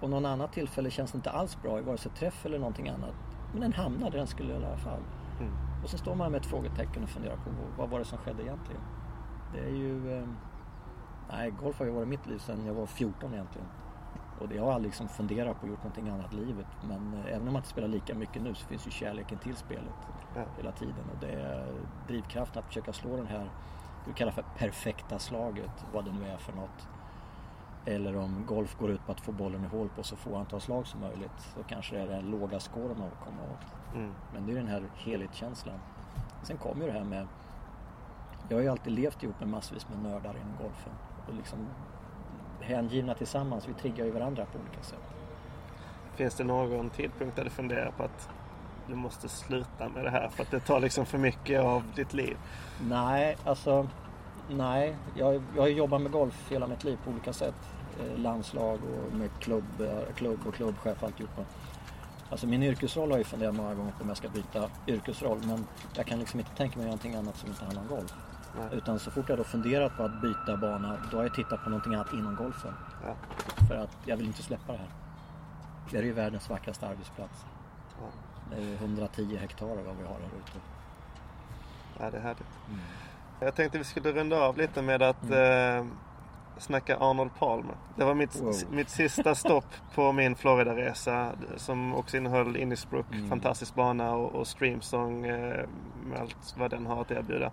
Och 0.00 0.10
någon 0.10 0.26
annat 0.26 0.52
tillfälle 0.52 0.90
känns 0.90 1.12
det 1.12 1.16
inte 1.16 1.30
alls 1.30 1.62
bra 1.62 1.78
i 1.78 1.82
vare 1.82 1.98
sig 1.98 2.12
träff 2.12 2.46
eller 2.46 2.58
någonting 2.58 2.88
annat. 2.88 3.14
Men 3.52 3.60
den 3.60 3.72
hamnade 3.72 4.10
där 4.10 4.18
den 4.18 4.26
skulle 4.26 4.52
i 4.52 4.56
alla 4.56 4.76
fall. 4.76 5.00
Mm. 5.40 5.52
Och 5.84 5.90
så 5.90 5.98
står 5.98 6.14
man 6.14 6.32
med 6.32 6.40
ett 6.40 6.46
frågetecken 6.46 7.02
och 7.02 7.08
funderar 7.08 7.36
på 7.36 7.50
vad, 7.50 7.78
vad 7.78 7.90
var 7.90 7.98
det 7.98 8.04
som 8.04 8.18
skedde 8.18 8.42
egentligen? 8.42 8.80
Det 9.52 9.60
är 9.60 9.70
ju... 9.70 10.18
Eh, 10.18 10.28
nej, 11.30 11.50
golf 11.50 11.78
har 11.78 11.86
ju 11.86 11.92
varit 11.92 12.08
mitt 12.08 12.26
liv 12.26 12.38
sedan 12.38 12.66
jag 12.66 12.74
var 12.74 12.86
14 12.86 13.34
egentligen. 13.34 13.68
Och 14.42 14.48
det 14.48 14.54
jag 14.54 14.64
har 14.64 14.80
liksom 14.80 15.08
funderat 15.08 15.60
på 15.60 15.66
att 15.66 15.70
gjort 15.70 15.82
någonting 15.82 16.08
annat 16.08 16.32
i 16.32 16.36
livet. 16.36 16.66
Men 16.88 17.14
eh, 17.14 17.26
även 17.34 17.46
om 17.48 17.52
man 17.52 17.56
inte 17.56 17.68
spelar 17.68 17.88
lika 17.88 18.14
mycket 18.14 18.42
nu 18.42 18.54
så 18.54 18.66
finns 18.66 18.86
ju 18.86 18.90
kärleken 18.90 19.38
till 19.38 19.56
spelet 19.56 19.94
Ja. 20.34 20.42
hela 20.56 20.72
tiden. 20.72 21.04
Och 21.12 21.18
det 21.20 21.32
är 21.32 21.66
drivkraften 22.08 22.60
att 22.60 22.66
försöka 22.66 22.92
slå 22.92 23.16
den 23.16 23.26
här, 23.26 23.50
du 24.06 24.12
kallar 24.12 24.32
för 24.32 24.44
perfekta 24.58 25.18
slaget, 25.18 25.84
vad 25.92 26.04
det 26.04 26.12
nu 26.12 26.26
är 26.26 26.36
för 26.36 26.52
något. 26.52 26.88
Eller 27.84 28.16
om 28.16 28.46
golf 28.46 28.76
går 28.78 28.90
ut 28.90 29.06
på 29.06 29.12
att 29.12 29.20
få 29.20 29.32
bollen 29.32 29.64
i 29.64 29.68
hål 29.68 29.88
på 29.96 30.02
så 30.02 30.16
få 30.16 30.36
antal 30.36 30.60
slag 30.60 30.86
som 30.86 31.00
möjligt. 31.00 31.40
Så 31.56 31.62
kanske 31.62 31.96
det 31.96 32.02
är 32.02 32.06
den 32.06 32.30
låga 32.30 32.60
scoren 32.60 32.98
man 32.98 33.08
vill 33.08 33.18
komma 33.24 33.42
åt. 33.52 33.94
Mm. 33.94 34.12
Men 34.32 34.46
det 34.46 34.52
är 34.52 34.56
den 34.56 34.68
här 34.68 34.82
helhetskänslan. 34.94 35.78
Sen 36.42 36.56
kommer 36.56 36.86
ju 36.86 36.92
det 36.92 36.98
här 36.98 37.04
med... 37.04 37.26
Jag 38.48 38.56
har 38.56 38.62
ju 38.62 38.68
alltid 38.68 38.92
levt 38.92 39.22
ihop 39.22 39.40
med 39.40 39.48
massvis 39.48 39.88
med 39.88 40.02
nördar 40.02 40.34
inom 40.36 40.56
golfen. 40.62 40.92
Och 41.28 41.34
liksom 41.34 41.58
hängivna 42.62 43.14
tillsammans. 43.14 43.68
Vi 43.68 43.74
triggar 43.74 44.04
ju 44.04 44.10
varandra 44.10 44.44
på 44.52 44.58
olika 44.58 44.82
sätt. 44.82 44.98
Finns 46.14 46.34
det 46.34 46.44
någon 46.44 46.90
tidpunkt 46.90 47.36
där 47.36 47.44
du 47.44 47.50
funderar 47.50 47.90
på 47.90 48.02
att 48.02 48.28
du 48.86 48.94
måste 48.94 49.28
sluta 49.28 49.88
med 49.88 50.04
det 50.04 50.10
här 50.10 50.28
för 50.28 50.42
att 50.42 50.50
det 50.50 50.60
tar 50.60 50.80
liksom 50.80 51.06
för 51.06 51.18
mycket 51.18 51.60
av 51.60 51.82
ditt 51.96 52.14
liv? 52.14 52.36
Nej, 52.88 53.36
alltså 53.44 53.88
nej, 54.50 54.96
jag, 55.16 55.42
jag 55.54 55.62
har 55.62 55.68
jobbat 55.68 56.02
med 56.02 56.12
golf 56.12 56.50
hela 56.50 56.66
mitt 56.66 56.84
liv 56.84 56.98
på 57.04 57.10
olika 57.10 57.32
sätt. 57.32 57.54
Eh, 58.00 58.18
landslag 58.18 58.78
och 58.84 59.16
med 59.16 59.30
klubb, 59.40 59.88
klubb 60.16 60.46
och 60.46 60.54
klubbchef 60.54 61.02
och 61.02 61.08
alltihopa. 61.08 61.42
Alltså 62.30 62.46
min 62.46 62.62
yrkesroll 62.62 63.10
har 63.10 63.18
jag 63.18 63.26
funderat 63.26 63.54
många 63.54 63.74
gånger 63.74 63.92
på 63.92 64.02
om 64.02 64.08
jag 64.08 64.16
ska 64.16 64.28
byta 64.28 64.70
yrkesroll 64.86 65.38
men 65.46 65.66
jag 65.96 66.06
kan 66.06 66.18
liksom 66.18 66.40
inte 66.40 66.56
tänka 66.56 66.76
mig 66.78 66.84
någonting 66.84 67.14
annat 67.14 67.36
som 67.36 67.48
inte 67.48 67.64
handlar 67.64 67.82
om 67.82 67.88
golf. 67.88 68.14
Nej. 68.58 68.68
Utan 68.72 68.98
så 68.98 69.10
fort 69.10 69.28
jag 69.28 69.38
då 69.38 69.44
funderat 69.44 69.96
på 69.96 70.02
att 70.04 70.20
byta 70.22 70.56
bana 70.56 70.96
då 71.10 71.16
har 71.16 71.24
jag 71.24 71.34
tittat 71.34 71.64
på 71.64 71.70
någonting 71.70 71.94
annat 71.94 72.12
inom 72.12 72.36
golfen. 72.36 72.74
Ja. 73.06 73.14
För 73.68 73.74
att 73.74 73.96
jag 74.04 74.16
vill 74.16 74.26
inte 74.26 74.42
släppa 74.42 74.72
det 74.72 74.78
här. 74.78 74.90
Det 75.90 75.98
är 75.98 76.02
ju 76.02 76.12
världens 76.12 76.50
vackraste 76.50 76.86
arbetsplats. 76.88 77.44
Ja. 78.00 78.06
Det 78.50 78.56
är 78.62 78.66
ju 78.66 78.74
110 78.74 79.36
hektar 79.36 79.66
vad 79.66 79.76
vi 79.76 79.82
har 80.06 80.14
här 80.14 80.30
ute. 80.38 80.58
ja, 81.98 82.10
det 82.10 82.16
är 82.16 82.22
härligt. 82.22 82.58
Mm. 82.68 82.80
Jag 83.40 83.54
tänkte 83.54 83.78
vi 83.78 83.84
skulle 83.84 84.12
runda 84.12 84.40
av 84.40 84.56
lite 84.56 84.82
med 84.82 85.02
att 85.02 85.30
eh, 85.30 85.84
snacka 86.58 86.96
Arnold 86.96 87.30
Palmer. 87.38 87.74
Det 87.96 88.04
var 88.04 88.14
mitt, 88.14 88.40
Wow. 88.40 88.54
mitt 88.70 88.88
sista 88.90 89.34
stopp 89.34 89.66
på 89.94 90.12
min 90.12 90.34
Florida-resa 90.36 91.32
som 91.56 91.94
också 91.94 92.16
innehöll 92.16 92.56
Innisbrook, 92.56 93.06
Mm. 93.12 93.28
fantastisk 93.28 93.74
bana 93.74 94.14
och, 94.14 94.34
och 94.34 94.46
Streamsong 94.46 95.24
eh, 95.26 95.66
med 96.04 96.20
allt 96.20 96.54
vad 96.58 96.70
den 96.70 96.86
har 96.86 97.00
att 97.00 97.10
erbjuda. 97.10 97.50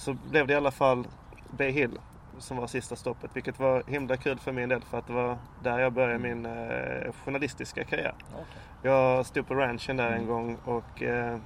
Så 0.00 0.14
blev 0.30 0.46
det 0.46 0.52
i 0.52 0.56
alla 0.56 0.70
fall 0.70 1.06
Bay 1.50 1.70
Hill 1.70 1.98
som 2.38 2.56
var 2.56 2.66
sista 2.66 2.96
stoppet 2.96 3.30
vilket 3.34 3.58
var 3.58 3.82
himla 3.86 4.16
kul 4.16 4.38
för 4.38 4.52
min 4.52 4.68
del 4.68 4.82
för 4.82 4.98
att 4.98 5.06
det 5.06 5.12
var 5.12 5.38
där 5.62 5.78
jag 5.78 5.92
började 5.92 6.18
min 6.18 6.46
eh, 6.46 7.12
journalistiska 7.24 7.84
karriär. 7.84 8.14
Okej. 8.32 8.44
Jag 8.82 9.26
stod 9.26 9.46
på 9.48 9.54
ranchen 9.54 9.96
där 9.96 10.06
en 10.06 10.12
Mm. 10.14 10.26
gång 10.26 10.56
och 10.64 11.02
eh, 11.02 11.38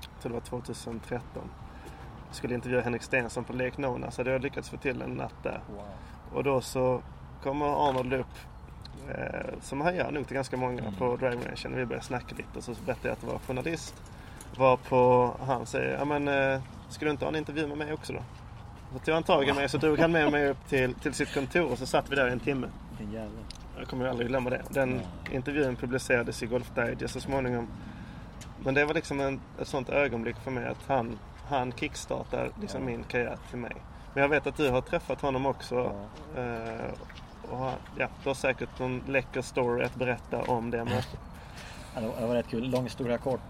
jag 0.00 0.22
tror 0.22 0.30
det 0.32 0.34
var 0.34 0.40
2013. 0.40 1.20
Jag 2.26 2.36
skulle 2.36 2.54
intervjua 2.54 2.80
Henrik 2.80 3.02
Stenson 3.02 3.44
på 3.44 3.52
Lake 3.52 3.80
Nona 3.80 4.10
så 4.10 4.20
hade 4.20 4.30
jag 4.32 4.42
lyckats 4.42 4.70
få 4.70 4.76
till 4.76 5.02
en 5.02 5.10
natt 5.10 5.34
där. 5.42 5.60
Wow. 5.70 5.84
Och 6.34 6.44
då 6.44 6.60
så 6.60 7.02
kommer 7.42 7.88
Arnold 7.88 8.12
upp 8.12 8.26
eh, 9.08 9.58
som 9.60 9.80
han 9.80 9.94
gör 9.96 10.10
nog 10.10 10.26
till 10.26 10.34
ganska 10.34 10.56
många 10.56 10.80
Mm. 10.82 10.94
på 10.94 11.16
driving 11.16 11.44
ranchen. 11.48 11.76
Vi 11.76 11.86
började 11.86 12.04
snacka 12.06 12.34
lite 12.36 12.58
och 12.58 12.64
så 12.64 12.70
berättade 12.86 13.08
jag 13.08 13.12
att 13.12 13.22
jag 13.22 13.30
var 13.30 13.38
journalist. 13.38 14.02
Var 14.56 14.76
på 14.76 15.30
han 15.46 15.66
säger, 15.66 15.98
ja 15.98 16.04
men 16.04 16.28
eh, 16.28 16.60
ska 16.88 17.04
du 17.04 17.10
inte 17.10 17.24
ha 17.24 17.30
en 17.30 17.36
intervju 17.38 17.66
med 17.66 17.78
mig 17.78 17.92
också 17.92 18.12
då? 18.12 18.18
Så 18.92 18.98
tog 18.98 19.14
han 19.14 19.22
tag 19.22 19.48
i 19.48 19.52
mig 19.52 19.68
så 19.68 19.78
drog 19.78 19.98
han 19.98 20.12
med 20.12 20.32
mig 20.32 20.48
upp 20.50 20.68
till, 20.68 20.94
till 20.94 21.14
sitt 21.14 21.34
kontor 21.34 21.72
och 21.72 21.78
så 21.78 21.86
satt 21.86 22.10
vi 22.12 22.16
där 22.16 22.28
i 22.28 22.32
en 22.32 22.40
timme. 22.40 22.66
Jag 23.78 23.88
kommer 23.88 24.06
aldrig 24.08 24.28
glömma 24.28 24.50
det. 24.50 24.62
Den 24.68 25.00
intervjun 25.32 25.76
publicerades 25.76 26.42
i 26.42 26.46
Golf 26.46 26.70
Digest 26.74 27.14
så 27.14 27.20
småningom. 27.20 27.68
Men 28.64 28.74
det 28.74 28.84
var 28.84 28.94
liksom 28.94 29.20
en, 29.20 29.40
ett 29.60 29.68
sånt 29.68 29.88
ögonblick 29.88 30.36
för 30.36 30.50
mig 30.50 30.66
att 30.66 30.78
han, 30.86 31.18
han 31.48 31.72
kickstartar 31.72 32.50
liksom 32.60 32.84
min 32.84 33.02
karriär 33.04 33.36
till 33.50 33.58
mig. 33.58 33.72
Men 34.14 34.22
jag 34.22 34.28
vet 34.28 34.46
att 34.46 34.56
du 34.56 34.70
har 34.70 34.80
träffat 34.80 35.20
honom 35.20 35.46
också. 35.46 35.92
Ja. 36.34 36.42
Eh, 36.42 36.90
och 37.50 37.58
han, 37.58 37.72
ja, 37.98 38.08
du 38.22 38.28
har 38.28 38.34
säkert 38.34 38.78
någon 38.78 39.02
läcker 39.08 39.42
story 39.42 39.84
att 39.84 39.94
berätta 39.94 40.42
om 40.42 40.70
det 40.70 40.84
mötet. 40.84 41.18
Ja, 41.94 42.00
det 42.00 42.06
var- 42.06 42.20
det 42.20 42.26
var 42.26 42.34
rätt 42.34 42.48
kul. 42.48 42.70
Lång 42.70 42.84
historia 42.84 43.18
kort. 43.18 43.40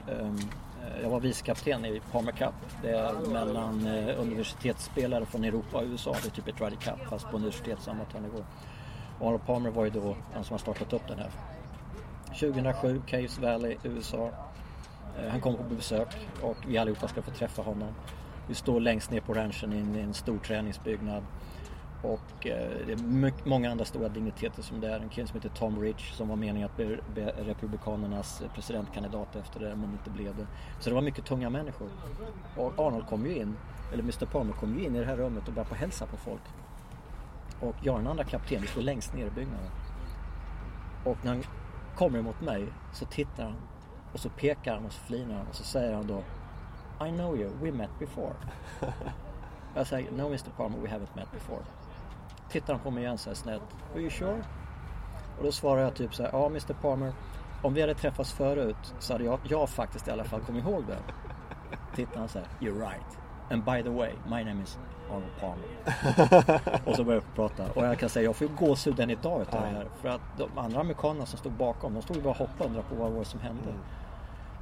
Jag 1.03 1.11
var 1.11 1.21
vicekapten 1.21 1.85
i 1.85 2.01
Palmer 2.13 2.33
Cup. 2.33 2.55
Det 2.83 2.91
är 2.91 3.13
mellan 3.13 3.87
eh, 3.87 4.21
universitetsspelare 4.21 5.27
från 5.27 5.45
Europa 5.45 5.79
och 5.79 5.85
USA. 5.85 6.17
Det 6.23 6.29
är 6.29 6.31
typ 6.31 6.49
ett 6.49 6.61
Ryder 6.61 6.77
Cup 6.77 7.09
fast 7.09 7.31
på 7.31 7.37
universitetsamatörnivå. 7.37 8.45
Och 9.19 9.27
Arnold 9.27 9.47
Palmer 9.47 9.71
var 9.71 9.85
ju 9.85 9.91
då 9.91 10.17
den 10.35 10.45
som 10.45 10.55
har 10.55 10.59
startat 10.59 10.93
upp 10.93 11.09
den 11.09 11.19
här. 11.19 11.31
2007, 12.27 13.03
Caves 13.07 13.39
Valley, 13.39 13.77
USA. 13.83 14.31
Eh, 15.19 15.31
han 15.31 15.41
kom 15.41 15.57
på 15.57 15.63
besök 15.63 16.09
och 16.43 16.57
vi 16.67 16.79
allihopa 16.79 17.09
ska 17.09 17.23
få 17.23 17.31
träffa 17.31 17.63
honom. 17.63 17.95
Vi 18.49 18.55
står 18.55 18.81
längst 18.81 19.11
ner 19.11 19.21
på 19.21 19.35
ranchen 19.35 19.73
i 19.73 19.79
en, 19.79 19.97
i 19.97 20.01
en 20.01 20.15
stor 20.15 20.39
träningsbyggnad. 20.39 21.23
Och 22.03 22.47
eh, 22.47 22.71
det 22.87 22.93
är 22.93 23.49
många 23.49 23.71
andra 23.71 23.85
stora 23.85 24.09
digniteter 24.09 24.63
som 24.63 24.81
det 24.81 24.89
är. 24.89 25.01
En 25.01 25.09
kille 25.09 25.27
som 25.27 25.37
heter 25.41 25.57
Tom 25.57 25.81
Rich 25.81 26.13
som 26.13 26.29
var 26.29 26.37
meningen 26.37 26.69
att 26.69 26.77
bli 26.77 26.99
bli 27.15 27.25
Republikanernas 27.25 28.43
presidentkandidat 28.55 29.37
efter 29.37 29.61
det 29.61 29.77
men 29.77 29.93
inte 29.93 30.11
blev 30.11 30.37
det. 30.37 30.47
Så 30.81 30.91
det 30.91 30.95
var 30.95 31.03
mycket 31.03 31.25
tunga 31.25 31.51
människor. 31.51 31.89
Och 32.57 32.79
Arnold 32.79 33.07
kom 33.07 33.27
ju 33.27 33.37
in, 33.37 33.57
eller 33.93 34.03
Mr 34.03 34.27
Palmer 34.27 34.53
kom 34.53 34.79
ju 34.79 34.85
in 34.85 34.97
i 34.97 34.99
det 34.99 35.05
här 35.05 35.17
rummet 35.17 35.49
och 35.49 35.55
började 35.55 35.71
på 35.71 35.75
hälsa 35.75 36.07
på 36.07 36.17
folk. 36.17 36.43
Och 37.61 37.77
jag 37.83 37.95
och 37.95 38.01
den 38.01 38.11
andra 38.11 38.25
kapten, 38.25 38.61
vi 38.61 38.67
står 38.67 38.83
längst 38.83 39.15
ner 39.15 39.27
i 39.27 39.31
byggnaden. 39.31 39.71
Och 41.05 41.17
när 41.23 41.35
han 41.35 41.45
kommer 41.97 42.19
emot 42.19 42.41
mig 42.41 42.67
så 42.93 43.05
tittar 43.05 43.45
han 43.45 43.57
och 44.13 44.21
så 44.21 44.29
pekar 44.29 44.75
han 44.75 44.87
och 44.87 44.93
så 44.93 45.01
flinar 45.01 45.35
han 45.35 45.47
och 45.47 45.55
så 45.55 45.65
säger 45.65 45.95
han 45.95 46.07
då 46.07 46.23
I 47.07 47.11
know 47.11 47.37
you, 47.37 47.51
we 47.63 47.73
met 47.73 47.99
before. 47.99 48.35
jag 49.75 49.87
säger 49.87 50.13
No 50.13 50.27
Mr 50.27 50.51
Palmer, 50.57 50.79
we 50.79 50.89
haven't 50.89 51.15
met 51.17 51.33
before. 51.33 51.63
Tittar 52.53 52.73
han 52.73 52.83
på 52.83 52.91
mig 52.91 53.03
igen 53.03 53.19
så 53.19 53.31
här 53.31 53.35
snällt. 53.35 53.63
Are 53.95 54.01
you 54.01 54.11
sure? 54.11 54.45
Och 55.39 55.45
då 55.45 55.53
svarar 55.53 55.83
jag 55.83 55.95
typ 55.95 56.15
så 56.15 56.23
här, 56.23 56.31
ja 56.33 56.47
Mr 56.47 56.75
Palmer, 56.83 57.13
om 57.63 57.75
vi 57.75 57.81
hade 57.81 57.95
träffats 57.95 58.33
förut 58.33 58.95
så 58.99 59.13
hade 59.13 59.25
jag, 59.25 59.41
jag 59.45 59.69
faktiskt 59.69 60.09
i 60.09 60.11
alla 60.11 60.25
fall 60.25 60.41
kommit 60.41 60.65
ihåg 60.65 60.85
det. 60.87 60.99
Tittar 61.97 62.19
han 62.19 62.29
så 62.29 62.39
här, 62.39 62.49
you're 62.61 62.79
right. 62.79 63.19
And 63.51 63.65
by 63.65 63.83
the 63.83 63.89
way, 63.89 64.13
my 64.25 64.45
name 64.45 64.63
is 64.63 64.79
Arnold 65.11 65.33
Palmer. 65.41 65.69
och 66.91 66.97
så 66.97 67.05
börjar 67.05 67.23
jag 67.27 67.35
prata. 67.35 67.73
Och 67.73 67.87
jag 67.87 67.99
kan 67.99 68.09
säga, 68.09 68.25
jag 68.25 68.37
får 68.37 68.49
ju 68.49 68.55
gåshud 68.55 69.01
än 69.01 69.11
idag 69.11 69.43
utav 69.43 69.61
det 69.63 69.69
här. 69.69 69.87
För 70.01 70.09
att 70.09 70.21
de 70.39 70.59
andra 70.59 70.81
amerikanerna 70.81 71.27
som 71.27 71.39
stod 71.39 71.53
bakom, 71.53 71.95
de 71.95 72.03
stod 72.03 72.17
ju 72.17 72.23
bara 72.23 72.31
och 72.31 72.37
hoppade 72.37 72.65
och 72.65 72.67
undrade 72.67 72.89
på 72.89 72.95
vad 72.95 73.11
det 73.11 73.17
var 73.17 73.25
som 73.25 73.41
hände. 73.41 73.73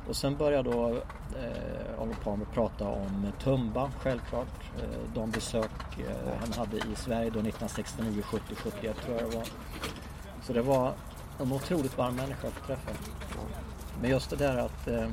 Och 0.09 0.17
sen 0.17 0.37
började 0.37 0.71
då 0.71 0.89
eh, 0.89 2.01
Arnold 2.03 2.21
Palmer 2.25 2.47
prata 2.55 2.89
om 2.89 3.27
Tumba, 3.43 3.91
självklart. 4.01 4.49
Eh, 4.79 5.15
de 5.15 5.31
besök 5.31 5.71
eh, 5.99 6.33
han 6.41 6.53
hade 6.53 6.77
i 6.77 6.95
Sverige 6.97 7.31
då 7.31 7.39
1969, 7.41 8.23
70, 8.23 8.55
71 8.55 8.97
tror 9.05 9.17
jag 9.21 9.31
det 9.31 9.37
var. 9.37 9.45
Så 10.43 10.53
det 10.53 10.63
var 10.63 10.93
en 11.41 11.53
otroligt 11.53 11.99
varm 11.99 12.17
människa 12.17 12.49
att 12.49 12.67
träffa. 12.67 12.91
Men 14.01 14.11
just 14.11 14.31
det 14.31 14.37
där 14.37 14.57
att 14.57 14.89
eh, 14.89 15.09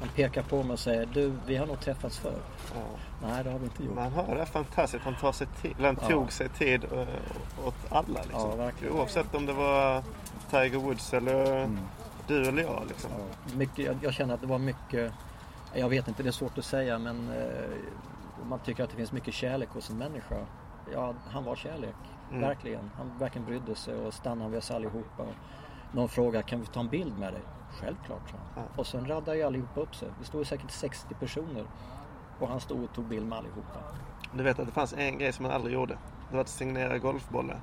han 0.00 0.08
pekar 0.14 0.42
på 0.42 0.62
mig 0.62 0.72
och 0.72 0.78
säger 0.78 1.06
du, 1.12 1.32
vi 1.46 1.56
har 1.56 1.66
nog 1.66 1.80
träffats 1.80 2.18
förr. 2.18 2.38
Ja. 2.74 2.80
Nej, 3.28 3.44
det 3.44 3.50
har 3.50 3.58
vi 3.58 3.64
inte 3.64 3.82
gjort. 3.84 3.94
Man 3.94 4.12
hör 4.12 4.34
det 4.34 4.40
är 4.40 4.46
fantastiskt. 4.46 5.04
Han, 5.04 5.14
tar 5.16 5.32
sig 5.32 5.46
tid, 5.62 5.74
eller 5.78 5.86
han 5.86 5.98
Ja. 6.02 6.08
tog 6.08 6.32
sig 6.32 6.48
tid 6.48 6.84
eh, 6.84 7.66
åt 7.66 7.74
alla. 7.88 8.20
Liksom. 8.22 8.70
Ja. 8.82 8.90
Oavsett 8.90 9.34
om 9.34 9.46
det 9.46 9.52
var 9.52 10.02
Tiger 10.50 10.78
Woods 10.78 11.14
eller 11.14 11.64
Mm. 11.64 11.78
Du 12.30 12.48
eller 12.48 12.62
jag. 12.62 12.82
Liksom. 12.88 13.10
Ja, 13.18 13.56
mycket, 13.56 13.78
jag, 13.84 13.96
jag 14.02 14.14
känner 14.14 14.34
att 14.34 14.40
det 14.40 14.46
var 14.46 14.58
mycket, 14.58 15.12
jag 15.74 15.88
vet 15.88 16.08
inte, 16.08 16.22
det 16.22 16.28
är 16.28 16.32
svårt 16.32 16.58
att 16.58 16.64
säga 16.64 16.98
men 16.98 17.28
eh, 17.30 17.70
man 18.48 18.58
tycker 18.58 18.84
att 18.84 18.90
det 18.90 18.96
finns 18.96 19.12
mycket 19.12 19.34
kärlek 19.34 19.68
hos 19.68 19.90
en 19.90 19.98
människa. 19.98 20.36
Ja, 20.92 21.14
han 21.30 21.44
var 21.44 21.56
kärlek, 21.56 21.94
Mm. 22.30 22.42
verkligen. 22.42 22.90
Han 22.96 23.18
verkligen 23.18 23.46
brydde 23.46 23.74
sig 23.74 23.94
och 23.94 24.14
stannade 24.14 24.50
vid 24.50 24.58
oss 24.58 24.70
allihopa. 24.70 25.24
Någon 25.92 26.08
fråga, 26.08 26.42
kan 26.42 26.60
vi 26.60 26.66
ta 26.66 26.80
en 26.80 26.88
bild 26.88 27.18
med 27.18 27.32
dig? 27.32 27.42
Självklart, 27.80 28.30
sa 28.30 28.36
han. 28.54 28.64
Ja. 28.64 28.80
Och 28.80 28.86
sen 28.86 29.06
radade 29.08 29.36
ju 29.36 29.42
allihopa 29.42 29.80
upp 29.80 29.94
sig. 29.94 30.08
Det 30.20 30.24
stod 30.26 30.46
säkert 30.46 30.70
60 30.70 31.14
personer. 31.14 31.64
Och 32.38 32.48
han 32.48 32.60
stod 32.60 32.84
och 32.84 32.92
tog 32.94 33.04
bild 33.04 33.26
med 33.26 33.38
allihopa. 33.38 33.78
Du 34.34 34.42
vet 34.42 34.58
att 34.58 34.66
det 34.66 34.72
fanns 34.72 34.92
en 34.92 35.18
grej 35.18 35.32
som 35.32 35.44
han 35.44 35.54
aldrig 35.54 35.74
gjorde. 35.74 35.98
Det 36.30 36.34
var 36.34 36.40
att 36.40 36.48
signera 36.48 36.98
golfbollar. 36.98 37.60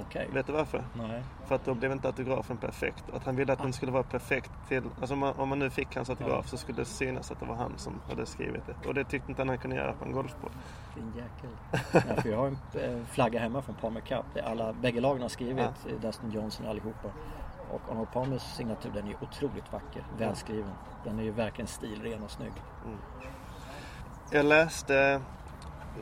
Okej. 0.00 0.28
Vet 0.32 0.46
du 0.46 0.52
varför? 0.52 0.84
Nej. 0.94 1.22
För 1.46 1.54
att 1.54 1.64
då 1.64 1.74
blev 1.74 1.92
inte 1.92 2.08
autografen 2.08 2.56
perfekt. 2.56 3.04
Att 3.14 3.24
han 3.24 3.36
ville 3.36 3.52
att 3.52 3.62
den 3.62 3.72
skulle 3.72 3.92
vara 3.92 4.02
perfekt 4.02 4.50
till... 4.68 4.82
Alltså 5.00 5.14
om 5.14 5.20
man, 5.20 5.34
om 5.36 5.48
man 5.48 5.58
nu 5.58 5.70
fick 5.70 5.96
hans 5.96 6.10
autograf 6.10 6.44
Ja. 6.44 6.50
så 6.50 6.56
skulle 6.56 6.78
det 6.78 6.84
synas 6.84 7.30
att 7.30 7.40
det 7.40 7.46
var 7.46 7.54
han 7.54 7.72
som 7.76 8.00
hade 8.08 8.26
skrivit 8.26 8.62
det. 8.66 8.88
Och 8.88 8.94
det 8.94 9.04
tyckte 9.04 9.30
inte 9.30 9.42
han 9.42 9.48
han 9.48 9.58
kunde 9.58 9.76
göra 9.76 9.92
på 9.92 10.04
en 10.04 10.12
golfboll. 10.12 10.50
Din 10.94 11.12
jäkel. 11.16 11.50
ja, 12.08 12.22
för 12.22 12.28
jag 12.28 12.38
har 12.38 12.46
en 12.46 12.58
eh, 12.74 13.04
flagga 13.06 13.40
hemma 13.40 13.62
från 13.62 13.74
Palmer 13.74 14.00
Cup. 14.00 14.24
Alla, 14.44 14.72
bägge 14.72 15.00
lagen 15.00 15.22
har 15.22 15.28
skrivit, 15.28 15.58
eh, 15.88 16.00
Dustin 16.00 16.30
Johnson 16.30 16.66
allihopa. 16.66 17.08
Och 17.70 17.80
Arnold 17.90 18.12
Palmers 18.12 18.42
signatur 18.42 18.90
den 18.94 19.04
är 19.04 19.08
ju 19.08 19.16
otroligt 19.20 19.72
vacker, 19.72 20.04
välskriven. 20.18 20.70
Den 21.04 21.18
är 21.18 21.22
ju 21.22 21.30
verkligen 21.30 21.66
stilren 21.66 22.22
och 22.22 22.30
snygg. 22.30 22.52
Jag 24.30 24.46
läste... 24.46 25.20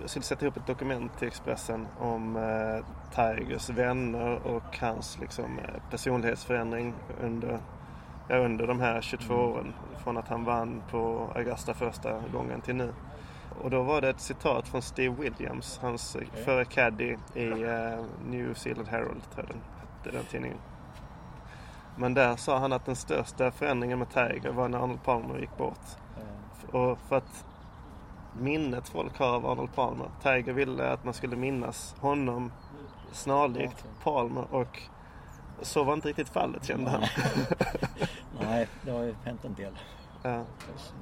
Jag 0.00 0.10
skulle 0.10 0.22
sätta 0.22 0.44
ihop 0.44 0.56
ett 0.56 0.66
dokument 0.66 1.18
till 1.18 1.28
Expressen 1.28 1.86
om 1.98 2.36
eh, 2.36 2.84
Tigers 3.14 3.70
vänner 3.70 4.46
och 4.46 4.78
hans 4.80 5.18
liksom, 5.20 5.58
eh, 5.58 5.90
personlighetsförändring 5.90 6.94
under, 7.22 7.58
ja, 8.28 8.36
under 8.36 8.66
de 8.66 8.80
här 8.80 9.00
22 9.00 9.34
Mm. 9.34 9.46
åren. 9.54 9.74
Från 10.04 10.16
att 10.16 10.28
han 10.28 10.44
vann 10.44 10.82
på 10.90 11.28
Augusta 11.34 11.74
första 11.74 12.20
gången 12.32 12.60
till 12.60 12.74
nu. 12.74 12.92
Och 13.62 13.70
då 13.70 13.82
var 13.82 14.00
det 14.00 14.08
ett 14.08 14.20
citat 14.20 14.68
från 14.68 14.82
Steve 14.82 15.14
Williams, 15.22 15.78
hans 15.82 16.16
okay. 16.16 16.44
före 16.44 16.64
caddy 16.64 17.16
i 17.34 17.48
eh, 17.62 18.04
New 18.26 18.54
Zealand 18.54 18.88
Herald, 18.88 19.22
tror 19.34 19.46
jag 19.46 19.48
den 19.48 19.60
hette, 19.80 20.16
den 20.16 20.24
tidningen. 20.24 20.58
Men 21.96 22.14
där 22.14 22.36
sa 22.36 22.58
han 22.58 22.72
att 22.72 22.86
den 22.86 22.96
största 22.96 23.50
förändringen 23.50 23.98
med 23.98 24.10
Tiger 24.10 24.50
var 24.52 24.68
när 24.68 24.78
Arnold 24.78 25.02
Palmer 25.04 25.38
gick 25.38 25.56
bort. 25.56 25.78
Eh, 26.16 26.74
Och 26.80 26.98
för 26.98 27.16
att 27.16 27.44
minnet 28.40 28.88
folk 28.88 29.18
har 29.18 29.26
av 29.34 29.46
Arnold 29.46 29.74
Palmer. 29.74 30.06
Tiger 30.22 30.52
ville 30.52 30.90
att 30.92 31.04
man 31.04 31.14
skulle 31.14 31.36
minnas 31.36 31.96
honom 32.00 32.52
snarlikt 33.14 33.74
Okej. 33.80 33.90
Palmer 34.02 34.54
och 34.54 34.82
så 35.62 35.84
var 35.84 35.94
inte 35.94 36.08
riktigt 36.08 36.28
fallet 36.28 36.64
kände 36.64 36.90
han. 36.90 37.02
Nej, 38.40 38.68
det 38.82 38.90
har 38.90 39.02
ju 39.02 39.14
hänt 39.24 39.44
en 39.44 39.54
del 39.54 39.78
Ja. 40.22 40.44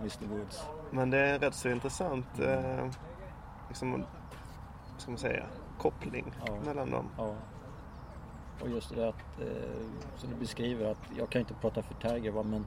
Mr 0.00 0.26
Woods. 0.26 0.62
Men 0.90 1.10
det 1.10 1.18
är 1.18 1.38
rätt 1.38 1.54
så 1.54 1.68
intressant. 1.68 2.38
Eh, 2.40 2.86
liksom, 3.68 4.04
ska 4.98 5.10
man 5.10 5.18
säga, 5.18 5.44
koppling 5.78 6.32
Ja. 6.46 6.52
mellan 6.64 6.90
dem. 6.90 7.08
Ja. 7.18 7.34
Och 8.60 8.68
just 8.68 8.94
det 8.94 9.08
att, 9.08 9.40
eh, 9.40 9.86
som 10.16 10.30
du 10.30 10.36
beskriver, 10.36 10.90
att 10.90 10.98
jag 11.18 11.30
kan 11.30 11.40
inte 11.40 11.54
prata 11.54 11.82
för 11.82 11.94
Tiger 11.94 12.30
va, 12.30 12.42
men 12.42 12.66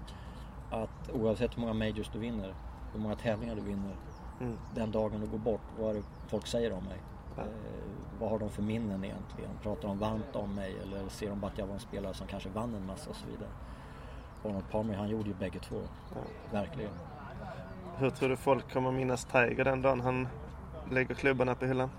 att 0.71 1.09
oavsett 1.13 1.57
hur 1.57 1.61
många 1.61 1.73
majors 1.73 2.09
du 2.13 2.19
vinner, 2.19 2.55
hur 2.93 2.99
många 2.99 3.15
tävlingar 3.15 3.55
du 3.55 3.61
vinner, 3.61 3.95
Mm. 4.41 4.57
den 4.75 4.91
dagen 4.91 5.21
du 5.21 5.27
går 5.27 5.37
bort, 5.37 5.61
vad 5.79 5.89
är 5.89 5.93
det 5.93 6.03
folk 6.27 6.47
säger 6.47 6.73
om 6.73 6.83
mig? 6.83 6.97
Eh, 7.37 7.43
vad 8.19 8.29
har 8.29 8.39
de 8.39 8.49
för 8.49 8.61
minnen 8.61 9.03
egentligen? 9.03 9.49
Pratar 9.63 9.87
de 9.87 9.99
varmt 9.99 10.35
om 10.35 10.55
mig 10.55 10.75
eller 10.83 11.09
ser 11.09 11.29
de 11.29 11.39
bara 11.39 11.47
att 11.47 11.57
jag 11.57 11.67
var 11.67 11.73
en 11.73 11.79
spelare 11.79 12.13
som 12.13 12.27
kanske 12.27 12.49
vann 12.49 12.75
en 12.75 12.85
massa 12.85 13.09
och 13.09 13.15
så 13.15 13.27
vidare? 13.27 13.49
Arnold 14.43 14.69
Palmer, 14.71 14.95
han 14.95 15.09
gjorde 15.09 15.29
ju 15.29 15.35
bägge 15.35 15.59
två. 15.59 15.81
Ja. 16.15 16.21
Verkligen. 16.51 16.91
Hur 17.97 18.09
tror 18.09 18.29
du 18.29 18.37
folk 18.37 18.73
kommer 18.73 18.91
minnas 18.91 19.25
Tiger 19.25 19.63
den 19.63 19.81
dagen 19.81 20.01
han 20.01 20.27
lägger 20.91 21.15
klubbarna 21.15 21.55
på 21.55 21.65
hyllan? 21.65 21.89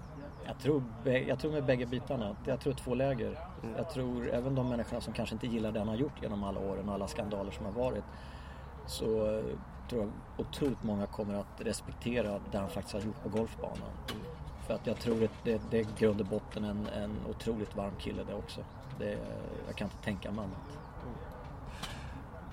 Jag 0.47 0.59
tror, 0.59 0.83
jag 1.05 1.39
tror 1.39 1.53
med 1.53 1.65
bägge 1.65 1.87
bitarna. 1.87 2.37
Jag 2.45 2.61
tror 2.61 2.73
två 2.73 2.95
läger. 2.95 3.39
Mm. 3.63 3.77
Jag 3.77 3.91
tror 3.91 4.31
även 4.31 4.55
de 4.55 4.69
människorna 4.69 5.01
som 5.01 5.13
kanske 5.13 5.35
inte 5.35 5.47
gillar 5.47 5.73
det 5.73 5.79
han 5.79 5.89
har 5.89 5.97
gjort 5.97 6.23
genom 6.23 6.45
alla 6.45 6.61
åren 6.61 6.89
och 6.89 6.95
alla 6.95 7.09
skandaler 7.09 7.51
som 7.51 7.65
har 7.67 7.73
varit. 7.73 8.05
Så 8.87 9.37
eh, 9.39 9.45
tror 9.89 10.03
jag 10.03 10.11
otroligt 10.37 10.83
många 10.83 11.07
kommer 11.07 11.35
att 11.35 11.61
respektera 11.61 12.41
det 12.53 12.59
han 12.59 12.69
faktiskt 12.69 12.95
har 12.95 13.01
gjort 13.01 13.23
på 13.23 13.29
golfbanan. 13.29 13.91
För 14.67 14.75
att 14.75 14.87
jag 14.87 14.97
tror 14.97 15.25
att 15.25 15.45
det, 15.45 15.61
det 15.71 15.79
är 15.81 15.87
grund 15.99 16.21
och 16.21 16.27
botten 16.27 16.65
en, 16.65 16.89
en 17.03 17.17
otroligt 17.31 17.77
varm 17.77 17.93
kille 17.99 18.23
det 18.29 18.35
också. 18.35 18.61
Det, 18.99 19.19
jag 19.67 19.77
kan 19.77 19.87
inte 19.87 20.05
tänka 20.05 20.31
mig 20.31 20.45
annat. 20.45 20.79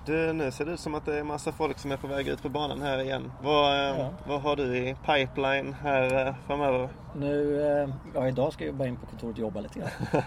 Du, 0.06 0.32
nu 0.32 0.50
ser 0.50 0.64
det 0.64 0.72
ut 0.72 0.80
som 0.80 0.94
att 0.94 1.06
det 1.06 1.18
är 1.18 1.24
massa 1.24 1.52
folk 1.52 1.78
som 1.78 1.92
är 1.92 1.96
på 1.96 2.06
väg 2.06 2.28
ut 2.28 2.42
på 2.42 2.48
banan 2.48 2.82
här 2.82 2.98
igen. 2.98 3.32
Vad, 3.42 3.90
eh, 3.90 3.98
Ja. 4.00 4.10
vad 4.26 4.40
har 4.42 4.56
du 4.56 4.76
i 4.76 4.96
pipeline 5.06 5.72
här 5.72 6.26
eh, 6.26 6.34
framöver? 6.46 6.88
Nu, 7.16 7.62
eh, 7.62 7.88
ja 8.14 8.28
idag 8.28 8.52
ska 8.52 8.64
jag 8.66 8.74
bara 8.74 8.88
in 8.88 8.96
på 8.96 9.06
kontoret 9.06 9.34
och 9.34 9.40
jobba 9.40 9.60
lite 9.60 9.78
grann. 9.78 9.90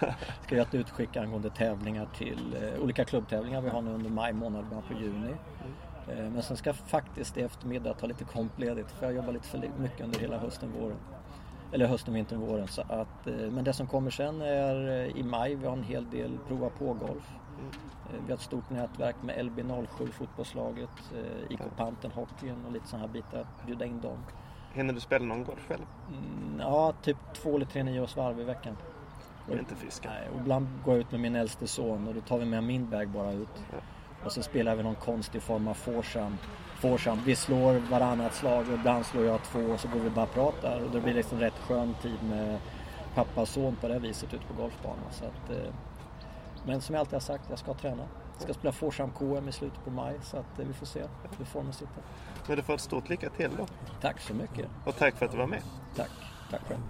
Ska 0.46 0.54
göra 0.54 0.66
ett 0.66 0.74
utskick 0.74 1.16
angående 1.16 1.50
tävlingar 1.50 2.08
till 2.16 2.56
olika 2.82 3.04
klubbtävlingar 3.04 3.60
vi 3.60 3.68
har 3.70 3.82
nu 3.82 3.90
under 3.90 4.10
maj 4.10 4.32
månad, 4.32 4.64
början 4.66 4.84
på 4.88 4.94
juni. 4.94 5.34
Eh, 6.08 6.30
men 6.30 6.42
sen 6.42 6.56
ska 6.56 6.68
jag 6.68 6.76
faktiskt 6.76 7.36
i 7.36 7.42
eftermiddag 7.42 7.94
ta 7.94 8.06
lite 8.06 8.24
kompledigt 8.24 8.90
för 8.90 9.06
jag 9.06 9.14
jobbar 9.14 9.32
lite 9.32 9.48
för 9.48 9.70
mycket 9.78 10.00
under 10.00 10.20
hela 10.20 10.38
hösten, 10.38 10.72
våren. 10.80 10.96
Eller 11.72 11.86
hösten, 11.86 12.14
vintern, 12.14 12.40
våren. 12.40 12.68
Så 12.68 12.80
att, 12.82 13.26
eh, 13.26 13.34
men 13.50 13.64
det 13.64 13.72
som 13.72 13.86
kommer 13.86 14.10
sen 14.10 14.42
är 14.42 14.88
eh, 14.88 15.16
i 15.16 15.22
maj, 15.22 15.54
vi 15.54 15.66
har 15.66 15.72
en 15.72 15.82
hel 15.82 16.10
del 16.10 16.38
prova 16.48 16.68
på-golf. 16.70 17.30
Eh, 18.10 18.20
Vi 18.26 18.32
har 18.32 18.36
ett 18.36 18.40
stort 18.40 18.70
nätverk 18.70 19.16
med 19.22 19.36
LB07 19.38 20.10
fotbollslaget, 20.12 20.90
IK 21.48 21.60
Panten 21.76 22.10
hockeyn 22.10 22.64
och 22.66 22.72
lite 22.72 22.86
sådana 22.88 23.06
här 23.06 23.12
bitar. 23.12 23.46
Bjuda 23.66 23.84
in 23.84 24.00
dem. 24.00 24.18
Hinner 24.72 24.94
du 24.94 25.00
spela 25.00 25.24
någon 25.24 25.44
golf 25.44 25.66
själv? 25.68 25.82
Mm, 26.08 26.60
ja, 26.60 26.92
typ 27.02 27.16
två 27.34 27.56
eller 27.56 27.66
tre 27.66 27.82
nioårsvarv 27.82 28.40
i 28.40 28.44
veckan. 28.44 28.76
Och 29.48 29.56
inte 29.58 29.74
fiska? 29.74 30.08
Nej, 30.10 30.28
och 30.34 30.40
ibland 30.40 30.68
går 30.84 30.94
jag 30.94 31.00
ut 31.00 31.10
med 31.10 31.20
min 31.20 31.36
äldste 31.36 31.66
son 31.66 32.08
och 32.08 32.14
då 32.14 32.20
tar 32.20 32.38
vi 32.38 32.44
med 32.44 32.64
min 32.64 32.90
bag 32.90 33.08
bara 33.08 33.32
ut. 33.32 33.48
Ja. 33.72 33.78
Och 34.24 34.32
så 34.32 34.42
spelar 34.42 34.74
vi 34.76 34.82
någon 34.82 34.94
konstig 34.94 35.42
form 35.42 35.68
av 35.68 35.74
foursome. 35.74 36.36
foursome. 36.80 37.22
Vi 37.24 37.36
slår 37.36 37.74
varannat 37.90 38.34
slag 38.34 38.68
och 38.68 38.74
ibland 38.74 39.06
slår 39.06 39.24
jag 39.24 39.42
två 39.42 39.60
och 39.60 39.80
så 39.80 39.88
går 39.88 40.00
vi 40.00 40.10
bara 40.10 40.24
och 40.24 40.34
pratar. 40.34 40.80
Och 40.84 40.90
det 40.90 41.00
blir 41.00 41.14
liksom 41.14 41.38
rätt 41.40 41.57
skön 41.68 41.94
tid 42.02 42.18
med 42.28 42.58
pappa 43.14 43.40
och 43.40 43.48
son 43.48 43.76
på 43.80 43.88
det 43.88 43.98
viset 43.98 44.34
ute 44.34 44.44
på 44.46 44.54
golfbanan. 44.62 45.04
Så 45.10 45.24
att, 45.24 45.50
eh, 45.50 45.72
men 46.66 46.80
som 46.80 46.94
jag 46.94 47.00
alltid 47.00 47.12
har 47.12 47.20
sagt, 47.20 47.44
jag 47.50 47.58
ska 47.58 47.74
träna. 47.74 48.02
Jag 48.32 48.42
ska 48.42 48.54
spela 48.54 48.72
foursome 48.72 49.12
KM 49.18 49.48
i 49.48 49.52
slutet 49.52 49.84
på 49.84 49.90
maj 49.90 50.18
så 50.22 50.36
att 50.36 50.58
eh, 50.58 50.66
vi 50.66 50.72
får 50.72 50.86
se 50.86 51.02
hur 51.38 51.44
formen 51.44 51.72
sitter. 51.72 52.02
Men 52.46 52.56
du 52.56 52.62
får 52.62 52.74
ett 52.74 52.80
stort 52.80 53.08
lycka 53.08 53.30
till 53.30 53.50
då. 53.58 53.66
Tack 54.00 54.20
så 54.20 54.34
mycket. 54.34 54.66
Och 54.84 54.96
tack 54.96 55.16
för 55.16 55.26
att 55.26 55.32
du 55.32 55.38
var 55.38 55.46
med. 55.46 55.62
Tack. 55.96 56.10
Tack 56.50 56.60
själv. 56.68 56.80